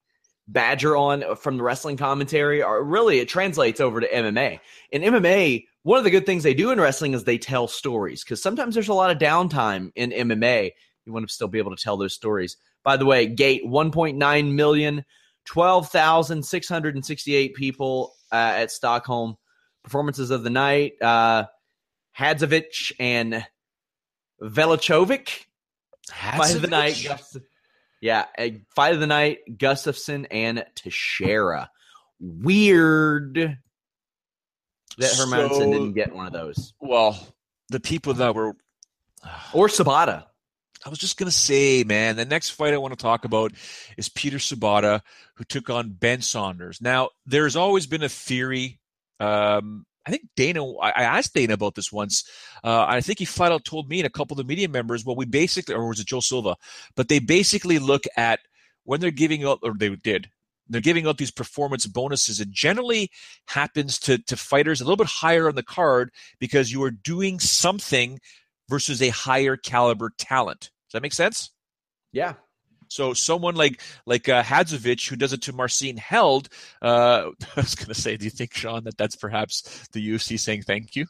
badger 0.48 0.98
on 0.98 1.36
from 1.36 1.58
the 1.58 1.64
wrestling 1.64 1.96
commentary 1.96 2.64
are 2.64 2.84
really 2.84 3.20
it 3.20 3.30
translates 3.30 3.80
over 3.80 4.02
to 4.02 4.10
MMA. 4.10 4.60
In 4.92 5.04
MMA, 5.04 5.66
one 5.84 6.00
of 6.00 6.04
the 6.04 6.10
good 6.10 6.26
things 6.26 6.42
they 6.42 6.56
do 6.56 6.72
in 6.72 6.80
wrestling 6.80 7.14
is 7.14 7.24
they 7.24 7.38
tell 7.38 7.68
stories 7.68 8.24
because 8.24 8.42
sometimes 8.42 8.74
there's 8.74 8.88
a 8.88 8.94
lot 8.94 9.12
of 9.12 9.20
downtime 9.20 9.92
in 9.96 10.10
MMA. 10.10 10.72
You 11.06 11.14
want 11.14 11.28
to 11.28 11.34
still 11.34 11.48
be 11.48 11.60
able 11.60 11.76
to 11.76 11.82
tell 11.82 11.98
those 11.98 12.16
stories. 12.16 12.58
By 12.84 12.98
the 12.98 13.06
way, 13.06 13.28
Gate 13.28 13.64
1.9 13.66 14.54
million 14.54 15.06
12,668 15.50 17.56
people 17.56 18.14
uh, 18.32 18.36
at 18.36 18.72
Stockholm. 18.72 19.36
Performances 19.84 20.30
of 20.30 20.44
the 20.44 20.52
night 20.52 20.94
uh, 21.02 21.46
Hadzovic 22.18 22.92
and 23.00 23.46
Velichovic. 24.42 25.46
Fight 26.12 26.56
of 26.56 26.62
the 26.62 26.68
night. 26.68 27.06
yeah, 28.02 28.26
fight 28.76 28.94
of 28.94 29.00
the 29.00 29.08
night 29.08 29.40
Gustafsson 29.50 30.28
and 30.30 30.66
Teixeira. 30.76 31.72
Weird 32.20 33.58
that 34.98 35.12
Hermansson 35.12 35.50
so, 35.50 35.72
didn't 35.72 35.94
get 35.94 36.14
one 36.14 36.28
of 36.28 36.34
those. 36.34 36.74
Well, 36.80 37.18
the 37.70 37.80
people 37.80 38.14
that 38.16 38.36
were. 38.36 38.56
or 39.54 39.68
Sobotta. 39.68 40.26
I 40.86 40.90
was 40.90 41.00
just 41.00 41.18
going 41.18 41.30
to 41.30 41.36
say, 41.36 41.84
man, 41.84 42.16
the 42.16 42.26
next 42.26 42.52
fight 42.52 42.74
I 42.74 42.78
want 42.78 42.98
to 42.98 43.02
talk 43.02 43.26
about 43.26 43.52
is 43.98 44.08
Peter 44.08 44.38
Sobotta, 44.38 45.02
who 45.36 45.44
took 45.44 45.70
on 45.70 45.92
Ben 45.92 46.22
Saunders. 46.22 46.82
Now, 46.82 47.10
there's 47.26 47.56
always 47.56 47.86
been 47.86 48.04
a 48.04 48.10
theory. 48.10 48.80
Um, 49.20 49.86
I 50.06 50.12
think 50.12 50.24
Dana, 50.36 50.66
I 50.78 51.04
asked 51.04 51.34
Dana 51.34 51.54
about 51.54 51.76
this 51.76 51.92
once. 51.92 52.24
Uh, 52.64 52.86
I 52.88 53.02
think 53.02 53.20
he 53.20 53.26
flat 53.26 53.52
out 53.52 53.66
told 53.66 53.90
me 53.90 54.00
and 54.00 54.08
a 54.08 54.10
couple 54.10 54.34
of 54.34 54.38
the 54.38 54.50
media 54.50 54.70
members, 54.70 55.06
well, 55.06 55.16
we 55.16 55.26
basically, 55.26 55.76
or 55.76 55.88
was 55.88 56.00
it 56.00 56.08
Joe 56.08 56.22
Silva? 56.22 56.56
But 56.96 57.10
they 57.10 57.20
basically 57.20 57.78
look 57.78 58.06
at 58.16 58.40
when 58.86 59.02
they're 59.02 59.12
giving 59.12 59.44
out, 59.44 59.60
or 59.62 59.74
they 59.78 59.96
did, 59.98 60.30
they're 60.70 60.82
giving 60.82 61.08
out 61.08 61.18
these 61.18 61.32
performance 61.32 61.86
bonuses. 61.86 62.40
It 62.40 62.52
generally 62.52 63.12
happens 63.48 64.00
to, 64.00 64.18
to 64.20 64.38
fighters 64.38 64.80
a 64.80 64.86
little 64.86 64.98
bit 64.98 65.08
higher 65.08 65.50
on 65.50 65.56
the 65.56 65.64
card 65.64 66.12
because 66.40 66.72
you 66.72 66.82
are 66.84 66.92
doing 66.92 67.40
something 67.40 68.20
versus 68.70 69.02
a 69.02 69.10
higher 69.10 69.58
caliber 69.58 70.12
talent. 70.18 70.62
Does 70.62 70.94
that 70.94 71.02
make 71.02 71.14
sense? 71.14 71.52
Yeah. 72.12 72.34
So 72.88 73.14
someone 73.14 73.56
like 73.56 73.82
like 74.06 74.28
uh, 74.30 74.42
Hadzovic, 74.44 75.08
who 75.08 75.16
does 75.16 75.34
it 75.34 75.44
to 75.44 75.54
Marcin 75.54 75.98
Held, 75.98 76.50
uh, 76.82 77.30
I 77.56 77.62
was 77.62 77.76
going 77.76 77.88
to 77.88 77.94
say, 77.94 78.18
do 78.18 78.26
you 78.26 78.32
think, 78.32 78.54
Sean, 78.54 78.84
that 78.86 78.98
that's 78.98 79.16
perhaps 79.16 79.88
the 79.92 80.08
UFC 80.08 80.40
saying 80.40 80.64
thank 80.64 80.96
you? 80.96 81.06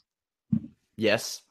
Yes. 0.95 1.41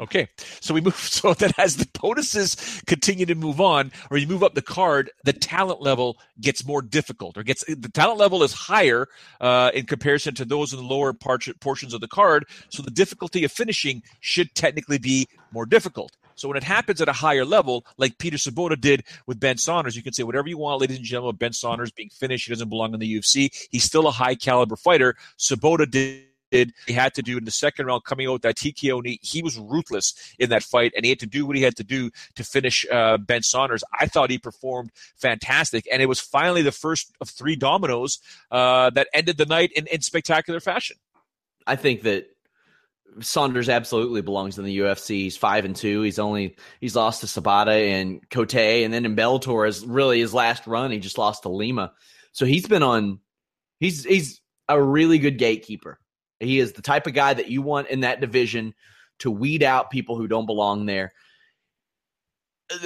Okay, 0.00 0.28
so 0.60 0.72
we 0.72 0.80
move 0.90 0.96
so 0.96 1.34
that 1.34 1.56
as 1.58 1.76
the 1.76 1.86
bonuses 2.00 2.82
continue 2.86 3.26
to 3.26 3.34
move 3.34 3.60
on, 3.60 3.92
or 4.10 4.16
you 4.16 4.26
move 4.26 4.42
up 4.42 4.54
the 4.54 4.62
card, 4.62 5.10
the 5.24 5.32
talent 5.32 5.82
level 5.82 6.18
gets 6.40 6.66
more 6.66 6.80
difficult, 6.82 7.36
or 7.36 7.42
gets 7.42 7.64
the 7.66 7.90
talent 7.92 8.18
level 8.18 8.42
is 8.42 8.52
higher 8.52 9.06
uh, 9.40 9.70
in 9.74 9.84
comparison 9.84 10.34
to 10.34 10.44
those 10.44 10.72
in 10.72 10.78
the 10.78 10.84
lower 10.84 11.12
part, 11.12 11.46
portions 11.60 11.92
of 11.92 12.00
the 12.00 12.08
card. 12.08 12.46
So 12.70 12.82
the 12.82 12.90
difficulty 12.90 13.44
of 13.44 13.52
finishing 13.52 14.02
should 14.20 14.54
technically 14.54 14.98
be 14.98 15.28
more 15.52 15.66
difficult. 15.66 16.16
So 16.34 16.48
when 16.48 16.56
it 16.56 16.64
happens 16.64 17.02
at 17.02 17.08
a 17.08 17.12
higher 17.12 17.44
level, 17.44 17.84
like 17.98 18.16
Peter 18.16 18.38
Sobotta 18.38 18.80
did 18.80 19.04
with 19.26 19.38
Ben 19.38 19.58
Saunders, 19.58 19.94
you 19.94 20.02
can 20.02 20.14
say 20.14 20.22
whatever 20.22 20.48
you 20.48 20.56
want, 20.56 20.80
ladies 20.80 20.96
and 20.96 21.04
gentlemen. 21.04 21.36
Ben 21.36 21.52
Saunders 21.52 21.90
being 21.90 22.08
finished, 22.08 22.46
he 22.46 22.52
doesn't 22.54 22.70
belong 22.70 22.94
in 22.94 23.00
the 23.00 23.18
UFC. 23.18 23.68
He's 23.70 23.84
still 23.84 24.06
a 24.06 24.10
high 24.10 24.34
caliber 24.34 24.76
fighter. 24.76 25.16
Sobotta 25.38 25.90
did 25.90 26.24
did 26.50 26.72
he 26.86 26.92
had 26.92 27.14
to 27.14 27.22
do 27.22 27.38
in 27.38 27.44
the 27.44 27.50
second 27.50 27.86
round 27.86 28.04
coming 28.04 28.28
out 28.28 28.42
that 28.42 28.56
TKO 28.56 29.02
knee. 29.02 29.18
He 29.22 29.42
was 29.42 29.58
ruthless 29.58 30.14
in 30.38 30.50
that 30.50 30.62
fight, 30.62 30.92
and 30.96 31.04
he 31.04 31.10
had 31.10 31.20
to 31.20 31.26
do 31.26 31.46
what 31.46 31.56
he 31.56 31.62
had 31.62 31.76
to 31.76 31.84
do 31.84 32.10
to 32.36 32.44
finish 32.44 32.86
uh, 32.90 33.18
Ben 33.18 33.42
Saunders. 33.42 33.84
I 33.98 34.06
thought 34.06 34.30
he 34.30 34.38
performed 34.38 34.90
fantastic, 35.16 35.86
and 35.92 36.02
it 36.02 36.06
was 36.06 36.20
finally 36.20 36.62
the 36.62 36.72
first 36.72 37.12
of 37.20 37.28
three 37.28 37.56
dominoes 37.56 38.18
uh, 38.50 38.90
that 38.90 39.08
ended 39.14 39.36
the 39.36 39.46
night 39.46 39.72
in, 39.72 39.86
in 39.86 40.00
spectacular 40.02 40.60
fashion. 40.60 40.96
I 41.66 41.76
think 41.76 42.02
that 42.02 42.26
Saunders 43.20 43.68
absolutely 43.68 44.22
belongs 44.22 44.58
in 44.58 44.64
the 44.64 44.78
UFC. 44.78 45.22
He's 45.22 45.36
five 45.36 45.64
and 45.64 45.74
two. 45.74 46.02
He's 46.02 46.18
only 46.18 46.56
he's 46.80 46.96
lost 46.96 47.20
to 47.20 47.26
Sobotta 47.26 47.90
and 47.92 48.28
Cote, 48.30 48.54
and 48.54 48.92
then 48.92 49.04
in 49.04 49.16
Bellator 49.16 49.68
is 49.68 49.84
really 49.84 50.20
his 50.20 50.32
last 50.32 50.66
run. 50.66 50.90
He 50.90 50.98
just 50.98 51.18
lost 51.18 51.42
to 51.42 51.48
Lima, 51.48 51.92
so 52.32 52.46
he's 52.46 52.66
been 52.66 52.82
on. 52.82 53.20
He's 53.78 54.04
he's 54.04 54.40
a 54.68 54.80
really 54.80 55.18
good 55.18 55.38
gatekeeper. 55.38 55.98
He 56.40 56.58
is 56.58 56.72
the 56.72 56.82
type 56.82 57.06
of 57.06 57.14
guy 57.14 57.34
that 57.34 57.48
you 57.48 57.62
want 57.62 57.88
in 57.88 58.00
that 58.00 58.20
division 58.20 58.74
to 59.20 59.30
weed 59.30 59.62
out 59.62 59.90
people 59.90 60.16
who 60.16 60.26
don't 60.26 60.46
belong 60.46 60.86
there. 60.86 61.12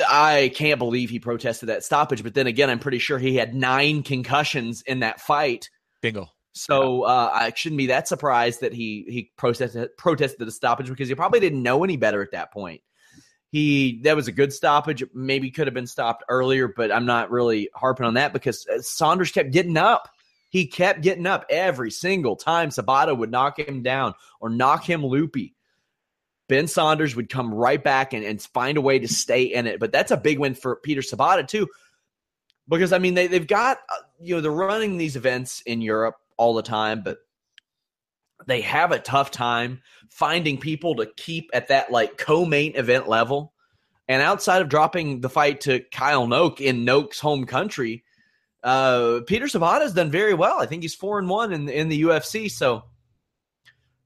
I 0.08 0.50
can't 0.54 0.78
believe 0.78 1.10
he 1.10 1.20
protested 1.20 1.68
that 1.68 1.84
stoppage, 1.84 2.22
but 2.22 2.34
then 2.34 2.46
again, 2.46 2.70
I'm 2.70 2.78
pretty 2.78 2.98
sure 2.98 3.18
he 3.18 3.36
had 3.36 3.54
nine 3.54 4.02
concussions 4.02 4.82
in 4.82 5.00
that 5.00 5.20
fight. 5.20 5.70
Bingo. 6.02 6.28
So 6.52 7.02
uh, 7.02 7.30
I 7.32 7.52
shouldn't 7.54 7.78
be 7.78 7.86
that 7.86 8.06
surprised 8.08 8.60
that 8.60 8.72
he 8.72 9.04
he 9.08 9.32
protested 9.36 9.96
protested 9.98 10.46
the 10.46 10.52
stoppage 10.52 10.88
because 10.88 11.08
he 11.08 11.14
probably 11.14 11.40
didn't 11.40 11.62
know 11.62 11.82
any 11.84 11.96
better 11.96 12.22
at 12.22 12.30
that 12.30 12.52
point. 12.52 12.80
He 13.50 14.00
that 14.04 14.16
was 14.16 14.28
a 14.28 14.32
good 14.32 14.52
stoppage. 14.52 15.02
Maybe 15.12 15.50
could 15.50 15.66
have 15.66 15.74
been 15.74 15.86
stopped 15.86 16.24
earlier, 16.28 16.68
but 16.68 16.92
I'm 16.92 17.06
not 17.06 17.30
really 17.30 17.70
harping 17.74 18.06
on 18.06 18.14
that 18.14 18.32
because 18.32 18.66
uh, 18.68 18.80
Saunders 18.80 19.32
kept 19.32 19.50
getting 19.50 19.76
up. 19.76 20.08
He 20.54 20.68
kept 20.68 21.00
getting 21.00 21.26
up 21.26 21.46
every 21.50 21.90
single 21.90 22.36
time 22.36 22.68
Sobotta 22.68 23.18
would 23.18 23.32
knock 23.32 23.58
him 23.58 23.82
down 23.82 24.14
or 24.38 24.48
knock 24.48 24.88
him 24.88 25.04
loopy. 25.04 25.56
Ben 26.48 26.68
Saunders 26.68 27.16
would 27.16 27.28
come 27.28 27.52
right 27.52 27.82
back 27.82 28.12
and, 28.12 28.24
and 28.24 28.40
find 28.40 28.78
a 28.78 28.80
way 28.80 29.00
to 29.00 29.08
stay 29.08 29.42
in 29.42 29.66
it. 29.66 29.80
But 29.80 29.90
that's 29.90 30.12
a 30.12 30.16
big 30.16 30.38
win 30.38 30.54
for 30.54 30.76
Peter 30.76 31.00
Sobotta, 31.00 31.48
too. 31.48 31.66
Because, 32.68 32.92
I 32.92 32.98
mean, 32.98 33.14
they, 33.14 33.26
they've 33.26 33.44
got, 33.44 33.78
uh, 33.78 34.02
you 34.20 34.36
know, 34.36 34.40
they're 34.40 34.52
running 34.52 34.96
these 34.96 35.16
events 35.16 35.60
in 35.62 35.80
Europe 35.80 36.14
all 36.36 36.54
the 36.54 36.62
time, 36.62 37.02
but 37.02 37.18
they 38.46 38.60
have 38.60 38.92
a 38.92 39.00
tough 39.00 39.32
time 39.32 39.82
finding 40.08 40.58
people 40.58 40.94
to 40.94 41.10
keep 41.16 41.50
at 41.52 41.66
that 41.66 41.90
like 41.90 42.16
co-main 42.16 42.76
event 42.76 43.08
level. 43.08 43.54
And 44.06 44.22
outside 44.22 44.62
of 44.62 44.68
dropping 44.68 45.20
the 45.20 45.28
fight 45.28 45.62
to 45.62 45.80
Kyle 45.90 46.28
Noke 46.28 46.60
in 46.60 46.84
Noke's 46.84 47.18
home 47.18 47.44
country, 47.44 48.04
uh, 48.64 49.20
Peter 49.26 49.44
Sobotta 49.44 49.82
has 49.82 49.92
done 49.92 50.10
very 50.10 50.34
well. 50.34 50.58
I 50.58 50.66
think 50.66 50.82
he's 50.82 50.94
four 50.94 51.18
and 51.18 51.28
one 51.28 51.52
in 51.52 51.68
in 51.68 51.88
the 51.88 52.02
UFC, 52.02 52.50
so 52.50 52.84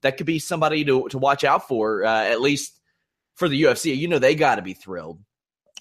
that 0.01 0.17
could 0.17 0.25
be 0.25 0.37
somebody 0.37 0.83
to 0.85 1.07
to 1.09 1.17
watch 1.17 1.43
out 1.43 1.67
for, 1.67 2.03
uh, 2.05 2.25
at 2.25 2.41
least 2.41 2.79
for 3.35 3.47
the 3.47 3.63
UFC. 3.63 3.97
You 3.97 4.09
know, 4.09 4.19
they 4.19 4.35
got 4.35 4.55
to 4.55 4.61
be 4.61 4.73
thrilled. 4.73 5.19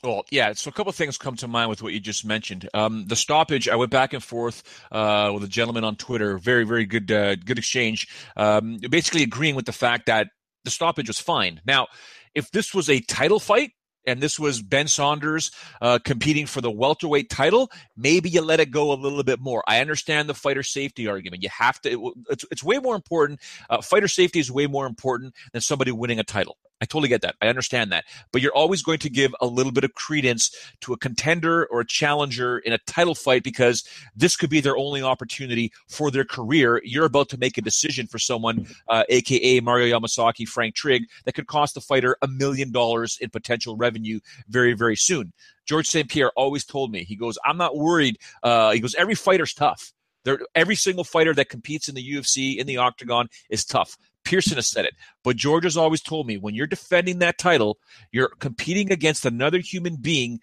Well, 0.05 0.25
yeah. 0.31 0.53
So 0.53 0.69
a 0.69 0.73
couple 0.73 0.91
of 0.91 0.97
things 0.97 1.19
come 1.19 1.35
to 1.37 1.49
mind 1.49 1.71
with 1.71 1.83
what 1.83 1.93
you 1.93 1.99
just 1.99 2.25
mentioned. 2.25 2.69
Um, 2.73 3.07
the 3.09 3.17
stoppage. 3.17 3.69
I 3.69 3.75
went 3.75 3.91
back 3.91 4.13
and 4.13 4.23
forth 4.23 4.63
uh, 4.93 5.33
with 5.35 5.43
a 5.43 5.49
gentleman 5.49 5.83
on 5.83 5.97
Twitter. 5.97 6.39
Very, 6.39 6.65
very 6.65 6.87
good, 6.87 7.11
uh, 7.11 7.35
good 7.35 7.59
exchange. 7.59 8.07
Um, 8.37 8.79
basically 8.91 9.25
agreeing 9.25 9.57
with 9.57 9.67
the 9.67 9.73
fact 9.73 10.07
that 10.07 10.29
the 10.65 10.71
stoppage 10.71 11.09
was 11.09 11.19
fine. 11.19 11.61
Now, 11.67 11.89
if 12.33 12.51
this 12.53 12.73
was 12.73 12.89
a 12.89 13.01
title 13.01 13.41
fight, 13.41 13.73
and 14.09 14.21
this 14.21 14.39
was 14.39 14.63
Ben 14.63 14.89
Saunders 14.89 15.51
uh, 15.81 15.99
competing 16.05 16.47
for 16.47 16.61
the 16.61 16.71
welterweight 16.71 17.29
title, 17.31 17.71
maybe 17.97 18.31
you 18.31 18.41
let 18.41 18.61
it 18.61 18.71
go 18.71 18.93
a 18.93 18.95
little 18.95 19.23
bit 19.23 19.41
more. 19.41 19.63
I 19.67 19.81
understand 19.81 20.29
the 20.29 20.35
fighter 20.35 20.63
safety 20.63 21.07
argument. 21.07 21.43
You 21.43 21.51
have 21.51 21.81
to. 21.83 21.91
It, 21.91 22.15
it's, 22.31 22.45
it's 22.51 22.65
way 22.65 22.79
more 22.79 22.97
important. 22.97 23.41
Uh, 23.69 23.81
fighter 23.83 24.09
safety 24.09 24.39
is 24.41 24.51
way 24.51 24.67
more 24.67 24.87
important 24.87 25.35
than 25.53 25.61
somebody 25.61 25.93
winning 25.93 26.19
a 26.19 26.25
title. 26.25 26.57
I 26.81 26.85
totally 26.85 27.09
get 27.09 27.23
that. 27.23 27.35
I 27.41 27.49
understand 27.49 27.91
that. 27.93 28.05
But 28.33 28.43
you're 28.43 28.55
always 28.55 28.83
going 28.83 28.99
to 29.01 29.11
give 29.11 29.35
a 29.41 29.47
little 29.47 29.73
bit 29.73 29.85
of 29.85 29.95
credence 29.95 30.55
to 30.83 30.93
a 30.93 30.99
contender 30.99 31.67
or 31.67 31.81
a 31.81 31.87
challenger 31.87 32.59
in 32.59 32.73
a 32.73 32.79
title 32.79 33.15
fight 33.15 33.43
because 33.43 33.85
this 34.15 34.37
could 34.37 34.51
be 34.51 34.61
their 34.61 34.77
only 34.77 35.03
opportunity 35.03 35.73
for 35.89 36.11
their 36.11 36.25
career. 36.25 36.81
You're 36.85 37.07
about 37.07 37.29
to 37.31 37.39
make 37.39 37.59
a 37.59 37.63
decision 37.63 38.07
for 38.07 38.19
someone, 38.19 38.67
uh, 38.89 39.05
aka 39.09 39.61
Mario 39.61 39.99
Yamasaki, 39.99 40.47
Frank 40.47 40.75
Trigg, 40.75 41.05
that 41.25 41.33
could 41.35 41.47
cost 41.47 41.75
the 41.75 41.81
fighter 41.81 42.17
a 42.23 42.29
million 42.29 42.71
dollars 42.71 43.19
in 43.21 43.31
potential 43.31 43.77
revenue 43.77 44.21
very, 44.49 44.75
very 44.75 44.97
soon. 44.97 45.33
George 45.67 45.87
St. 45.87 46.09
Pierre 46.09 46.33
always 46.37 46.65
told 46.65 46.91
me, 46.93 47.05
he 47.05 47.17
goes, 47.17 47.39
I'm 47.45 47.59
not 47.59 47.77
worried. 47.77 48.19
Uh, 48.43 48.73
he 48.73 48.81
goes, 48.81 48.95
every 48.95 49.15
fighter's 49.15 49.53
tough. 49.53 49.93
They're, 50.25 50.41
every 50.55 50.75
single 50.75 51.05
fighter 51.05 51.35
that 51.35 51.49
competes 51.49 51.89
in 51.89 51.95
the 51.95 52.13
UFC 52.13 52.57
in 52.57 52.67
the 52.67 52.79
octagon 52.79 53.29
is 53.51 53.65
tough. 53.65 53.97
Pearson 54.25 54.57
has 54.57 54.69
said 54.69 54.85
it, 54.85 54.95
but 55.25 55.37
George 55.37 55.65
has 55.65 55.77
always 55.77 56.03
told 56.03 56.27
me 56.27 56.37
when 56.37 56.55
you're 56.55 56.67
defending 56.67 57.19
that 57.19 57.39
title, 57.39 57.79
you're 58.13 58.31
competing 58.41 58.93
against 58.93 59.25
another 59.25 59.59
human 59.59 59.97
being 59.97 60.41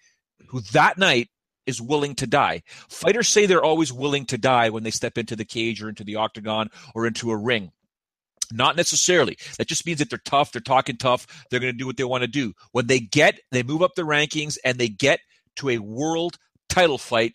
who 0.48 0.60
that 0.72 0.98
night 0.98 1.28
is 1.66 1.80
willing 1.80 2.14
to 2.16 2.26
die. 2.26 2.62
Fighters 2.88 3.28
say 3.28 3.46
they're 3.46 3.62
always 3.62 3.92
willing 3.92 4.24
to 4.26 4.38
die 4.38 4.70
when 4.70 4.82
they 4.82 4.90
step 4.90 5.18
into 5.18 5.36
the 5.36 5.44
cage 5.44 5.82
or 5.82 5.88
into 5.88 6.04
the 6.04 6.16
octagon 6.16 6.68
or 6.94 7.06
into 7.06 7.30
a 7.30 7.36
ring. 7.36 7.72
Not 8.52 8.76
necessarily. 8.76 9.36
That 9.58 9.66
just 9.66 9.84
means 9.84 9.98
that 9.98 10.08
they're 10.08 10.20
tough, 10.24 10.52
they're 10.52 10.60
talking 10.60 10.96
tough, 10.96 11.26
they're 11.50 11.60
going 11.60 11.72
to 11.72 11.78
do 11.78 11.86
what 11.86 11.96
they 11.96 12.04
want 12.04 12.22
to 12.22 12.28
do. 12.28 12.52
When 12.72 12.86
they 12.86 13.00
get, 13.00 13.40
they 13.50 13.64
move 13.64 13.82
up 13.82 13.96
the 13.96 14.02
rankings 14.02 14.56
and 14.64 14.78
they 14.78 14.88
get 14.88 15.18
to 15.56 15.70
a 15.70 15.78
world 15.78 16.38
title 16.68 16.98
fight, 16.98 17.34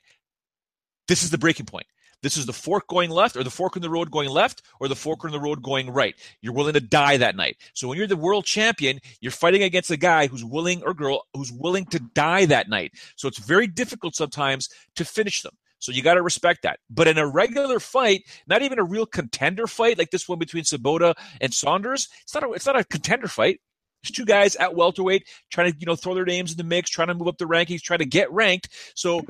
this 1.08 1.24
is 1.24 1.32
the 1.32 1.38
breaking 1.38 1.66
point. 1.66 1.88
This 2.22 2.38
is 2.38 2.46
the 2.46 2.54
fork 2.54 2.88
going 2.88 3.10
left 3.10 3.36
or 3.36 3.44
the 3.44 3.50
fork 3.50 3.76
in 3.76 3.82
the 3.82 3.90
road 3.90 4.12
going 4.12 4.30
left 4.30 4.62
or 4.80 4.88
the 4.88 4.96
fork 4.96 5.24
in 5.24 5.32
the 5.32 5.40
road 5.40 5.62
going 5.64 5.90
right. 5.90 6.16
You're 6.42 6.54
willing 6.54 6.74
to 6.74 6.80
die 6.80 7.18
that 7.18 7.36
night. 7.36 7.58
So 7.74 7.88
when 7.88 7.98
you're 7.98 8.08
the 8.08 8.16
world 8.16 8.46
champion, 8.46 9.00
you're 9.22 9.32
fighting 9.32 9.64
against 9.64 9.92
a 9.92 9.98
guy 9.98 10.28
who's 10.28 10.46
willing 10.46 10.84
or 10.84 10.94
girl 10.94 11.24
who's 11.34 11.52
willing 11.52 11.86
to 11.86 12.00
die 12.00 12.46
that 12.46 12.70
night. 12.70 12.94
So 13.16 13.28
it's 13.28 13.40
very 13.40 13.68
difficult 13.68 14.16
sometimes 14.16 14.70
to 14.96 15.06
finish 15.06 15.42
them. 15.42 15.54
So 15.80 15.92
you 15.92 16.04
got 16.04 16.14
to 16.14 16.22
respect 16.22 16.62
that. 16.62 16.80
But 16.92 17.08
in 17.08 17.18
a 17.18 17.28
regular 17.28 17.80
fight, 17.80 18.24
not 18.46 18.62
even 18.62 18.78
a 18.78 18.84
real 18.84 19.08
contender 19.08 19.66
fight 19.66 19.98
like 19.98 20.12
this 20.12 20.30
one 20.30 20.38
between 20.38 20.64
Sobotta 20.64 21.16
and 21.42 21.52
Saunders, 21.52 22.08
it's 22.22 22.36
not 22.36 22.44
a, 22.44 22.52
it's 22.52 22.68
not 22.68 22.80
a 22.80 22.84
contender 22.84 23.28
fight. 23.28 23.60
There's 24.04 24.12
two 24.12 24.26
guys 24.26 24.56
at 24.56 24.76
welterweight 24.76 25.28
trying 25.52 25.72
to, 25.72 25.78
you 25.80 25.86
know, 25.86 25.96
throw 25.96 26.14
their 26.14 26.26
names 26.26 26.52
in 26.52 26.58
the 26.58 26.64
mix, 26.64 26.90
trying 26.90 27.08
to 27.08 27.16
move 27.16 27.28
up 27.28 27.38
the 27.38 27.46
rankings, 27.46 27.82
trying 27.82 28.00
to 28.00 28.06
get 28.06 28.32
ranked. 28.32 28.70
So 28.96 29.22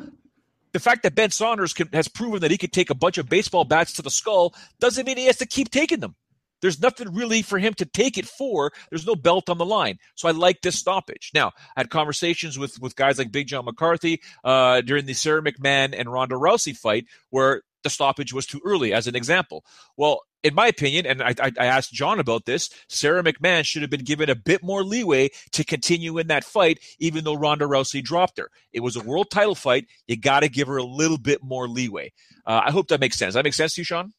the 0.74 0.80
fact 0.80 1.04
that 1.04 1.16
Ben 1.16 1.32
Saunders 1.32 1.74
can, 1.74 1.90
has 1.94 2.08
proven 2.08 2.42
that 2.42 2.52
he 2.52 2.58
could 2.58 2.72
take 2.72 2.90
a 2.90 2.96
bunch 2.96 3.18
of 3.18 3.30
baseball 3.30 3.66
bats 3.66 3.94
to 3.94 4.02
the 4.02 4.10
skull 4.10 4.54
doesn't 4.80 5.06
mean 5.06 5.18
he 5.18 5.26
has 5.26 5.38
to 5.38 5.46
keep 5.46 5.70
taking 5.70 6.00
them. 6.00 6.16
There's 6.62 6.82
nothing 6.82 7.14
really 7.14 7.42
for 7.42 7.58
him 7.58 7.74
to 7.76 7.86
take 7.86 8.18
it 8.18 8.28
for. 8.28 8.72
There's 8.90 9.08
no 9.08 9.16
belt 9.16 9.50
on 9.50 9.58
the 9.58 9.66
line. 9.66 9.98
So 10.16 10.28
I 10.28 10.32
like 10.32 10.62
this 10.62 10.78
stoppage. 10.78 11.32
Now, 11.34 11.48
I 11.76 11.82
had 11.82 11.90
conversations 11.90 12.58
with, 12.58 12.80
with 12.80 12.96
guys 12.96 13.18
like 13.18 13.32
Big 13.32 13.48
John 13.48 13.66
McCarthy 13.66 14.22
uh, 14.44 14.82
during 14.82 15.06
the 15.06 15.14
Sarah 15.14 15.42
McMahon 15.42 15.96
and 15.98 16.12
Ronda 16.12 16.36
Rousey 16.36 16.78
fight 16.78 17.06
where 17.32 17.64
the 17.84 17.90
stoppage 17.90 18.32
was 18.32 18.46
too 18.46 18.62
early, 18.64 18.94
as 18.94 19.08
an 19.08 19.16
example. 19.16 19.66
Well, 19.98 20.22
in 20.44 20.56
my 20.56 20.68
opinion, 20.68 21.06
and 21.06 21.22
I, 21.22 21.36
I, 21.40 21.66
asked 21.66 21.94
John 21.94 22.20
about 22.20 22.46
this, 22.46 22.70
Sarah 22.90 23.24
McMahon 23.24 23.66
should 23.66 23.82
have 23.82 23.92
been 23.92 24.04
given 24.04 24.30
a 24.30 24.36
bit 24.36 24.64
more 24.64 24.84
leeway 24.84 25.30
to 25.52 25.64
continue 25.64 26.18
in 26.18 26.28
that 26.28 26.44
fight, 26.44 26.80
even 27.00 27.24
though 27.24 27.36
Ronda 27.36 27.66
Rousey 27.66 28.04
dropped 28.04 28.38
her. 28.40 28.50
It 28.74 28.80
was 28.80 28.96
a 28.96 29.04
world 29.04 29.30
title 29.30 29.56
fight. 29.56 29.88
You 30.08 30.18
got 30.18 30.42
to 30.42 30.50
give 30.50 30.68
her 30.68 30.78
a 30.78 30.84
little 30.84 31.18
bit 31.18 31.44
more 31.44 31.68
leeway. 31.68 32.12
Uh, 32.46 32.62
I 32.66 32.72
hope 32.72 32.88
that 32.88 33.00
makes 33.00 33.18
sense. 33.18 33.36
That 33.36 33.44
makes 33.44 33.58
sense 33.58 33.76
to 33.76 33.82
you, 33.82 33.86
Sean? 33.86 34.14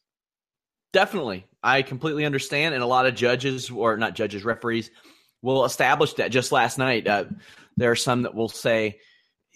Definitely. 0.93 1.45
I 1.61 1.81
completely 1.81 2.25
understand. 2.25 2.73
And 2.73 2.83
a 2.83 2.87
lot 2.87 3.05
of 3.05 3.15
judges, 3.15 3.69
or 3.69 3.97
not 3.97 4.15
judges, 4.15 4.45
referees, 4.45 4.91
will 5.41 5.65
establish 5.65 6.13
that 6.13 6.31
just 6.31 6.51
last 6.51 6.77
night. 6.77 7.07
Uh, 7.07 7.25
there 7.75 7.91
are 7.91 7.95
some 7.95 8.21
that 8.21 8.35
will 8.35 8.49
say, 8.49 8.99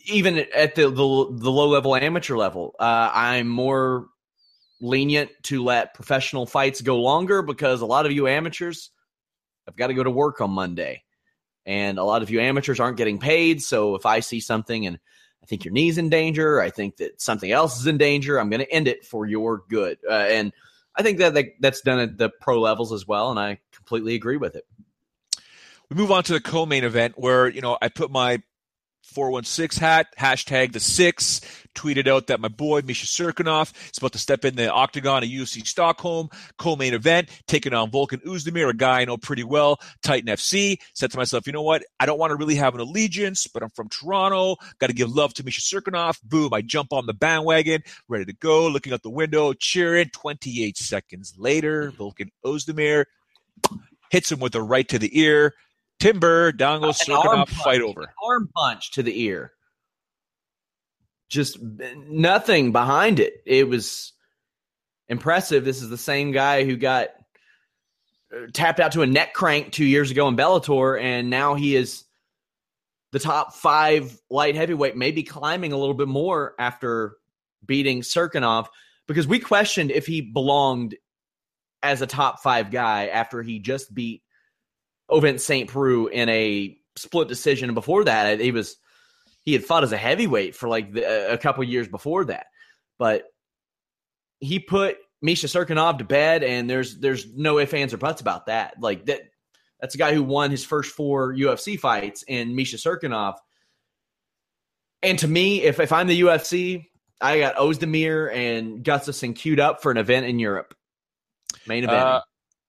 even 0.05 0.45
at 0.53 0.75
the, 0.75 0.83
the, 0.83 0.91
the 0.91 1.51
low 1.51 1.67
level 1.69 1.95
amateur 1.95 2.35
level, 2.35 2.75
uh, 2.79 3.11
I'm 3.13 3.47
more 3.47 4.07
lenient 4.79 5.31
to 5.43 5.63
let 5.63 5.93
professional 5.93 6.45
fights 6.45 6.81
go 6.81 6.97
longer 6.97 7.41
because 7.41 7.81
a 7.81 7.85
lot 7.85 8.05
of 8.05 8.11
you 8.11 8.27
amateurs 8.27 8.91
have 9.65 9.75
got 9.75 9.87
to 9.87 9.93
go 9.93 10.03
to 10.03 10.11
work 10.11 10.41
on 10.41 10.51
Monday. 10.51 11.03
And 11.65 11.97
a 11.97 12.03
lot 12.03 12.21
of 12.21 12.29
you 12.29 12.39
amateurs 12.39 12.79
aren't 12.79 12.97
getting 12.97 13.19
paid. 13.19 13.61
So 13.61 13.95
if 13.95 14.05
I 14.05 14.21
see 14.21 14.39
something 14.39 14.85
and 14.85 14.99
I 15.43 15.45
think 15.45 15.65
your 15.65 15.73
knee's 15.73 15.97
in 15.97 16.09
danger, 16.09 16.61
I 16.61 16.69
think 16.69 16.97
that 16.97 17.21
something 17.21 17.51
else 17.51 17.79
is 17.79 17.87
in 17.87 17.97
danger, 17.97 18.39
I'm 18.39 18.49
going 18.49 18.61
to 18.61 18.71
end 18.71 18.87
it 18.87 19.05
for 19.05 19.25
your 19.25 19.63
good. 19.69 19.97
Uh, 20.07 20.13
and 20.13 20.53
I 20.97 21.03
think 21.03 21.19
that, 21.19 21.35
that 21.35 21.45
that's 21.59 21.81
done 21.81 21.99
at 21.99 22.17
the 22.17 22.29
pro 22.41 22.59
levels 22.59 22.91
as 22.91 23.07
well, 23.07 23.29
and 23.29 23.39
I 23.39 23.59
completely 23.71 24.15
agree 24.15 24.37
with 24.37 24.55
it. 24.55 24.65
We 25.89 25.95
move 25.95 26.11
on 26.11 26.23
to 26.23 26.33
the 26.33 26.41
co-main 26.41 26.83
event 26.83 27.13
where 27.17 27.47
you 27.47 27.61
know 27.61 27.77
I 27.81 27.89
put 27.89 28.09
my 28.09 28.41
416 29.07 29.81
hat, 29.81 30.07
hashtag 30.17 30.73
the 30.73 30.79
six, 30.79 31.41
tweeted 31.73 32.07
out 32.07 32.27
that 32.27 32.39
my 32.39 32.47
boy 32.49 32.81
Misha 32.83 33.05
Cirkunov 33.05 33.71
is 33.91 33.97
about 33.97 34.11
to 34.13 34.19
step 34.19 34.43
in 34.43 34.55
the 34.55 34.71
octagon 34.71 35.23
at 35.23 35.29
UFC 35.29 35.65
Stockholm, 35.65 36.29
co-main 36.57 36.93
event, 36.93 37.29
taking 37.47 37.73
on 37.73 37.89
Volkan 37.89 38.23
Oezdemir, 38.25 38.69
a 38.69 38.73
guy 38.73 39.01
I 39.01 39.05
know 39.05 39.17
pretty 39.17 39.43
well, 39.43 39.79
Titan 40.03 40.27
FC. 40.27 40.79
Said 40.93 41.11
to 41.11 41.17
myself, 41.17 41.47
you 41.47 41.53
know 41.53 41.61
what? 41.61 41.83
I 41.99 42.05
don't 42.05 42.19
want 42.19 42.31
to 42.31 42.35
really 42.35 42.55
have 42.55 42.75
an 42.75 42.81
allegiance, 42.81 43.47
but 43.47 43.63
I'm 43.63 43.69
from 43.69 43.89
Toronto. 43.89 44.57
Got 44.79 44.87
to 44.87 44.93
give 44.93 45.09
love 45.09 45.33
to 45.35 45.43
Misha 45.43 45.61
Cirkunov. 45.61 46.21
Boom, 46.23 46.53
I 46.53 46.61
jump 46.61 46.91
on 46.91 47.05
the 47.05 47.13
bandwagon, 47.13 47.83
ready 48.07 48.25
to 48.25 48.33
go, 48.33 48.67
looking 48.67 48.93
out 48.93 49.03
the 49.03 49.09
window, 49.09 49.53
cheering. 49.53 50.09
28 50.09 50.77
seconds 50.77 51.33
later, 51.37 51.91
Volkan 51.91 52.29
Oezdemir 52.45 53.05
hits 54.09 54.31
him 54.31 54.39
with 54.39 54.55
a 54.55 54.61
right 54.61 54.87
to 54.89 54.99
the 54.99 55.19
ear. 55.19 55.53
Timber, 55.99 56.51
down 56.51 56.81
goes 56.81 56.99
Cirkunov, 56.99 57.49
fight 57.49 57.81
over. 57.81 58.13
Arm 58.23 58.49
punch 58.55 58.91
to 58.91 59.03
the 59.03 59.21
ear. 59.23 59.53
Just 61.29 61.59
nothing 61.61 62.71
behind 62.71 63.19
it. 63.19 63.41
It 63.45 63.67
was 63.67 64.13
impressive. 65.09 65.65
This 65.65 65.81
is 65.81 65.89
the 65.89 65.97
same 65.97 66.31
guy 66.31 66.63
who 66.63 66.77
got 66.77 67.09
uh, 68.33 68.47
tapped 68.53 68.79
out 68.79 68.91
to 68.93 69.01
a 69.01 69.07
neck 69.07 69.33
crank 69.33 69.71
two 69.71 69.85
years 69.85 70.11
ago 70.11 70.27
in 70.27 70.37
Bellator, 70.37 71.01
and 71.01 71.29
now 71.29 71.55
he 71.55 71.75
is 71.75 72.03
the 73.11 73.19
top 73.19 73.55
five 73.55 74.19
light 74.29 74.55
heavyweight, 74.55 74.95
maybe 74.95 75.23
climbing 75.23 75.73
a 75.73 75.77
little 75.77 75.95
bit 75.95 76.07
more 76.07 76.53
after 76.59 77.17
beating 77.65 78.01
Cirkunov, 78.01 78.67
because 79.07 79.27
we 79.27 79.39
questioned 79.39 79.91
if 79.91 80.05
he 80.05 80.21
belonged 80.21 80.95
as 81.81 82.01
a 82.01 82.07
top 82.07 82.41
five 82.41 82.69
guy 82.71 83.07
after 83.07 83.41
he 83.41 83.59
just 83.59 83.93
beat 83.93 84.21
Ovince 85.09 85.43
St. 85.43 85.69
Preux 85.69 86.07
in 86.07 86.29
a 86.29 86.77
split 86.95 87.27
decision. 87.27 87.73
Before 87.73 88.03
that, 88.03 88.39
he 88.39 88.51
was 88.51 88.77
he 89.43 89.53
had 89.53 89.63
fought 89.63 89.83
as 89.83 89.91
a 89.91 89.97
heavyweight 89.97 90.55
for 90.55 90.67
like 90.67 90.93
the, 90.93 91.31
a 91.31 91.37
couple 91.37 91.63
years 91.63 91.87
before 91.87 92.25
that, 92.25 92.47
but 92.97 93.23
he 94.39 94.59
put 94.59 94.97
Misha 95.21 95.47
Cirkunov 95.47 95.99
to 95.99 96.03
bed, 96.03 96.43
and 96.43 96.69
there's 96.69 96.99
there's 96.99 97.33
no 97.33 97.59
ifs 97.59 97.73
ands 97.73 97.93
or 97.93 97.97
buts 97.97 98.21
about 98.21 98.47
that. 98.47 98.75
Like 98.79 99.05
that, 99.05 99.21
that's 99.79 99.95
a 99.95 99.97
guy 99.97 100.13
who 100.13 100.23
won 100.23 100.51
his 100.51 100.63
first 100.63 100.91
four 100.93 101.33
UFC 101.33 101.79
fights, 101.79 102.23
and 102.27 102.55
Misha 102.55 102.77
Cirkunov. 102.77 103.35
And 105.01 105.17
to 105.19 105.27
me, 105.27 105.63
if 105.63 105.79
if 105.79 105.91
I'm 105.91 106.07
the 106.07 106.21
UFC, 106.21 106.85
I 107.21 107.39
got 107.39 107.55
Oezdemir 107.55 108.33
and 108.33 108.83
Gustafsson 108.83 109.35
queued 109.35 109.59
up 109.59 109.81
for 109.81 109.91
an 109.91 109.97
event 109.97 110.25
in 110.25 110.39
Europe. 110.39 110.75
Main 111.67 111.83
event. 111.83 111.99
Uh, 111.99 112.21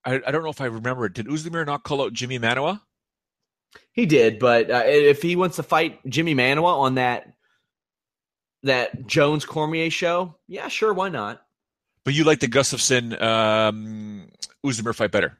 I, 0.09 0.23
I 0.27 0.31
don't 0.31 0.43
know 0.43 0.49
if 0.49 0.61
I 0.61 0.67
remember. 0.67 1.09
Did 1.11 1.27
Oezdemir 1.27 1.67
not 1.67 1.83
call 1.83 2.03
out 2.03 2.15
Jimmy 2.15 2.39
Manuwa? 2.39 2.81
He 3.93 4.07
did, 4.07 4.39
but 4.39 4.71
uh, 4.71 4.85
if 4.87 5.21
he 5.21 5.37
wants 5.37 5.57
to 5.57 5.63
fight 5.63 6.01
Jimmy 6.09 6.35
Manuwa 6.35 6.79
on 6.79 6.95
that 6.95 7.35
that 8.63 9.07
Jones 9.07 9.45
Cormier 9.45 9.91
show, 9.91 10.37
yeah, 10.47 10.69
sure, 10.69 10.95
why 10.95 11.11
not? 11.11 11.43
But 12.05 12.15
you 12.15 12.25
like 12.25 12.41
the 12.41 12.49
Gustafsson 12.49 13.21
um, 13.21 14.31
Oezdemir 14.65 14.95
fight 14.95 15.13
better? 15.13 15.37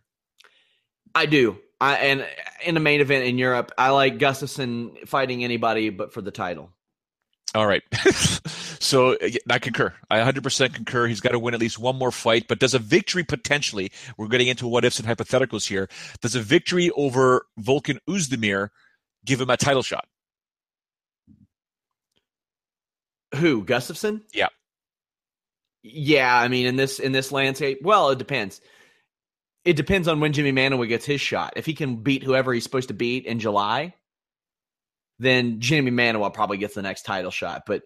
I 1.15 1.25
do. 1.25 1.59
I 1.81 1.95
and 1.97 2.27
in 2.65 2.75
the 2.75 2.81
main 2.81 3.01
event 3.01 3.25
in 3.25 3.39
Europe, 3.39 3.73
I 3.79 3.91
like 3.91 4.19
Gustafsson 4.19 5.09
fighting 5.09 5.45
anybody 5.45 5.89
but 5.89 6.13
for 6.13 6.21
the 6.21 6.31
title. 6.31 6.71
All 7.55 7.67
right. 7.67 7.83
so 8.79 9.15
uh, 9.15 9.29
I 9.49 9.59
concur. 9.59 9.95
I 10.11 10.19
100% 10.19 10.75
concur. 10.75 11.07
He's 11.07 11.21
got 11.21 11.31
to 11.31 11.39
win 11.39 11.55
at 11.55 11.61
least 11.61 11.79
one 11.79 11.97
more 11.97 12.13
fight. 12.13 12.47
But 12.49 12.59
does 12.59 12.75
a 12.75 12.79
victory 12.79 13.25
potentially, 13.25 13.91
we're 14.17 14.29
getting 14.29 14.49
into 14.49 14.69
what 14.69 14.85
ifs 14.85 14.99
and 14.99 15.09
hypotheticals 15.09 15.67
here, 15.67 15.89
does 16.21 16.35
a 16.35 16.41
victory 16.41 16.91
over 16.91 17.47
Volkan 17.59 17.99
Oezdemir 18.09 18.69
give 19.25 19.41
him 19.41 19.51
a 19.51 19.57
title 19.57 19.83
shot? 19.83 20.07
Who? 23.35 23.65
Gustafsson? 23.65 24.23
Yeah. 24.33 24.49
Yeah, 25.83 26.37
I 26.37 26.49
mean 26.49 26.67
in 26.67 26.77
this 26.77 26.99
in 26.99 27.13
this 27.13 27.33
landscape, 27.33 27.81
well, 27.83 28.11
it 28.11 28.19
depends. 28.19 28.61
It 29.65 29.77
depends 29.77 30.09
on 30.09 30.21
when 30.21 30.33
Jimmy 30.33 30.53
Manuwa 30.53 30.89
gets 30.89 31.07
his 31.07 31.21
shot. 31.21 31.53
If 31.57 31.67
he 31.67 31.75
can 31.75 31.97
beat 31.97 32.23
whoever 32.23 32.53
he's 32.53 32.65
supposed 32.65 32.89
to 32.89 32.95
beat 32.95 33.27
in 33.27 33.39
July, 33.39 33.95
then 35.19 35.61
Jimmy 35.61 35.91
Manuwa 35.91 36.33
probably 36.33 36.59
gets 36.59 36.75
the 36.75 36.83
next 36.83 37.03
title 37.03 37.31
shot. 37.31 37.63
But 37.67 37.83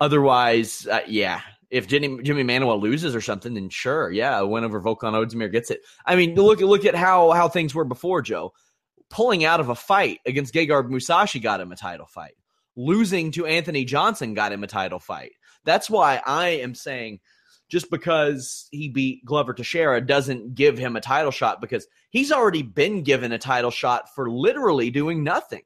otherwise, 0.00 0.86
uh, 0.86 1.00
yeah, 1.06 1.40
if 1.70 1.86
Jimmy, 1.86 2.22
Jimmy 2.22 2.44
Manuwa 2.44 2.80
loses 2.80 3.14
or 3.14 3.20
something, 3.20 3.54
then 3.54 3.68
sure, 3.70 4.10
yeah, 4.10 4.38
a 4.38 4.46
win 4.46 4.64
over 4.64 4.80
Volkan 4.80 5.14
Oezdemir 5.14 5.50
gets 5.50 5.70
it. 5.70 5.80
I 6.04 6.16
mean, 6.16 6.34
look 6.34 6.60
look 6.60 6.84
at 6.84 6.94
how 6.94 7.30
how 7.30 7.48
things 7.48 7.74
were 7.74 7.84
before, 7.84 8.20
Joe. 8.22 8.52
pulling 9.12 9.44
out 9.44 9.60
of 9.60 9.68
a 9.68 9.74
fight 9.74 10.20
against 10.26 10.54
Gegard 10.54 10.88
Mousasi 10.88 11.40
got 11.40 11.60
him 11.60 11.70
a 11.70 11.76
title 11.76 12.06
fight. 12.06 12.34
Losing 12.74 13.30
to 13.32 13.46
Anthony 13.46 13.84
Johnson 13.84 14.34
got 14.34 14.52
him 14.52 14.64
a 14.64 14.66
title 14.66 14.98
fight. 14.98 15.32
That's 15.64 15.88
why 15.88 16.20
I 16.26 16.48
am 16.48 16.74
saying 16.74 17.20
just 17.68 17.90
because 17.90 18.68
he 18.70 18.88
beat 18.88 19.24
Glover 19.24 19.54
Teixeira 19.54 20.00
doesn't 20.00 20.54
give 20.54 20.76
him 20.78 20.96
a 20.96 21.00
title 21.00 21.30
shot 21.30 21.60
because 21.60 21.86
he's 22.10 22.32
already 22.32 22.62
been 22.62 23.02
given 23.02 23.32
a 23.32 23.38
title 23.38 23.70
shot 23.70 24.14
for 24.14 24.30
literally 24.30 24.90
doing 24.90 25.22
nothing. 25.22 25.62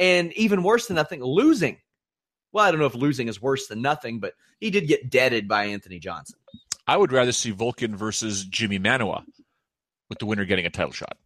And 0.00 0.32
even 0.32 0.62
worse 0.62 0.86
than 0.86 0.96
nothing, 0.96 1.22
losing. 1.22 1.76
Well, 2.52 2.64
I 2.64 2.70
don't 2.70 2.80
know 2.80 2.86
if 2.86 2.94
losing 2.94 3.28
is 3.28 3.40
worse 3.40 3.68
than 3.68 3.82
nothing, 3.82 4.18
but 4.18 4.32
he 4.58 4.70
did 4.70 4.88
get 4.88 5.10
deaded 5.10 5.46
by 5.46 5.66
Anthony 5.66 5.98
Johnson. 5.98 6.38
I 6.86 6.96
would 6.96 7.12
rather 7.12 7.32
see 7.32 7.52
Volkan 7.52 7.94
versus 7.94 8.44
Jimmy 8.44 8.78
Manuwa 8.78 9.22
with 10.08 10.18
the 10.18 10.26
winner 10.26 10.46
getting 10.46 10.66
a 10.66 10.70
title 10.70 10.92
shot. 10.92 11.16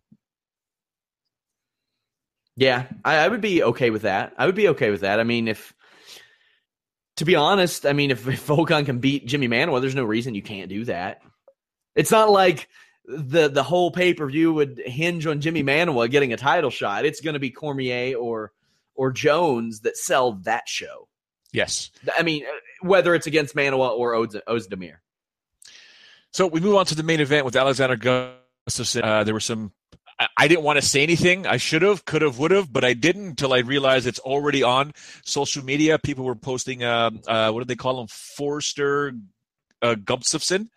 Yeah, 2.56 2.86
I, 3.04 3.16
I, 3.16 3.28
would 3.28 3.40
be 3.40 3.62
okay 3.62 3.90
with 3.90 4.02
that. 4.02 4.34
I 4.36 4.46
would 4.46 4.54
be 4.54 4.68
okay 4.68 4.90
with 4.90 5.00
that. 5.00 5.18
I 5.20 5.24
mean, 5.24 5.48
if 5.48 5.72
to 7.16 7.24
be 7.24 7.36
honest, 7.36 7.86
I 7.86 7.92
mean, 7.92 8.10
if, 8.10 8.26
if 8.28 8.46
Volkan 8.46 8.84
can 8.84 8.98
beat 8.98 9.26
Jimmy 9.26 9.48
Manuwa, 9.48 9.80
there's 9.80 9.94
no 9.94 10.04
reason 10.04 10.34
you 10.34 10.42
can't 10.42 10.68
do 10.68 10.84
that. 10.84 11.22
It's 11.94 12.10
not 12.10 12.30
like 12.30 12.68
the 13.06 13.48
the 13.48 13.62
whole 13.62 13.90
pay 13.90 14.14
per 14.14 14.26
view 14.26 14.52
would 14.54 14.82
hinge 14.84 15.26
on 15.26 15.40
Jimmy 15.40 15.62
Manuwa 15.62 16.10
getting 16.10 16.32
a 16.32 16.36
title 16.36 16.70
shot. 16.70 17.04
It's 17.04 17.20
going 17.20 17.34
to 17.34 17.40
be 17.40 17.50
Cormier 17.50 18.16
or 18.16 18.52
or 18.94 19.12
Jones 19.12 19.80
that 19.80 19.96
sell 19.96 20.32
that 20.44 20.68
show. 20.68 21.08
Yes, 21.52 21.90
I 22.16 22.22
mean, 22.22 22.44
whether 22.82 23.14
it's 23.14 23.26
against 23.26 23.54
Manuwa 23.54 23.90
or 23.90 24.12
Oezdemir. 24.14 24.96
So 26.32 26.48
we 26.48 26.60
move 26.60 26.74
on 26.74 26.86
to 26.86 26.96
the 26.96 27.04
main 27.04 27.20
event 27.20 27.44
with 27.44 27.54
Alexander 27.54 27.96
Gustafsson. 27.96 29.04
Uh, 29.04 29.22
there 29.22 29.34
were 29.34 29.40
some 29.40 29.72
I 30.36 30.48
didn't 30.48 30.62
want 30.62 30.78
to 30.78 30.86
say 30.86 31.02
anything. 31.02 31.46
I 31.46 31.56
should 31.56 31.82
have, 31.82 32.04
could 32.04 32.22
have, 32.22 32.38
would 32.38 32.52
have, 32.52 32.72
but 32.72 32.84
I 32.84 32.94
didn't 32.94 33.26
until 33.26 33.52
I 33.52 33.58
realized 33.58 34.06
it's 34.06 34.20
already 34.20 34.62
on 34.62 34.92
social 35.24 35.64
media. 35.64 35.98
People 35.98 36.24
were 36.24 36.36
posting, 36.36 36.84
uh, 36.84 37.10
uh, 37.26 37.50
what 37.50 37.60
do 37.60 37.64
they 37.64 37.76
call 37.76 38.00
him? 38.00 38.06
Forster 38.06 39.12
uh, 39.82 39.96
Gustafsson 39.96 40.68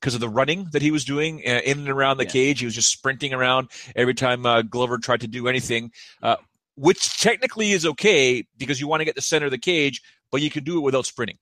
because 0.00 0.14
of 0.14 0.20
the 0.20 0.28
running 0.28 0.68
that 0.72 0.82
he 0.82 0.90
was 0.90 1.04
doing 1.04 1.42
uh, 1.46 1.60
in 1.64 1.78
and 1.78 1.88
around 1.88 2.18
the 2.18 2.24
yeah. 2.24 2.30
cage. 2.30 2.58
He 2.60 2.66
was 2.66 2.74
just 2.74 2.90
sprinting 2.90 3.32
around 3.32 3.70
every 3.96 4.14
time 4.14 4.44
uh, 4.44 4.62
Glover 4.62 4.98
tried 4.98 5.22
to 5.22 5.28
do 5.28 5.48
anything, 5.48 5.92
uh, 6.22 6.36
which 6.76 7.20
technically 7.20 7.72
is 7.72 7.86
okay 7.86 8.44
because 8.56 8.80
you 8.80 8.88
want 8.88 9.00
to 9.00 9.04
get 9.04 9.14
the 9.14 9.22
center 9.22 9.46
of 9.46 9.52
the 9.52 9.58
cage, 9.58 10.02
but 10.30 10.40
you 10.40 10.50
can 10.50 10.64
do 10.64 10.78
it 10.78 10.82
without 10.82 11.06
sprinting. 11.06 11.38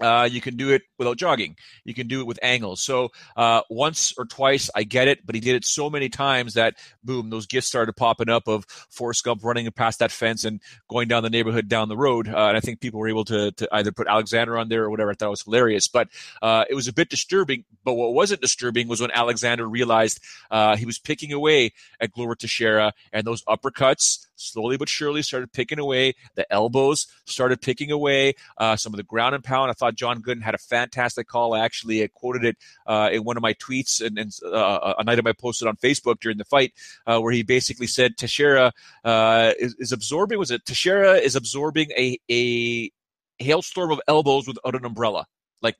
Uh, 0.00 0.28
you 0.30 0.40
can 0.40 0.56
do 0.56 0.70
it 0.70 0.82
without 0.98 1.16
jogging. 1.16 1.56
You 1.84 1.94
can 1.94 2.06
do 2.06 2.20
it 2.20 2.26
with 2.26 2.38
angles. 2.42 2.82
So 2.82 3.10
uh, 3.36 3.62
once 3.70 4.12
or 4.18 4.26
twice, 4.26 4.70
I 4.74 4.82
get 4.82 5.08
it, 5.08 5.24
but 5.24 5.34
he 5.34 5.40
did 5.40 5.56
it 5.56 5.64
so 5.64 5.88
many 5.88 6.08
times 6.08 6.54
that 6.54 6.74
boom, 7.02 7.30
those 7.30 7.46
gifts 7.46 7.68
started 7.68 7.94
popping 7.94 8.28
up 8.28 8.48
of 8.48 8.64
Forrest 8.90 9.24
Gump 9.24 9.42
running 9.44 9.70
past 9.72 9.98
that 10.00 10.12
fence 10.12 10.44
and 10.44 10.60
going 10.88 11.08
down 11.08 11.22
the 11.22 11.30
neighborhood 11.30 11.68
down 11.68 11.88
the 11.88 11.96
road. 11.96 12.28
Uh, 12.28 12.48
and 12.48 12.56
I 12.56 12.60
think 12.60 12.80
people 12.80 13.00
were 13.00 13.08
able 13.08 13.24
to, 13.26 13.52
to 13.52 13.68
either 13.72 13.92
put 13.92 14.06
Alexander 14.06 14.58
on 14.58 14.68
there 14.68 14.84
or 14.84 14.90
whatever. 14.90 15.10
I 15.10 15.14
thought 15.14 15.28
it 15.28 15.30
was 15.30 15.42
hilarious, 15.42 15.88
but 15.88 16.08
uh, 16.42 16.64
it 16.68 16.74
was 16.74 16.88
a 16.88 16.92
bit 16.92 17.08
disturbing. 17.08 17.64
But 17.84 17.94
what 17.94 18.14
wasn't 18.14 18.40
disturbing 18.40 18.88
was 18.88 19.00
when 19.00 19.10
Alexander 19.12 19.66
realized 19.68 20.20
uh, 20.50 20.76
he 20.76 20.86
was 20.86 20.98
picking 20.98 21.32
away 21.32 21.72
at 22.00 22.12
Glover 22.12 22.34
Teixeira 22.34 22.92
and 23.12 23.26
those 23.26 23.42
uppercuts 23.44 24.26
slowly 24.36 24.76
but 24.76 24.88
surely 24.88 25.22
started 25.22 25.52
picking 25.52 25.78
away. 25.78 26.14
The 26.34 26.50
elbows 26.52 27.06
started 27.24 27.60
picking 27.60 27.90
away. 27.90 28.34
Uh, 28.58 28.76
some 28.76 28.92
of 28.92 28.98
the 28.98 29.02
ground 29.02 29.34
and 29.34 29.42
pound. 29.42 29.70
I 29.70 29.74
thought 29.74 29.85
John 29.90 30.22
Gooden 30.22 30.42
had 30.42 30.54
a 30.54 30.58
fantastic 30.58 31.28
call. 31.28 31.54
I 31.54 31.60
actually 31.60 32.02
I 32.02 32.08
quoted 32.08 32.44
it 32.44 32.56
uh, 32.86 33.10
in 33.12 33.24
one 33.24 33.36
of 33.36 33.42
my 33.42 33.54
tweets 33.54 34.04
and, 34.04 34.18
and 34.18 34.32
uh, 34.44 34.94
item 35.06 35.26
I 35.26 35.32
posted 35.32 35.68
on 35.68 35.76
Facebook 35.76 36.20
during 36.20 36.38
the 36.38 36.44
fight, 36.44 36.72
uh, 37.06 37.18
where 37.20 37.32
he 37.32 37.42
basically 37.42 37.86
said 37.86 38.16
Teixeira 38.16 38.72
uh, 39.04 39.52
is, 39.58 39.74
is, 39.78 39.92
absorbing. 39.92 40.38
Was 40.38 40.50
it 40.50 40.64
Teixeira 40.64 41.14
is 41.14 41.36
absorbing 41.36 41.90
a 41.96 42.18
a 42.30 42.90
hailstorm 43.38 43.90
of 43.90 44.00
elbows 44.08 44.46
without 44.46 44.74
an 44.74 44.84
umbrella? 44.84 45.26
Like 45.62 45.76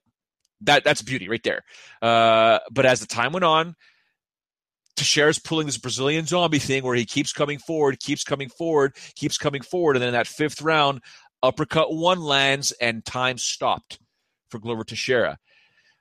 that. 0.62 0.84
That's 0.84 1.02
beauty 1.02 1.28
right 1.28 1.42
there. 1.42 1.62
Uh, 2.00 2.58
but 2.70 2.86
as 2.86 3.00
the 3.00 3.06
time 3.06 3.32
went 3.32 3.44
on. 3.44 3.74
Teixeira's 4.96 5.38
pulling 5.38 5.66
this 5.66 5.76
Brazilian 5.76 6.24
zombie 6.24 6.58
thing 6.58 6.82
where 6.82 6.96
he 6.96 7.04
keeps 7.04 7.30
coming 7.30 7.58
forward, 7.58 8.00
keeps 8.00 8.24
coming 8.24 8.48
forward, 8.48 8.96
keeps 9.14 9.36
coming 9.36 9.60
forward. 9.60 9.96
And 9.96 10.00
then 10.00 10.08
in 10.08 10.14
that 10.14 10.26
fifth 10.26 10.62
round, 10.62 11.02
uppercut 11.42 11.92
one 11.92 12.20
lands 12.20 12.72
and 12.72 13.04
time 13.04 13.38
stopped 13.38 13.98
for 14.50 14.58
Glover 14.58 14.84
Teixeira. 14.84 15.38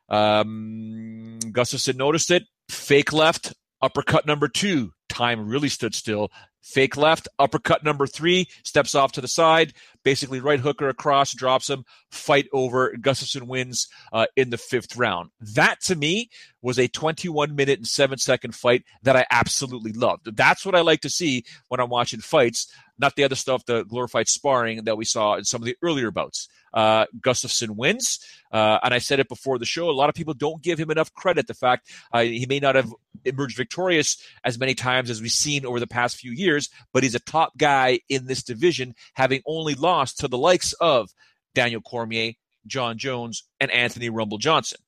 Um, 0.10 1.40
Gustafsson 1.46 1.96
noticed 1.96 2.32
it, 2.32 2.44
fake 2.70 3.14
left, 3.14 3.54
uppercut 3.82 4.26
number 4.26 4.48
two. 4.48 4.92
Time 5.10 5.48
really 5.48 5.70
stood 5.70 5.96
still. 5.96 6.32
Fake 6.62 6.98
left, 6.98 7.28
uppercut 7.38 7.84
number 7.84 8.08
three, 8.08 8.48
steps 8.64 8.96
off 8.96 9.12
to 9.14 9.22
the 9.22 9.28
side, 9.28 9.74
basically 10.06 10.40
right 10.40 10.60
hooker 10.62 10.88
across, 10.88 11.34
drops 11.34 11.70
him, 11.70 11.84
fight 12.12 12.48
over. 12.54 12.94
Gustafsson 12.98 13.48
wins 13.48 13.90
uh, 14.14 14.28
in 14.38 14.52
the 14.52 14.58
fifth 14.58 14.96
round. 14.96 15.32
That 15.42 15.82
to 15.82 15.96
me 15.96 16.30
was 16.62 16.80
a 16.80 16.88
21 16.88 17.56
minute 17.56 17.80
and 17.80 17.88
seven 17.88 18.18
second 18.18 18.56
fight 18.56 18.84
that 19.04 19.18
I 19.18 19.26
absolutely 19.30 19.92
loved. 19.92 20.36
That's 20.38 20.66
what 20.66 20.76
I 20.76 20.82
like 20.82 21.02
to 21.02 21.10
see 21.10 21.44
when 21.68 21.82
I'm 21.82 21.90
watching 21.90 22.22
fights, 22.22 22.72
not 22.98 23.16
the 23.16 23.24
other 23.26 23.36
stuff, 23.36 23.66
the 23.66 23.84
glorified 23.84 24.30
sparring 24.30 24.86
that 24.86 24.96
we 24.96 25.06
saw 25.06 25.36
in 25.36 25.44
some 25.44 25.62
of 25.62 25.66
the 25.66 25.76
earlier 25.82 26.12
bouts. 26.12 26.48
Uh, 26.74 27.06
Gustafsson 27.20 27.72
wins. 27.72 28.20
Uh, 28.52 28.80
and 28.84 28.94
I 28.94 29.00
said 29.00 29.20
it 29.20 29.30
before 29.30 29.58
the 29.58 29.66
show. 29.66 29.90
A 29.90 29.92
lot 29.92 30.10
of 30.10 30.16
people 30.16 30.34
don't 30.34 30.62
give 30.62 30.80
him 30.80 30.92
enough 30.92 31.14
credit. 31.14 31.48
The 31.48 31.54
fact 31.54 31.90
uh, 32.14 32.22
he 32.22 32.46
may 32.48 32.60
not 32.60 32.76
have 32.76 32.94
emerged 33.24 33.58
victorious 33.58 34.22
as 34.44 34.60
many 34.60 34.76
times 34.76 35.10
as 35.10 35.22
we've 35.22 35.32
seen 35.32 35.66
over 35.66 35.80
the 35.80 35.88
past 35.88 36.18
few 36.18 36.32
years, 36.32 36.70
but 36.94 37.04
he's 37.04 37.16
a 37.16 37.20
top 37.20 37.58
guy 37.58 38.00
in 38.10 38.28
this 38.28 38.44
division, 38.44 38.94
having 39.14 39.42
only 39.46 39.74
lost 39.74 39.95
to 40.16 40.28
the 40.28 40.38
likes 40.38 40.74
of 40.74 41.10
Daniel 41.54 41.82
Cormier, 41.82 42.34
Jon 42.68 42.98
Jones, 42.98 43.44
and 43.60 43.72
Anthony 43.72 44.10
Rumble 44.10 44.38
Johnson. 44.38 44.80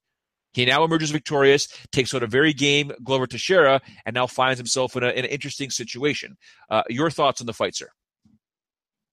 He 0.53 0.66
now 0.66 0.84
emerges 0.84 1.12
victorious, 1.12 1.68
takes 1.91 2.14
out 2.14 2.24
a 2.24 2.28
very 2.28 2.53
game 2.53 2.91
Glover 3.03 3.28
Teixeira, 3.28 3.82
and 4.05 4.14
now 4.14 4.28
finds 4.28 4.58
himself 4.58 4.95
in, 4.95 5.03
a, 5.03 5.10
in 5.10 5.26
an 5.26 5.32
interesting 5.32 5.70
situation. 5.70 6.38
Uh, 6.70 6.84
your 6.89 7.12
thoughts 7.12 7.41
on 7.41 7.47
the 7.47 7.53
fight, 7.53 7.76
sir? 7.76 7.89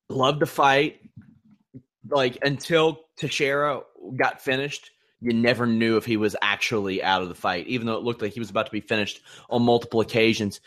Love 0.08 0.40
to 0.40 0.46
fight 0.46 1.00
like 2.10 2.38
until 2.42 3.00
Teixeira 3.16 3.82
got 4.16 4.40
finished, 4.40 4.90
you 5.20 5.32
never 5.32 5.66
knew 5.66 5.96
if 5.96 6.04
he 6.04 6.16
was 6.16 6.36
actually 6.42 7.02
out 7.02 7.22
of 7.22 7.28
the 7.28 7.34
fight, 7.34 7.66
even 7.66 7.86
though 7.86 7.96
it 7.96 8.02
looked 8.02 8.20
like 8.20 8.32
he 8.32 8.40
was 8.40 8.50
about 8.50 8.66
to 8.66 8.72
be 8.72 8.80
finished 8.80 9.22
on 9.48 9.62
multiple 9.62 10.00
occasions. 10.00 10.60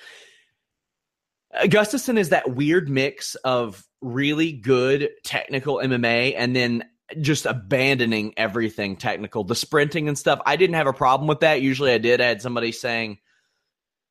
Gustafsson 1.64 2.18
is 2.18 2.30
that 2.30 2.56
weird 2.56 2.90
mix 2.90 3.36
of 3.36 3.84
really 4.02 4.52
good 4.52 5.10
technical 5.24 5.78
MMA 5.78 6.36
and 6.38 6.56
then 6.56 6.84
just 7.22 7.46
abandoning 7.46 8.34
everything 8.38 8.98
technical, 8.98 9.44
the 9.44 9.56
sprinting 9.56 10.08
and 10.08 10.18
stuff. 10.18 10.42
I 10.46 10.56
didn't 10.56 10.76
have 10.76 10.88
a 10.88 10.94
problem 10.94 11.28
with 11.28 11.40
that. 11.40 11.62
Usually 11.62 11.92
I 11.92 11.98
did. 11.98 12.22
I 12.22 12.28
had 12.28 12.42
somebody 12.42 12.72
saying 12.72 13.20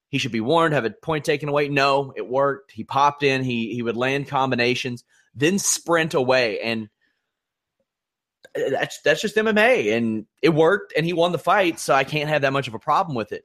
he 0.09 0.19
should 0.19 0.33
be 0.33 0.41
warned, 0.41 0.75
have 0.75 0.85
a 0.85 0.91
point 0.91 1.25
taken 1.25 1.49
away. 1.49 1.69
No, 1.69 2.13
it 2.17 2.27
worked. 2.27 2.73
He 2.73 2.85
popped 2.85 3.23
in, 3.23 3.43
he 3.43 3.75
he 3.75 3.83
would 3.83 3.97
land 3.97 4.29
combinations, 4.29 5.05
then 5.35 5.59
sprint 5.59 6.15
away. 6.15 6.61
And 6.61 6.89
that's 8.55 9.01
that's 9.03 9.21
just 9.21 9.37
MMA, 9.37 9.95
and 9.97 10.27
it 10.41 10.51
worked, 10.51 10.95
and 10.97 11.05
he 11.05 11.13
won 11.13 11.33
the 11.33 11.39
fight, 11.39 11.79
so 11.79 11.95
I 11.95 12.05
can't 12.05 12.29
have 12.29 12.43
that 12.43 12.53
much 12.53 12.69
of 12.69 12.75
a 12.75 12.79
problem 12.79 13.15
with 13.15 13.33
it. 13.33 13.45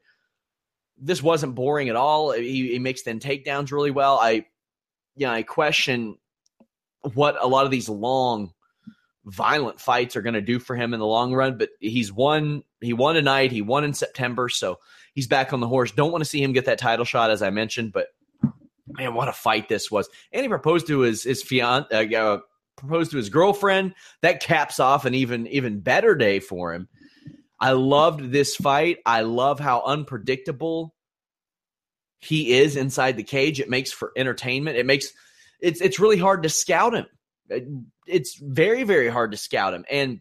This 0.98 1.22
wasn't 1.22 1.56
boring 1.56 1.90
at 1.90 1.96
all. 1.96 2.32
He, 2.32 2.70
he 2.70 2.80
mixed 2.80 3.08
in 3.08 3.20
takedowns 3.20 3.72
really 3.72 3.92
well. 3.92 4.20
I, 4.22 4.46
you 5.16 5.26
know, 5.26 5.32
I 5.32 5.44
question 5.44 6.18
what 7.14 7.42
a 7.42 7.48
lot 7.48 7.66
of 7.66 7.72
these 7.72 7.90
long, 7.90 8.54
violent 9.26 9.80
fights 9.80 10.16
are 10.16 10.22
going 10.22 10.34
to 10.34 10.42
do 10.42 10.60
for 10.60 10.76
him 10.76 10.94
in 10.94 11.00
the 11.00 11.06
long 11.06 11.34
run. 11.34 11.58
But 11.58 11.70
he's 11.80 12.12
won. 12.12 12.64
He 12.80 12.94
won 12.94 13.16
tonight. 13.16 13.52
He 13.52 13.62
won 13.62 13.84
in 13.84 13.94
September, 13.94 14.50
so 14.50 14.80
he's 15.14 15.28
back 15.28 15.54
on 15.54 15.60
the 15.60 15.68
horse. 15.68 15.92
Don't 15.92 16.12
want 16.12 16.24
to 16.24 16.30
see 16.30 16.42
him 16.42 16.54
get 16.54 16.66
that 16.66 16.80
title 16.80 17.06
shot, 17.06 17.30
as 17.30 17.42
I 17.42 17.50
mentioned, 17.50 17.94
but 17.94 18.08
man, 18.88 19.14
what 19.14 19.28
a 19.28 19.34
fight 19.34 19.70
this 19.70 19.92
was! 19.92 20.10
And 20.32 20.42
he 20.42 20.50
proposed 20.50 20.88
to 20.88 21.00
his 21.00 21.24
his 21.24 21.44
fiance, 21.44 22.14
uh, 22.16 22.40
proposed 22.76 23.12
to 23.12 23.18
his 23.18 23.30
girlfriend. 23.30 23.94
That 24.22 24.42
caps 24.42 24.80
off 24.80 25.06
an 25.06 25.14
even 25.14 25.48
even 25.48 25.80
better 25.80 26.16
day 26.16 26.40
for 26.40 26.74
him. 26.74 26.88
I 27.60 27.74
loved 27.74 28.32
this 28.32 28.56
fight. 28.56 28.98
I 29.06 29.22
love 29.22 29.60
how 29.60 29.84
unpredictable 29.84 30.96
he 32.20 32.54
is 32.54 32.76
inside 32.76 33.18
the 33.18 33.24
cage. 33.24 33.60
It 33.60 33.70
makes 33.70 33.92
for 33.92 34.12
entertainment. 34.18 34.78
It 34.78 34.86
makes 34.86 35.12
it's 35.62 35.82
it's 35.82 36.00
really 36.00 36.18
hard 36.18 36.44
to 36.44 36.50
scout 36.50 36.94
him. 36.94 37.06
Uh, 37.52 37.60
it's 38.08 38.36
very 38.36 38.84
very 38.84 39.10
hard 39.10 39.32
to 39.32 39.38
scout 39.38 39.74
him, 39.74 39.86
and 39.90 40.20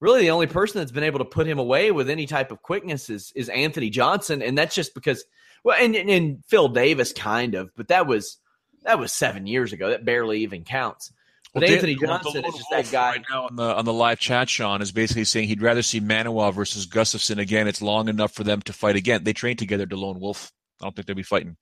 really 0.00 0.22
the 0.22 0.30
only 0.30 0.46
person 0.46 0.78
that's 0.78 0.92
been 0.92 1.04
able 1.04 1.18
to 1.18 1.24
put 1.24 1.46
him 1.46 1.58
away 1.58 1.90
with 1.90 2.08
any 2.10 2.26
type 2.26 2.50
of 2.50 2.62
quickness 2.62 3.10
is 3.10 3.32
is 3.34 3.48
Anthony 3.48 3.90
Johnson, 3.90 4.42
and 4.42 4.56
that's 4.56 4.74
just 4.74 4.94
because 4.94 5.24
well, 5.64 5.76
and 5.80 5.96
and 5.96 6.44
Phil 6.46 6.68
Davis 6.68 7.12
kind 7.12 7.54
of, 7.54 7.70
but 7.76 7.88
that 7.88 8.06
was 8.06 8.38
that 8.84 8.98
was 8.98 9.12
seven 9.12 9.46
years 9.46 9.72
ago. 9.72 9.90
That 9.90 10.04
barely 10.04 10.40
even 10.40 10.64
counts. 10.64 11.12
But 11.54 11.62
well, 11.62 11.72
Anthony 11.72 11.94
Dan, 11.94 12.08
Johnson 12.08 12.44
is 12.44 12.54
just 12.54 12.70
that 12.70 12.90
guy. 12.90 13.12
Right 13.12 13.24
now 13.30 13.46
on 13.46 13.56
the 13.56 13.74
on 13.74 13.84
the 13.84 13.92
live 13.92 14.18
chat, 14.18 14.48
Sean 14.48 14.82
is 14.82 14.92
basically 14.92 15.24
saying 15.24 15.48
he'd 15.48 15.62
rather 15.62 15.82
see 15.82 16.00
Manuwa 16.00 16.52
versus 16.52 16.86
Gustafsson 16.86 17.38
again. 17.38 17.68
It's 17.68 17.80
long 17.80 18.08
enough 18.08 18.32
for 18.32 18.44
them 18.44 18.60
to 18.62 18.72
fight 18.72 18.96
again. 18.96 19.24
They 19.24 19.32
trained 19.32 19.58
together. 19.58 19.86
To 19.86 19.96
Lone 19.96 20.20
Wolf. 20.20 20.52
I 20.80 20.86
don't 20.86 20.96
think 20.96 21.06
they'll 21.06 21.16
be 21.16 21.22
fighting. 21.22 21.56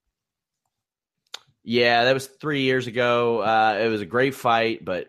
Yeah, 1.65 2.05
that 2.05 2.15
was 2.15 2.27
three 2.27 2.63
years 2.63 2.87
ago. 2.87 3.41
Uh, 3.41 3.79
it 3.81 3.89
was 3.89 4.01
a 4.01 4.07
great 4.07 4.35
fight, 4.35 4.85
but 4.85 5.09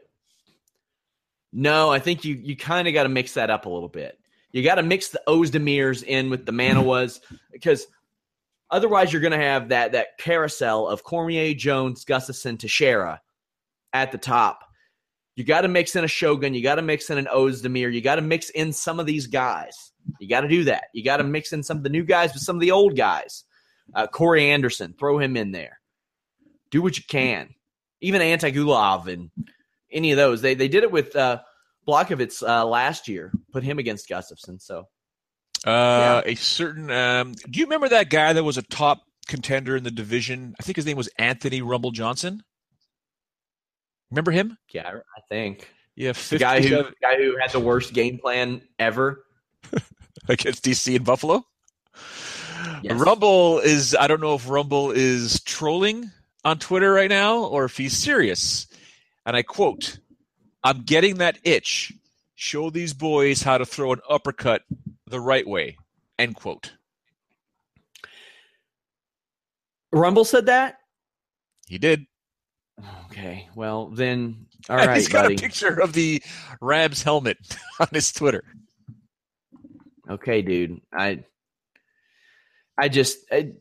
no, 1.52 1.92
I 1.92 2.00
think 2.00 2.26
you 2.26 2.36
you 2.36 2.56
kind 2.56 2.88
of 2.88 2.94
got 2.94 3.04
to 3.04 3.10
mix 3.10 3.34
that 3.34 3.50
up 3.50 3.66
a 3.66 3.70
little 3.70 3.90
bit. 3.90 4.20
You 4.52 4.64
got 4.64 4.76
to 4.76 4.84
mix 4.84 5.10
the 5.10 5.22
Oezdemirs 5.28 6.04
in 6.04 6.30
with 6.30 6.46
the 6.46 6.52
Manuwas 6.52 7.22
because 7.52 7.88
otherwise 8.72 9.12
you're 9.12 9.22
going 9.22 9.32
to 9.32 9.46
have 9.46 9.70
that 9.70 9.94
that 9.94 10.18
carousel 10.20 10.88
of 10.88 11.04
Cormier, 11.04 11.56
Jones, 11.56 12.06
Gustafsson, 12.06 12.60
Teixeira 12.60 13.20
at 13.94 14.12
the 14.12 14.18
top. 14.20 14.64
You 15.36 15.44
got 15.44 15.62
to 15.62 15.68
mix 15.68 15.96
in 15.96 16.04
a 16.04 16.08
Shogun. 16.08 16.54
You 16.54 16.62
got 16.62 16.76
to 16.76 16.84
mix 16.84 17.10
in 17.10 17.18
an 17.18 17.28
Oezdemir. 17.34 17.92
You 17.92 18.02
got 18.02 18.16
to 18.16 18.22
mix 18.22 18.52
in 18.52 18.72
some 18.72 19.00
of 19.00 19.08
these 19.08 19.26
guys. 19.26 19.92
You 20.20 20.30
got 20.30 20.42
to 20.42 20.48
do 20.48 20.66
that. 20.66 20.86
You 20.94 21.04
got 21.04 21.18
to 21.18 21.24
mix 21.24 21.54
in 21.54 21.64
some 21.64 21.78
of 21.78 21.84
the 21.84 21.90
new 21.90 22.04
guys 22.04 22.34
with 22.34 22.44
some 22.44 22.56
of 22.56 22.60
the 22.62 22.70
old 22.70 22.96
guys. 22.96 23.44
Uh, 23.96 24.06
Corey 24.06 24.52
Anderson, 24.52 24.94
throw 24.98 25.18
him 25.18 25.36
in 25.36 25.52
there 25.52 25.80
do 26.74 26.82
what 26.82 26.98
you 26.98 27.04
can. 27.08 27.54
Even 28.02 28.20
Antigulov 28.20 29.08
and 29.08 29.30
any 29.92 30.12
of 30.12 30.18
those. 30.18 30.42
They 30.42 30.56
they 30.56 30.68
did 30.68 30.84
it 30.84 30.92
with 30.92 31.16
uh, 31.16 31.40
Blachowicz 31.88 32.46
uh, 32.46 32.66
last 32.66 33.08
year. 33.08 33.32
Put 33.54 33.64
him 33.64 33.80
against 33.80 34.10
Gustafsson. 34.10 34.60
So 34.60 34.88
uh, 35.66 36.22
yeah. 36.26 36.32
a 36.32 36.36
certain. 36.36 36.92
Um, 36.92 37.34
do 37.50 37.60
you 37.60 37.68
remember 37.68 37.90
that 37.90 38.10
guy 38.10 38.34
that 38.34 38.44
was 38.44 38.58
a 38.58 38.64
top 38.64 39.04
contender 39.28 39.78
in 39.78 39.84
the 39.84 39.92
division? 39.92 40.56
I 40.60 40.64
think 40.64 40.76
his 40.76 40.86
name 40.86 40.98
was 40.98 41.10
Anthony 41.18 41.62
Rumble 41.62 41.92
Johnson. 41.92 42.44
Remember 44.10 44.32
him? 44.32 44.58
Yeah, 44.74 44.90
I 44.90 45.22
think. 45.30 45.70
Yeah, 45.96 46.14
the 46.14 46.40
guy 46.40 46.62
who 46.62 46.70
the 46.70 46.94
guy 47.02 47.18
who 47.18 47.38
had 47.40 47.52
the 47.52 47.60
worst 47.60 47.94
game 47.94 48.18
plan 48.18 48.64
ever 48.80 49.24
against 50.28 50.66
DC 50.66 50.96
and 50.96 51.06
Buffalo. 51.06 51.46
Yes. 52.82 53.00
Rumble 53.00 53.60
is. 53.60 53.96
I 53.96 54.08
don't 54.08 54.22
know 54.22 54.34
if 54.34 54.50
Rumble 54.50 54.90
is 54.90 55.40
trolling 55.44 56.12
on 56.44 56.60
Twitter 56.60 56.92
right 56.92 57.10
now 57.10 57.44
or 57.44 57.66
if 57.66 57.78
he's 57.78 57.98
serious. 57.98 58.68
And 59.26 59.36
I 59.36 59.44
quote, 59.44 60.00
I'm 60.64 60.82
getting 60.84 61.16
that 61.18 61.40
itch. 61.44 61.94
Show 62.36 62.70
these 62.70 62.94
boys 62.94 63.42
how 63.42 63.58
to 63.58 63.66
throw 63.66 63.94
an 63.94 64.02
uppercut 64.10 64.64
the 65.08 65.20
right 65.20 65.48
way. 65.48 65.78
End 66.20 66.36
quote. 66.36 66.74
Rumble 69.92 70.26
said 70.26 70.48
that? 70.48 70.78
He 71.68 71.78
did. 71.78 72.06
Okay. 73.06 73.48
Well, 73.56 73.88
then, 73.88 74.48
all 74.70 74.78
right, 74.78 74.96
He's 74.96 75.08
got 75.08 75.24
buddy. 75.24 75.36
a 75.36 75.38
picture 75.38 75.80
of 75.80 75.94
the 75.94 76.22
Rams 76.60 77.04
helmet 77.04 77.38
on 77.80 77.88
his 77.92 78.12
Twitter. 78.12 78.44
Okay, 80.10 80.42
dude. 80.42 80.82
I, 80.92 81.24
I 82.78 82.90
just, 82.90 83.20
I, 83.32 83.54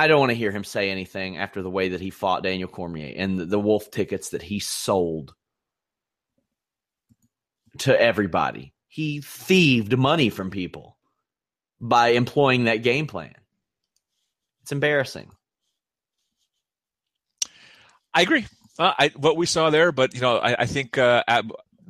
I 0.00 0.06
don't 0.06 0.18
want 0.20 0.30
to 0.30 0.36
hear 0.36 0.50
him 0.50 0.64
say 0.64 0.88
anything 0.90 1.36
after 1.36 1.60
the 1.60 1.68
way 1.68 1.90
that 1.90 2.00
he 2.00 2.08
fought 2.08 2.42
Daniel 2.42 2.70
Cormier 2.70 3.12
and 3.18 3.38
the, 3.38 3.44
the 3.44 3.60
Wolf 3.60 3.90
tickets 3.90 4.30
that 4.30 4.40
he 4.40 4.58
sold 4.58 5.34
to 7.80 8.00
everybody. 8.00 8.72
He 8.88 9.20
thieved 9.20 9.98
money 9.98 10.30
from 10.30 10.48
people 10.48 10.96
by 11.82 12.12
employing 12.12 12.64
that 12.64 12.82
game 12.82 13.06
plan. 13.08 13.34
It's 14.62 14.72
embarrassing. 14.72 15.30
I 18.14 18.22
agree. 18.22 18.46
Uh, 18.78 18.94
I, 18.98 19.08
what 19.16 19.36
we 19.36 19.44
saw 19.44 19.68
there, 19.68 19.92
but 19.92 20.14
you 20.14 20.22
know, 20.22 20.38
I, 20.38 20.62
I 20.62 20.64
think 20.64 20.96
uh, 20.96 21.24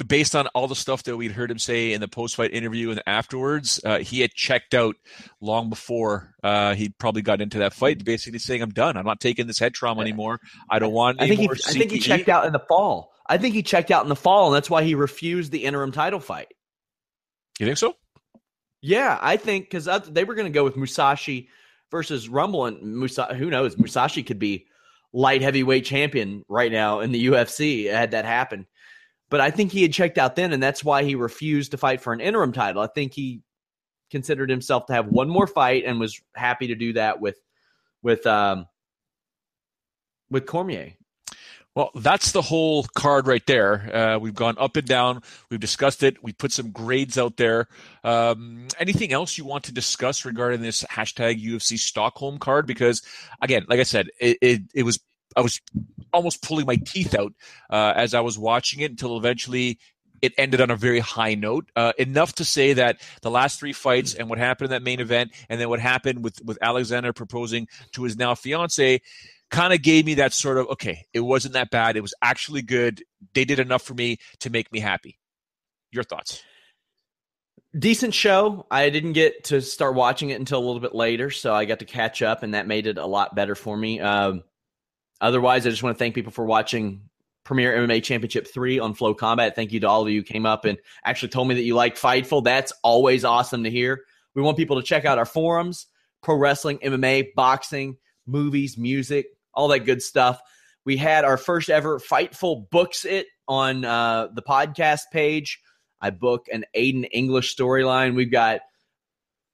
based 0.06 0.34
on 0.34 0.46
all 0.48 0.68
the 0.68 0.76
stuff 0.76 1.02
that 1.04 1.16
we'd 1.16 1.32
heard 1.32 1.50
him 1.50 1.58
say 1.58 1.92
in 1.92 2.00
the 2.00 2.08
post-fight 2.08 2.52
interview 2.52 2.90
and 2.90 3.02
afterwards, 3.06 3.80
uh, 3.84 3.98
he 3.98 4.20
had 4.20 4.30
checked 4.32 4.74
out 4.74 4.96
long 5.40 5.68
before 5.68 6.34
uh, 6.42 6.74
he 6.74 6.88
probably 6.88 7.22
got 7.22 7.40
into 7.40 7.58
that 7.58 7.72
fight, 7.72 8.04
basically 8.04 8.38
saying, 8.38 8.62
"I'm 8.62 8.70
done. 8.70 8.96
I'm 8.96 9.04
not 9.04 9.20
taking 9.20 9.46
this 9.46 9.58
head 9.58 9.74
trauma 9.74 10.00
anymore. 10.00 10.40
I 10.68 10.78
don't 10.78 10.92
want." 10.92 11.20
I 11.20 11.28
think 11.28 11.40
he, 11.40 11.48
I 11.48 11.72
think 11.72 11.90
he 11.90 11.98
checked 11.98 12.28
out 12.28 12.46
in 12.46 12.52
the 12.52 12.60
fall. 12.60 13.12
I 13.26 13.38
think 13.38 13.54
he 13.54 13.62
checked 13.62 13.90
out 13.90 14.02
in 14.02 14.08
the 14.08 14.16
fall, 14.16 14.48
and 14.48 14.56
that's 14.56 14.70
why 14.70 14.82
he 14.82 14.94
refused 14.94 15.52
the 15.52 15.64
interim 15.64 15.92
title 15.92 16.20
fight. 16.20 16.48
You 17.58 17.66
think 17.66 17.78
so? 17.78 17.94
Yeah, 18.82 19.18
I 19.20 19.36
think 19.36 19.70
because 19.70 19.88
they 20.08 20.24
were 20.24 20.34
going 20.34 20.50
to 20.50 20.54
go 20.56 20.64
with 20.64 20.76
Mousasi 20.76 21.48
versus 21.90 22.28
Rumble, 22.28 22.66
and 22.66 22.82
Musa. 22.82 23.34
Who 23.34 23.50
knows? 23.50 23.76
Mousasi 23.76 24.26
could 24.26 24.38
be 24.38 24.66
light 25.12 25.42
heavyweight 25.42 25.84
champion 25.84 26.44
right 26.48 26.70
now 26.70 27.00
in 27.00 27.12
the 27.12 27.26
UFC 27.26 27.90
had 27.90 28.12
that 28.12 28.24
happen. 28.24 28.66
But 29.30 29.40
I 29.40 29.50
think 29.50 29.72
he 29.72 29.82
had 29.82 29.92
checked 29.92 30.18
out 30.18 30.36
then, 30.36 30.52
and 30.52 30.62
that's 30.62 30.84
why 30.84 31.04
he 31.04 31.14
refused 31.14 31.70
to 31.70 31.78
fight 31.78 32.00
for 32.00 32.12
an 32.12 32.20
interim 32.20 32.52
title. 32.52 32.82
I 32.82 32.88
think 32.88 33.14
he 33.14 33.42
considered 34.10 34.50
himself 34.50 34.86
to 34.86 34.92
have 34.92 35.06
one 35.06 35.28
more 35.28 35.46
fight 35.46 35.84
and 35.86 36.00
was 36.00 36.20
happy 36.34 36.66
to 36.66 36.74
do 36.74 36.92
that 36.94 37.20
with 37.20 37.38
with 38.02 38.26
um 38.26 38.66
with 40.30 40.46
Cormier. 40.46 40.94
Well, 41.76 41.90
that's 41.94 42.32
the 42.32 42.42
whole 42.42 42.84
card 42.96 43.28
right 43.28 43.46
there. 43.46 43.96
Uh, 43.96 44.18
we've 44.18 44.34
gone 44.34 44.56
up 44.58 44.76
and 44.76 44.86
down. 44.86 45.22
We've 45.50 45.60
discussed 45.60 46.02
it. 46.02 46.20
We 46.22 46.32
put 46.32 46.50
some 46.50 46.72
grades 46.72 47.16
out 47.16 47.36
there. 47.36 47.68
Um, 48.02 48.66
anything 48.80 49.12
else 49.12 49.38
you 49.38 49.44
want 49.44 49.64
to 49.64 49.72
discuss 49.72 50.24
regarding 50.24 50.62
this 50.62 50.82
hashtag 50.90 51.40
UFC 51.40 51.78
Stockholm 51.78 52.38
card? 52.38 52.66
Because 52.66 53.02
again, 53.40 53.66
like 53.68 53.78
I 53.78 53.84
said, 53.84 54.08
it, 54.20 54.38
it, 54.42 54.62
it 54.74 54.82
was 54.82 54.98
I 55.36 55.40
was 55.40 55.60
almost 56.12 56.42
pulling 56.42 56.66
my 56.66 56.76
teeth 56.76 57.14
out 57.14 57.32
uh, 57.70 57.92
as 57.94 58.14
I 58.14 58.20
was 58.20 58.38
watching 58.38 58.80
it 58.80 58.90
until 58.90 59.16
eventually 59.16 59.78
it 60.22 60.32
ended 60.36 60.60
on 60.60 60.70
a 60.70 60.76
very 60.76 61.00
high 61.00 61.34
note. 61.34 61.70
Uh, 61.76 61.92
enough 61.98 62.34
to 62.34 62.44
say 62.44 62.74
that 62.74 63.00
the 63.22 63.30
last 63.30 63.58
three 63.58 63.72
fights 63.72 64.14
and 64.14 64.28
what 64.28 64.38
happened 64.38 64.66
in 64.66 64.70
that 64.70 64.82
main 64.82 65.00
event, 65.00 65.32
and 65.48 65.60
then 65.60 65.68
what 65.68 65.80
happened 65.80 66.22
with 66.24 66.38
with 66.44 66.58
Alexander 66.60 67.12
proposing 67.12 67.68
to 67.92 68.04
his 68.04 68.16
now 68.16 68.34
fiance, 68.34 69.00
kind 69.50 69.72
of 69.72 69.82
gave 69.82 70.04
me 70.06 70.14
that 70.14 70.32
sort 70.32 70.58
of 70.58 70.68
okay, 70.68 71.06
it 71.12 71.20
wasn't 71.20 71.54
that 71.54 71.70
bad. 71.70 71.96
It 71.96 72.02
was 72.02 72.14
actually 72.22 72.62
good. 72.62 73.02
They 73.34 73.44
did 73.44 73.58
enough 73.58 73.82
for 73.82 73.94
me 73.94 74.18
to 74.40 74.50
make 74.50 74.72
me 74.72 74.80
happy. 74.80 75.18
Your 75.90 76.04
thoughts? 76.04 76.42
Decent 77.78 78.14
show. 78.14 78.66
I 78.70 78.90
didn't 78.90 79.12
get 79.12 79.44
to 79.44 79.62
start 79.62 79.94
watching 79.94 80.30
it 80.30 80.40
until 80.40 80.58
a 80.58 80.64
little 80.64 80.80
bit 80.80 80.94
later, 80.94 81.30
so 81.30 81.54
I 81.54 81.66
got 81.66 81.78
to 81.78 81.84
catch 81.84 82.20
up, 82.20 82.42
and 82.42 82.54
that 82.54 82.66
made 82.66 82.88
it 82.88 82.98
a 82.98 83.06
lot 83.06 83.34
better 83.34 83.54
for 83.54 83.76
me. 83.76 84.00
Um, 84.00 84.42
Otherwise, 85.20 85.66
I 85.66 85.70
just 85.70 85.82
want 85.82 85.96
to 85.96 85.98
thank 85.98 86.14
people 86.14 86.32
for 86.32 86.44
watching 86.44 87.02
Premier 87.44 87.76
MMA 87.76 88.02
Championship 88.02 88.46
3 88.46 88.78
on 88.78 88.94
FloCombat. 88.94 89.54
Thank 89.54 89.72
you 89.72 89.80
to 89.80 89.88
all 89.88 90.02
of 90.02 90.08
you 90.08 90.20
who 90.20 90.24
came 90.24 90.46
up 90.46 90.64
and 90.64 90.78
actually 91.04 91.28
told 91.28 91.48
me 91.48 91.54
that 91.54 91.62
you 91.62 91.74
like 91.74 91.96
Fightful. 91.96 92.44
That's 92.44 92.72
always 92.82 93.24
awesome 93.24 93.64
to 93.64 93.70
hear. 93.70 94.04
We 94.34 94.42
want 94.42 94.56
people 94.56 94.80
to 94.80 94.86
check 94.86 95.04
out 95.04 95.18
our 95.18 95.24
forums, 95.24 95.86
pro 96.22 96.36
wrestling, 96.36 96.78
MMA, 96.78 97.34
boxing, 97.34 97.96
movies, 98.26 98.78
music, 98.78 99.26
all 99.52 99.68
that 99.68 99.80
good 99.80 100.02
stuff. 100.02 100.40
We 100.84 100.96
had 100.96 101.24
our 101.24 101.36
first 101.36 101.68
ever 101.68 101.98
Fightful 101.98 102.70
Books 102.70 103.04
It 103.04 103.26
on 103.48 103.84
uh, 103.84 104.28
the 104.32 104.42
podcast 104.42 105.02
page. 105.12 105.60
I 106.00 106.10
book 106.10 106.46
an 106.52 106.64
Aiden 106.74 107.06
English 107.12 107.54
storyline. 107.54 108.14
We've 108.14 108.30
got 108.30 108.60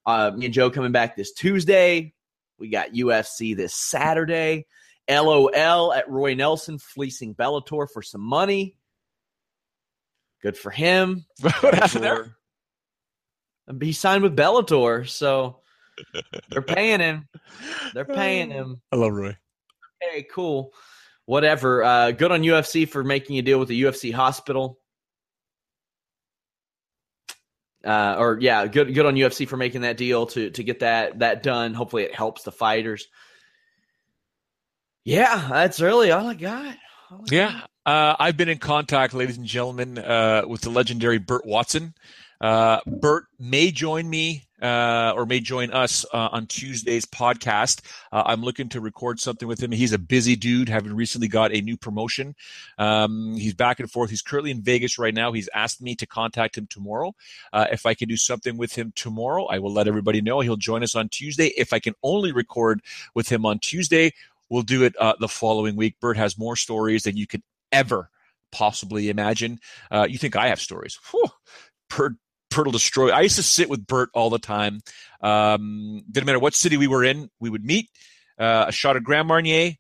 uh, 0.05 0.33
me 0.37 0.45
and 0.45 0.55
Joe 0.55 0.71
coming 0.71 0.93
back 0.93 1.17
this 1.17 1.33
Tuesday. 1.33 2.15
We 2.59 2.69
got 2.69 2.93
UFC 2.93 3.57
this 3.57 3.75
Saturday. 3.75 4.67
LOL 5.09 5.93
at 5.93 6.09
Roy 6.09 6.35
Nelson 6.35 6.79
fleecing 6.79 7.35
Bellator 7.35 7.89
for 7.91 8.03
some 8.03 8.21
money. 8.21 8.77
Good 10.43 10.57
for 10.57 10.71
him. 10.71 11.25
what 11.41 11.75
happened 11.75 12.05
there? 12.05 12.37
He 13.81 13.93
signed 13.93 14.23
with 14.23 14.37
Bellator, 14.37 15.09
so 15.09 15.61
they're 16.51 16.63
paying 16.63 17.01
him. 17.01 17.29
They're 17.95 18.05
paying 18.05 18.51
him. 18.51 18.81
I 18.93 18.97
love 18.97 19.13
Roy. 19.13 19.37
Hey, 20.01 20.27
cool. 20.31 20.73
Whatever. 21.25 21.83
Uh, 21.83 22.11
good 22.13 22.31
on 22.31 22.43
UFC 22.43 22.89
for 22.89 23.03
making 23.03 23.39
a 23.39 23.43
deal 23.43 23.59
with 23.59 23.69
the 23.69 23.83
UFC 23.83 24.13
hospital. 24.13 24.79
Uh, 27.85 28.17
or 28.19 28.39
yeah, 28.41 28.67
good 28.67 28.93
good 28.95 29.07
on 29.07 29.15
UFC 29.15 29.47
for 29.47 29.57
making 29.57 29.83
that 29.83 29.97
deal 29.97 30.27
to 30.27 30.51
to 30.51 30.65
get 30.65 30.81
that 30.81 31.21
that 31.21 31.43
done. 31.43 31.73
Hopefully, 31.73 32.03
it 32.03 32.15
helps 32.15 32.43
the 32.43 32.51
fighters. 32.51 33.07
Yeah, 35.07 35.47
that's 35.49 35.81
really 35.81 36.11
all 36.11 36.27
I 36.27 36.35
got. 36.35 36.77
All 37.13 37.19
I 37.21 37.25
yeah, 37.31 37.61
Uh, 37.87 38.17
I've 38.19 38.37
been 38.37 38.49
in 38.49 38.59
contact, 38.59 39.15
ladies 39.15 39.37
and 39.37 39.47
gentlemen, 39.47 39.99
uh, 39.99 40.43
with 40.49 40.63
the 40.63 40.71
legendary 40.71 41.19
Burt 41.19 41.47
Watson. 41.47 41.95
Uh, 42.41 42.81
Burt 42.87 43.27
may 43.39 43.71
join 43.71 44.11
me 44.11 44.43
uh, 44.61 45.13
or 45.15 45.25
may 45.25 45.39
join 45.39 45.71
us 45.71 46.05
uh, 46.13 46.31
on 46.33 46.49
Tuesday's 46.49 47.07
podcast. 47.07 47.83
Uh, 48.11 48.25
I'm 48.27 48.43
looking 48.43 48.69
to 48.71 48.81
record 48.81 49.21
something 49.21 49.47
with 49.47 49.63
him. 49.63 49.71
He's 49.71 49.93
a 49.93 49.99
busy 49.99 50.35
dude, 50.35 50.69
having 50.69 50.93
recently 50.93 51.29
got 51.29 51.55
a 51.55 51.61
new 51.61 51.77
promotion. 51.77 52.35
Um, 52.77 53.37
he's 53.37 53.55
back 53.55 53.79
and 53.79 53.89
forth. 53.89 54.11
He's 54.11 54.23
currently 54.23 54.51
in 54.51 54.61
Vegas 54.61 54.99
right 54.99 55.15
now. 55.15 55.31
He's 55.33 55.49
asked 55.55 55.81
me 55.81 55.95
to 55.95 56.07
contact 56.07 56.59
him 56.59 56.67
tomorrow. 56.67 57.15
Uh, 57.53 57.67
if 57.71 57.87
I 57.87 57.95
can 57.95 58.09
do 58.09 58.17
something 58.17 58.57
with 58.57 58.75
him 58.75 58.93
tomorrow, 58.97 59.45
I 59.45 59.61
will 59.61 59.73
let 59.73 59.87
everybody 59.87 60.21
know. 60.21 60.41
He'll 60.41 60.57
join 60.57 60.83
us 60.83 60.97
on 60.97 61.09
Tuesday. 61.11 61.53
If 61.57 61.73
I 61.73 61.79
can 61.79 61.95
only 62.03 62.33
record 62.33 62.83
with 63.15 63.31
him 63.31 63.47
on 63.47 63.61
Tuesday, 63.61 64.13
We'll 64.51 64.63
do 64.63 64.85
it 64.85 64.95
uh, 64.99 65.15
the 65.19 65.29
following 65.29 65.77
week. 65.77 65.97
Burt 66.01 66.17
has 66.17 66.39
more 66.39 66.57
stories 66.57 67.03
than 67.05 67.17
you 67.17 67.27
could 67.27 67.43
ever 67.73 68.11
possibly 68.53 69.09
imagine. 69.09 69.59
Uh, 69.91 70.07
you 70.09 70.19
think 70.19 70.37
I 70.37 70.49
have 70.49 70.61
stories? 70.61 70.99
Whew. 71.11 71.27
Burt, 71.91 72.13
Burt 72.51 72.67
will 72.67 72.73
destroy. 72.73 73.11
I 73.11 73.23
used 73.23 73.37
to 73.37 73.43
sit 73.43 73.69
with 73.69 73.87
Burt 73.87 74.09
all 74.15 74.31
the 74.31 74.39
time. 74.39 74.81
Um, 75.21 76.03
didn't 76.11 76.27
matter 76.27 76.39
what 76.39 76.55
city 76.55 76.77
we 76.77 76.87
were 76.87 77.05
in, 77.05 77.29
we 77.41 77.51
would 77.51 77.65
meet. 77.65 77.89
uh, 78.39 78.67
a 78.69 78.73
shot 78.73 78.97
of 78.97 79.05
Grand 79.05 79.29
Marnier, 79.29 79.73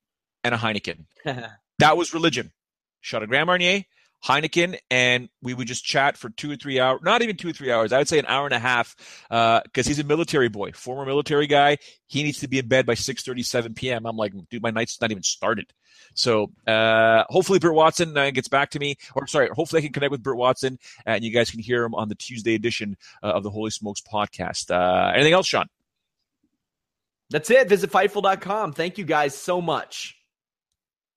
and 0.44 0.54
a 0.54 0.58
Heineken. 0.58 1.04
that 1.78 1.96
was 1.96 2.14
religion. 2.14 2.52
Shot 3.00 3.22
of 3.22 3.28
Grand 3.28 3.46
Marnier, 3.46 3.84
Heineken, 4.24 4.76
and 4.90 5.28
we 5.42 5.54
would 5.54 5.68
just 5.68 5.84
chat 5.84 6.16
for 6.16 6.30
two 6.30 6.50
or 6.50 6.56
three 6.56 6.80
hours. 6.80 7.00
Not 7.02 7.22
even 7.22 7.36
two 7.36 7.50
or 7.50 7.52
three 7.52 7.70
hours. 7.70 7.92
I 7.92 7.98
would 7.98 8.08
say 8.08 8.18
an 8.18 8.26
hour 8.26 8.46
and 8.46 8.54
a 8.54 8.58
half, 8.58 8.96
because 9.28 9.86
uh, 9.86 9.88
he's 9.88 9.98
a 9.98 10.04
military 10.04 10.48
boy, 10.48 10.72
former 10.72 11.04
military 11.04 11.46
guy. 11.46 11.78
He 12.06 12.22
needs 12.22 12.40
to 12.40 12.48
be 12.48 12.58
in 12.58 12.68
bed 12.68 12.86
by 12.86 12.94
six 12.94 13.22
thirty, 13.22 13.42
seven 13.42 13.74
p.m. 13.74 14.06
I'm 14.06 14.16
like, 14.16 14.32
dude, 14.50 14.62
my 14.62 14.70
night's 14.70 15.00
not 15.00 15.10
even 15.10 15.22
started. 15.22 15.72
So 16.14 16.50
uh, 16.66 17.24
hopefully 17.28 17.58
Burt 17.58 17.74
Watson 17.74 18.16
uh, 18.16 18.30
gets 18.30 18.48
back 18.48 18.70
to 18.70 18.78
me, 18.78 18.96
or 19.14 19.26
sorry, 19.26 19.48
hopefully 19.48 19.80
I 19.80 19.84
can 19.84 19.92
connect 19.92 20.10
with 20.10 20.22
Burt 20.22 20.36
Watson, 20.36 20.78
and 21.04 21.22
you 21.24 21.30
guys 21.30 21.50
can 21.50 21.60
hear 21.60 21.84
him 21.84 21.94
on 21.94 22.08
the 22.08 22.14
Tuesday 22.14 22.54
edition 22.54 22.96
uh, 23.22 23.26
of 23.28 23.42
the 23.42 23.50
Holy 23.50 23.70
Smokes 23.70 24.00
podcast. 24.00 24.70
Uh, 24.70 25.12
anything 25.14 25.32
else, 25.32 25.46
Sean? 25.46 25.66
That's 27.30 27.50
it. 27.50 27.68
Visit 27.68 27.90
Fightful.com. 27.90 28.72
Thank 28.72 28.98
you 28.98 29.04
guys 29.04 29.34
so 29.34 29.60
much. 29.60 30.16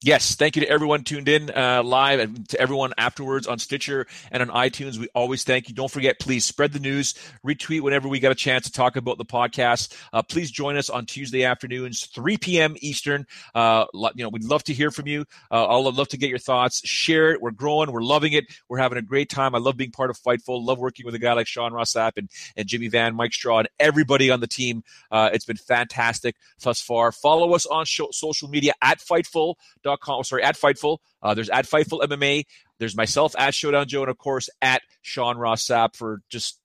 Yes, 0.02 0.36
thank 0.36 0.56
you 0.56 0.62
to 0.62 0.70
everyone 0.70 1.04
tuned 1.04 1.28
in 1.28 1.50
uh, 1.50 1.84
live 1.84 2.22
and 2.22 2.48
to 2.48 2.62
everyone 2.62 2.94
afterwards 2.98 3.48
on 3.48 3.60
Stitcher 3.60 4.08
and 4.32 4.42
on 4.42 4.48
iTunes. 4.48 4.98
We 4.98 5.10
always 5.14 5.44
thank 5.44 5.68
you. 5.68 5.76
Don't 5.76 5.92
forget, 5.92 6.20
please 6.20 6.46
spread 6.46 6.72
the 6.72 6.80
news, 6.80 7.16
retweet 7.46 7.82
whenever 7.82 8.08
we 8.08 8.22
get 8.22 8.32
a 8.32 8.36
chance 8.36 8.64
to 8.64 8.72
talk 8.72 8.96
about 8.96 9.18
the 9.18 9.26
podcast. 9.26 9.94
Uh, 10.14 10.22
please 10.22 10.52
join 10.52 10.78
us 10.78 10.90
on 10.90 11.06
Tuesday 11.06 11.44
afternoons, 11.44 12.06
3 12.06 12.38
p.m. 12.38 12.78
Eastern. 12.80 13.28
Uh, 13.54 13.88
you 13.94 14.24
know, 14.24 14.30
we'd 14.30 14.46
love 14.46 14.64
to 14.64 14.74
hear 14.74 14.90
from 14.90 15.06
you. 15.06 15.26
Uh, 15.52 15.66
I'll 15.66 15.92
love 15.92 16.08
to 16.08 16.18
get 16.18 16.30
your 16.30 16.40
thoughts. 16.40 16.80
Share 16.88 17.32
it. 17.32 17.42
We're 17.42 17.52
growing. 17.52 17.92
We're 17.92 18.02
loving 18.02 18.32
it. 18.32 18.46
We're 18.70 18.78
having 18.78 19.00
a 19.00 19.02
great 19.02 19.30
time. 19.30 19.54
I 19.54 19.58
love 19.58 19.76
being 19.76 19.92
part 19.92 20.10
of 20.10 20.18
Fightful. 20.18 20.66
Love 20.66 20.80
working 20.80 21.06
with 21.06 21.16
a 21.16 21.20
guy 21.20 21.34
like 21.34 21.48
Sean 21.48 21.74
Ross 21.74 21.92
Sapp 21.92 22.14
and, 22.16 22.30
and 22.56 22.70
Jimmy 22.70 22.88
Van, 22.88 23.16
Mike 23.16 23.34
Straw, 23.34 23.60
and 23.60 23.70
everybody 23.82 24.32
on 24.32 24.40
the 24.40 24.48
team. 24.48 24.82
Uh, 25.12 25.30
it's 25.34 25.44
been 25.44 25.58
fantastic 25.58 26.38
thus 26.62 26.80
far. 26.80 27.12
Follow 27.12 27.54
us 27.54 27.66
on 27.66 27.84
show, 27.84 28.08
social 28.12 28.48
media 28.48 28.72
at 28.82 29.00
Fightful 29.00 29.56
com. 29.98 30.24
Sorry, 30.24 30.44
at 30.44 30.56
Fightful. 30.56 30.98
Uh, 31.22 31.34
there's 31.34 31.50
at 31.50 31.66
Fightful 31.66 32.02
MMA. 32.02 32.46
There's 32.80 32.96
myself 32.96 33.36
at 33.38 33.54
Showdown 33.54 33.88
Joe, 33.88 34.02
and 34.02 34.10
of 34.10 34.18
course 34.18 34.50
at 34.62 34.82
Sean 35.02 35.38
Ross 35.38 35.66
Sapp 35.66 35.96
for 35.96 36.22
just 36.30 36.60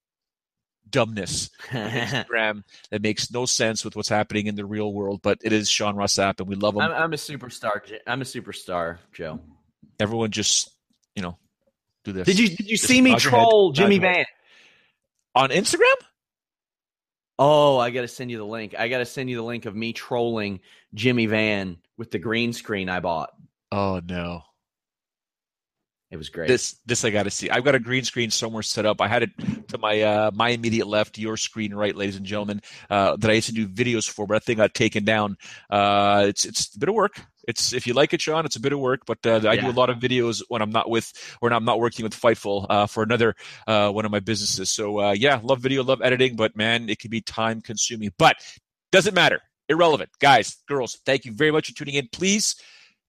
dumbness 0.88 1.50
Instagram 1.70 2.62
that 2.90 3.02
makes 3.02 3.30
no 3.32 3.46
sense 3.46 3.84
with 3.84 3.96
what's 3.96 4.08
happening 4.08 4.46
in 4.46 4.54
the 4.54 4.64
real 4.64 4.92
world. 4.92 5.20
But 5.22 5.38
it 5.42 5.52
is 5.52 5.68
Sean 5.68 5.96
Ross 5.96 6.14
Sapp, 6.14 6.40
and 6.40 6.48
we 6.48 6.54
love 6.54 6.74
him. 6.74 6.82
I'm, 6.82 6.92
I'm 6.92 7.12
a 7.12 7.16
superstar. 7.16 7.80
I'm 8.06 8.22
a 8.22 8.24
superstar, 8.24 8.98
Joe. 9.12 9.40
Everyone 9.98 10.30
just 10.30 10.70
you 11.14 11.22
know 11.22 11.36
do 12.04 12.12
this. 12.12 12.26
Did 12.26 12.38
you 12.38 12.48
did 12.48 12.68
you 12.68 12.76
just 12.76 12.88
see 12.88 13.00
me 13.00 13.16
troll 13.16 13.72
Jimmy 13.72 13.98
Van 13.98 14.24
on 15.34 15.50
Instagram? 15.50 15.94
Oh, 17.38 17.78
I 17.78 17.90
got 17.90 18.02
to 18.02 18.08
send 18.08 18.30
you 18.30 18.38
the 18.38 18.46
link. 18.46 18.74
I 18.78 18.88
got 18.88 18.98
to 18.98 19.06
send 19.06 19.28
you 19.28 19.36
the 19.36 19.42
link 19.42 19.66
of 19.66 19.74
me 19.74 19.92
trolling 19.92 20.60
Jimmy 20.94 21.26
Van 21.26 21.78
with 21.98 22.10
the 22.10 22.18
green 22.18 22.52
screen 22.52 22.88
I 22.88 23.00
bought. 23.00 23.30
Oh 23.72 24.00
no. 24.04 24.42
It 26.14 26.16
was 26.16 26.28
great. 26.28 26.46
This 26.46 26.78
this 26.86 27.04
I 27.04 27.10
got 27.10 27.24
to 27.24 27.30
see. 27.30 27.50
I've 27.50 27.64
got 27.64 27.74
a 27.74 27.80
green 27.80 28.04
screen 28.04 28.30
somewhere 28.30 28.62
set 28.62 28.86
up. 28.86 29.00
I 29.00 29.08
had 29.08 29.24
it 29.24 29.30
to 29.68 29.78
my 29.78 30.00
uh, 30.00 30.30
my 30.32 30.50
immediate 30.50 30.86
left, 30.86 31.18
your 31.18 31.36
screen 31.36 31.74
right, 31.74 31.96
ladies 31.96 32.14
and 32.14 32.24
gentlemen, 32.24 32.60
uh, 32.88 33.16
that 33.16 33.28
I 33.28 33.34
used 33.34 33.48
to 33.48 33.52
do 33.52 33.66
videos 33.66 34.08
for, 34.08 34.24
but 34.24 34.36
I 34.36 34.38
think 34.38 34.60
I 34.60 34.64
got 34.64 34.74
taken 34.74 35.04
down. 35.04 35.36
Uh, 35.68 36.26
it's 36.28 36.44
it's 36.44 36.72
a 36.76 36.78
bit 36.78 36.88
of 36.88 36.94
work. 36.94 37.20
It's 37.48 37.72
if 37.72 37.88
you 37.88 37.94
like 37.94 38.14
it, 38.14 38.20
Sean, 38.20 38.44
it's 38.44 38.54
a 38.54 38.60
bit 38.60 38.72
of 38.72 38.78
work, 38.78 39.00
but 39.06 39.18
uh, 39.26 39.40
I 39.44 39.54
yeah. 39.54 39.62
do 39.62 39.70
a 39.70 39.72
lot 39.72 39.90
of 39.90 39.96
videos 39.98 40.40
when 40.46 40.62
I'm 40.62 40.70
not 40.70 40.88
with 40.88 41.12
when 41.40 41.52
I'm 41.52 41.64
not 41.64 41.80
working 41.80 42.04
with 42.04 42.14
Fightful 42.14 42.66
uh, 42.70 42.86
for 42.86 43.02
another 43.02 43.34
uh, 43.66 43.90
one 43.90 44.04
of 44.04 44.12
my 44.12 44.20
businesses. 44.20 44.70
So 44.70 45.00
uh, 45.00 45.12
yeah, 45.12 45.40
love 45.42 45.58
video, 45.58 45.82
love 45.82 46.00
editing, 46.00 46.36
but 46.36 46.54
man, 46.54 46.88
it 46.90 47.00
can 47.00 47.10
be 47.10 47.22
time 47.22 47.60
consuming. 47.60 48.12
But 48.18 48.36
doesn't 48.92 49.14
matter 49.14 49.40
irrelevant. 49.68 50.10
Guys, 50.20 50.56
girls, 50.68 50.98
thank 51.06 51.24
you 51.24 51.32
very 51.32 51.50
much 51.50 51.68
for 51.68 51.74
tuning 51.74 51.94
in. 51.94 52.08
Please 52.12 52.56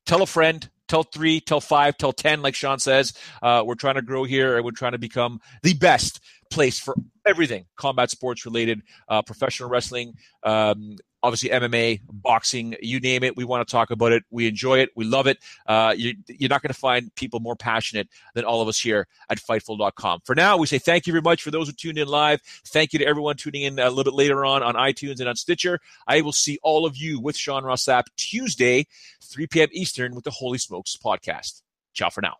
tell 0.06 0.22
a 0.22 0.26
friend, 0.26 0.70
tell 0.88 1.03
three, 1.03 1.39
tell 1.39 1.62
five, 1.62 1.97
tell 1.97 2.14
10, 2.14 2.41
like 2.41 2.56
Sean 2.56 2.80
says. 2.80 3.14
Uh, 3.41 3.64
we're 3.66 3.76
trying 3.76 3.95
to 3.95 4.01
grow 4.01 4.24
here 4.24 4.56
and 4.56 4.66
we're 4.66 4.72
trying 4.72 4.93
to 4.93 4.97
become 4.97 5.39
the 5.64 5.74
best 5.74 6.20
place 6.51 6.80
for 6.80 6.95
everything 7.26 7.66
combat 7.76 8.10
sports 8.10 8.45
related, 8.45 8.82
uh, 9.10 9.22
professional 9.22 9.70
wrestling, 9.70 10.14
um, 10.43 10.95
obviously 11.26 11.49
MMA, 11.49 12.01
boxing, 12.07 12.76
you 12.82 12.99
name 12.99 13.23
it. 13.23 13.36
We 13.36 13.43
want 13.43 13.67
to 13.67 13.71
talk 13.71 13.89
about 13.89 14.11
it. 14.11 14.23
We 14.30 14.47
enjoy 14.47 14.80
it. 14.80 14.91
We 14.95 15.05
love 15.05 15.26
it. 15.26 15.39
Uh, 15.65 15.95
you, 15.97 16.13
are 16.43 16.47
not 16.47 16.61
going 16.61 16.73
to 16.73 16.80
find 16.80 17.13
people 17.15 17.39
more 17.39 17.55
passionate 17.55 18.07
than 18.36 18.45
all 18.45 18.61
of 18.61 18.67
us 18.67 18.80
here 18.80 19.07
at 19.30 19.39
Fightful.com. 19.39 20.21
For 20.23 20.36
now, 20.36 20.57
we 20.57 20.67
say 20.67 20.78
thank 20.78 21.07
you 21.07 21.13
very 21.13 21.23
much 21.23 21.41
for 21.41 21.49
those 21.49 21.67
who 21.67 21.73
tuned 21.73 21.97
in 21.97 22.07
live. 22.07 22.41
Thank 22.67 22.93
you 22.93 22.99
to 22.99 23.05
everyone 23.05 23.38
tuning 23.38 23.63
in 23.63 23.80
a 23.80 23.89
little 23.89 24.03
bit 24.03 24.13
later 24.13 24.45
on 24.45 24.61
on 24.61 24.76
iTunes 24.76 25.19
and 25.19 25.28
on 25.28 25.36
Stitcher. 25.36 25.80
I 26.07 26.21
will 26.21 26.32
see 26.32 26.59
all 26.61 26.86
of 26.86 26.95
you 26.95 27.19
with 27.19 27.36
Sean 27.36 27.63
Ross 27.63 27.86
Sapp 27.86 28.03
Tuesday, 28.17 28.86
3 29.23 29.47
p.m. 29.47 29.69
Eastern 29.71 30.13
with 30.13 30.26
the 30.26 30.32
Holy 30.32 30.59
Smokes 30.59 30.95
podcast. 30.95 31.63
Ciao 31.93 32.11
for 32.11 32.21
now. 32.21 32.36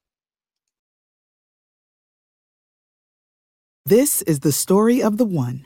This 3.88 4.22
is 4.24 4.40
the 4.40 4.52
story 4.52 5.02
of 5.02 5.18
the 5.18 5.26
one. 5.26 5.66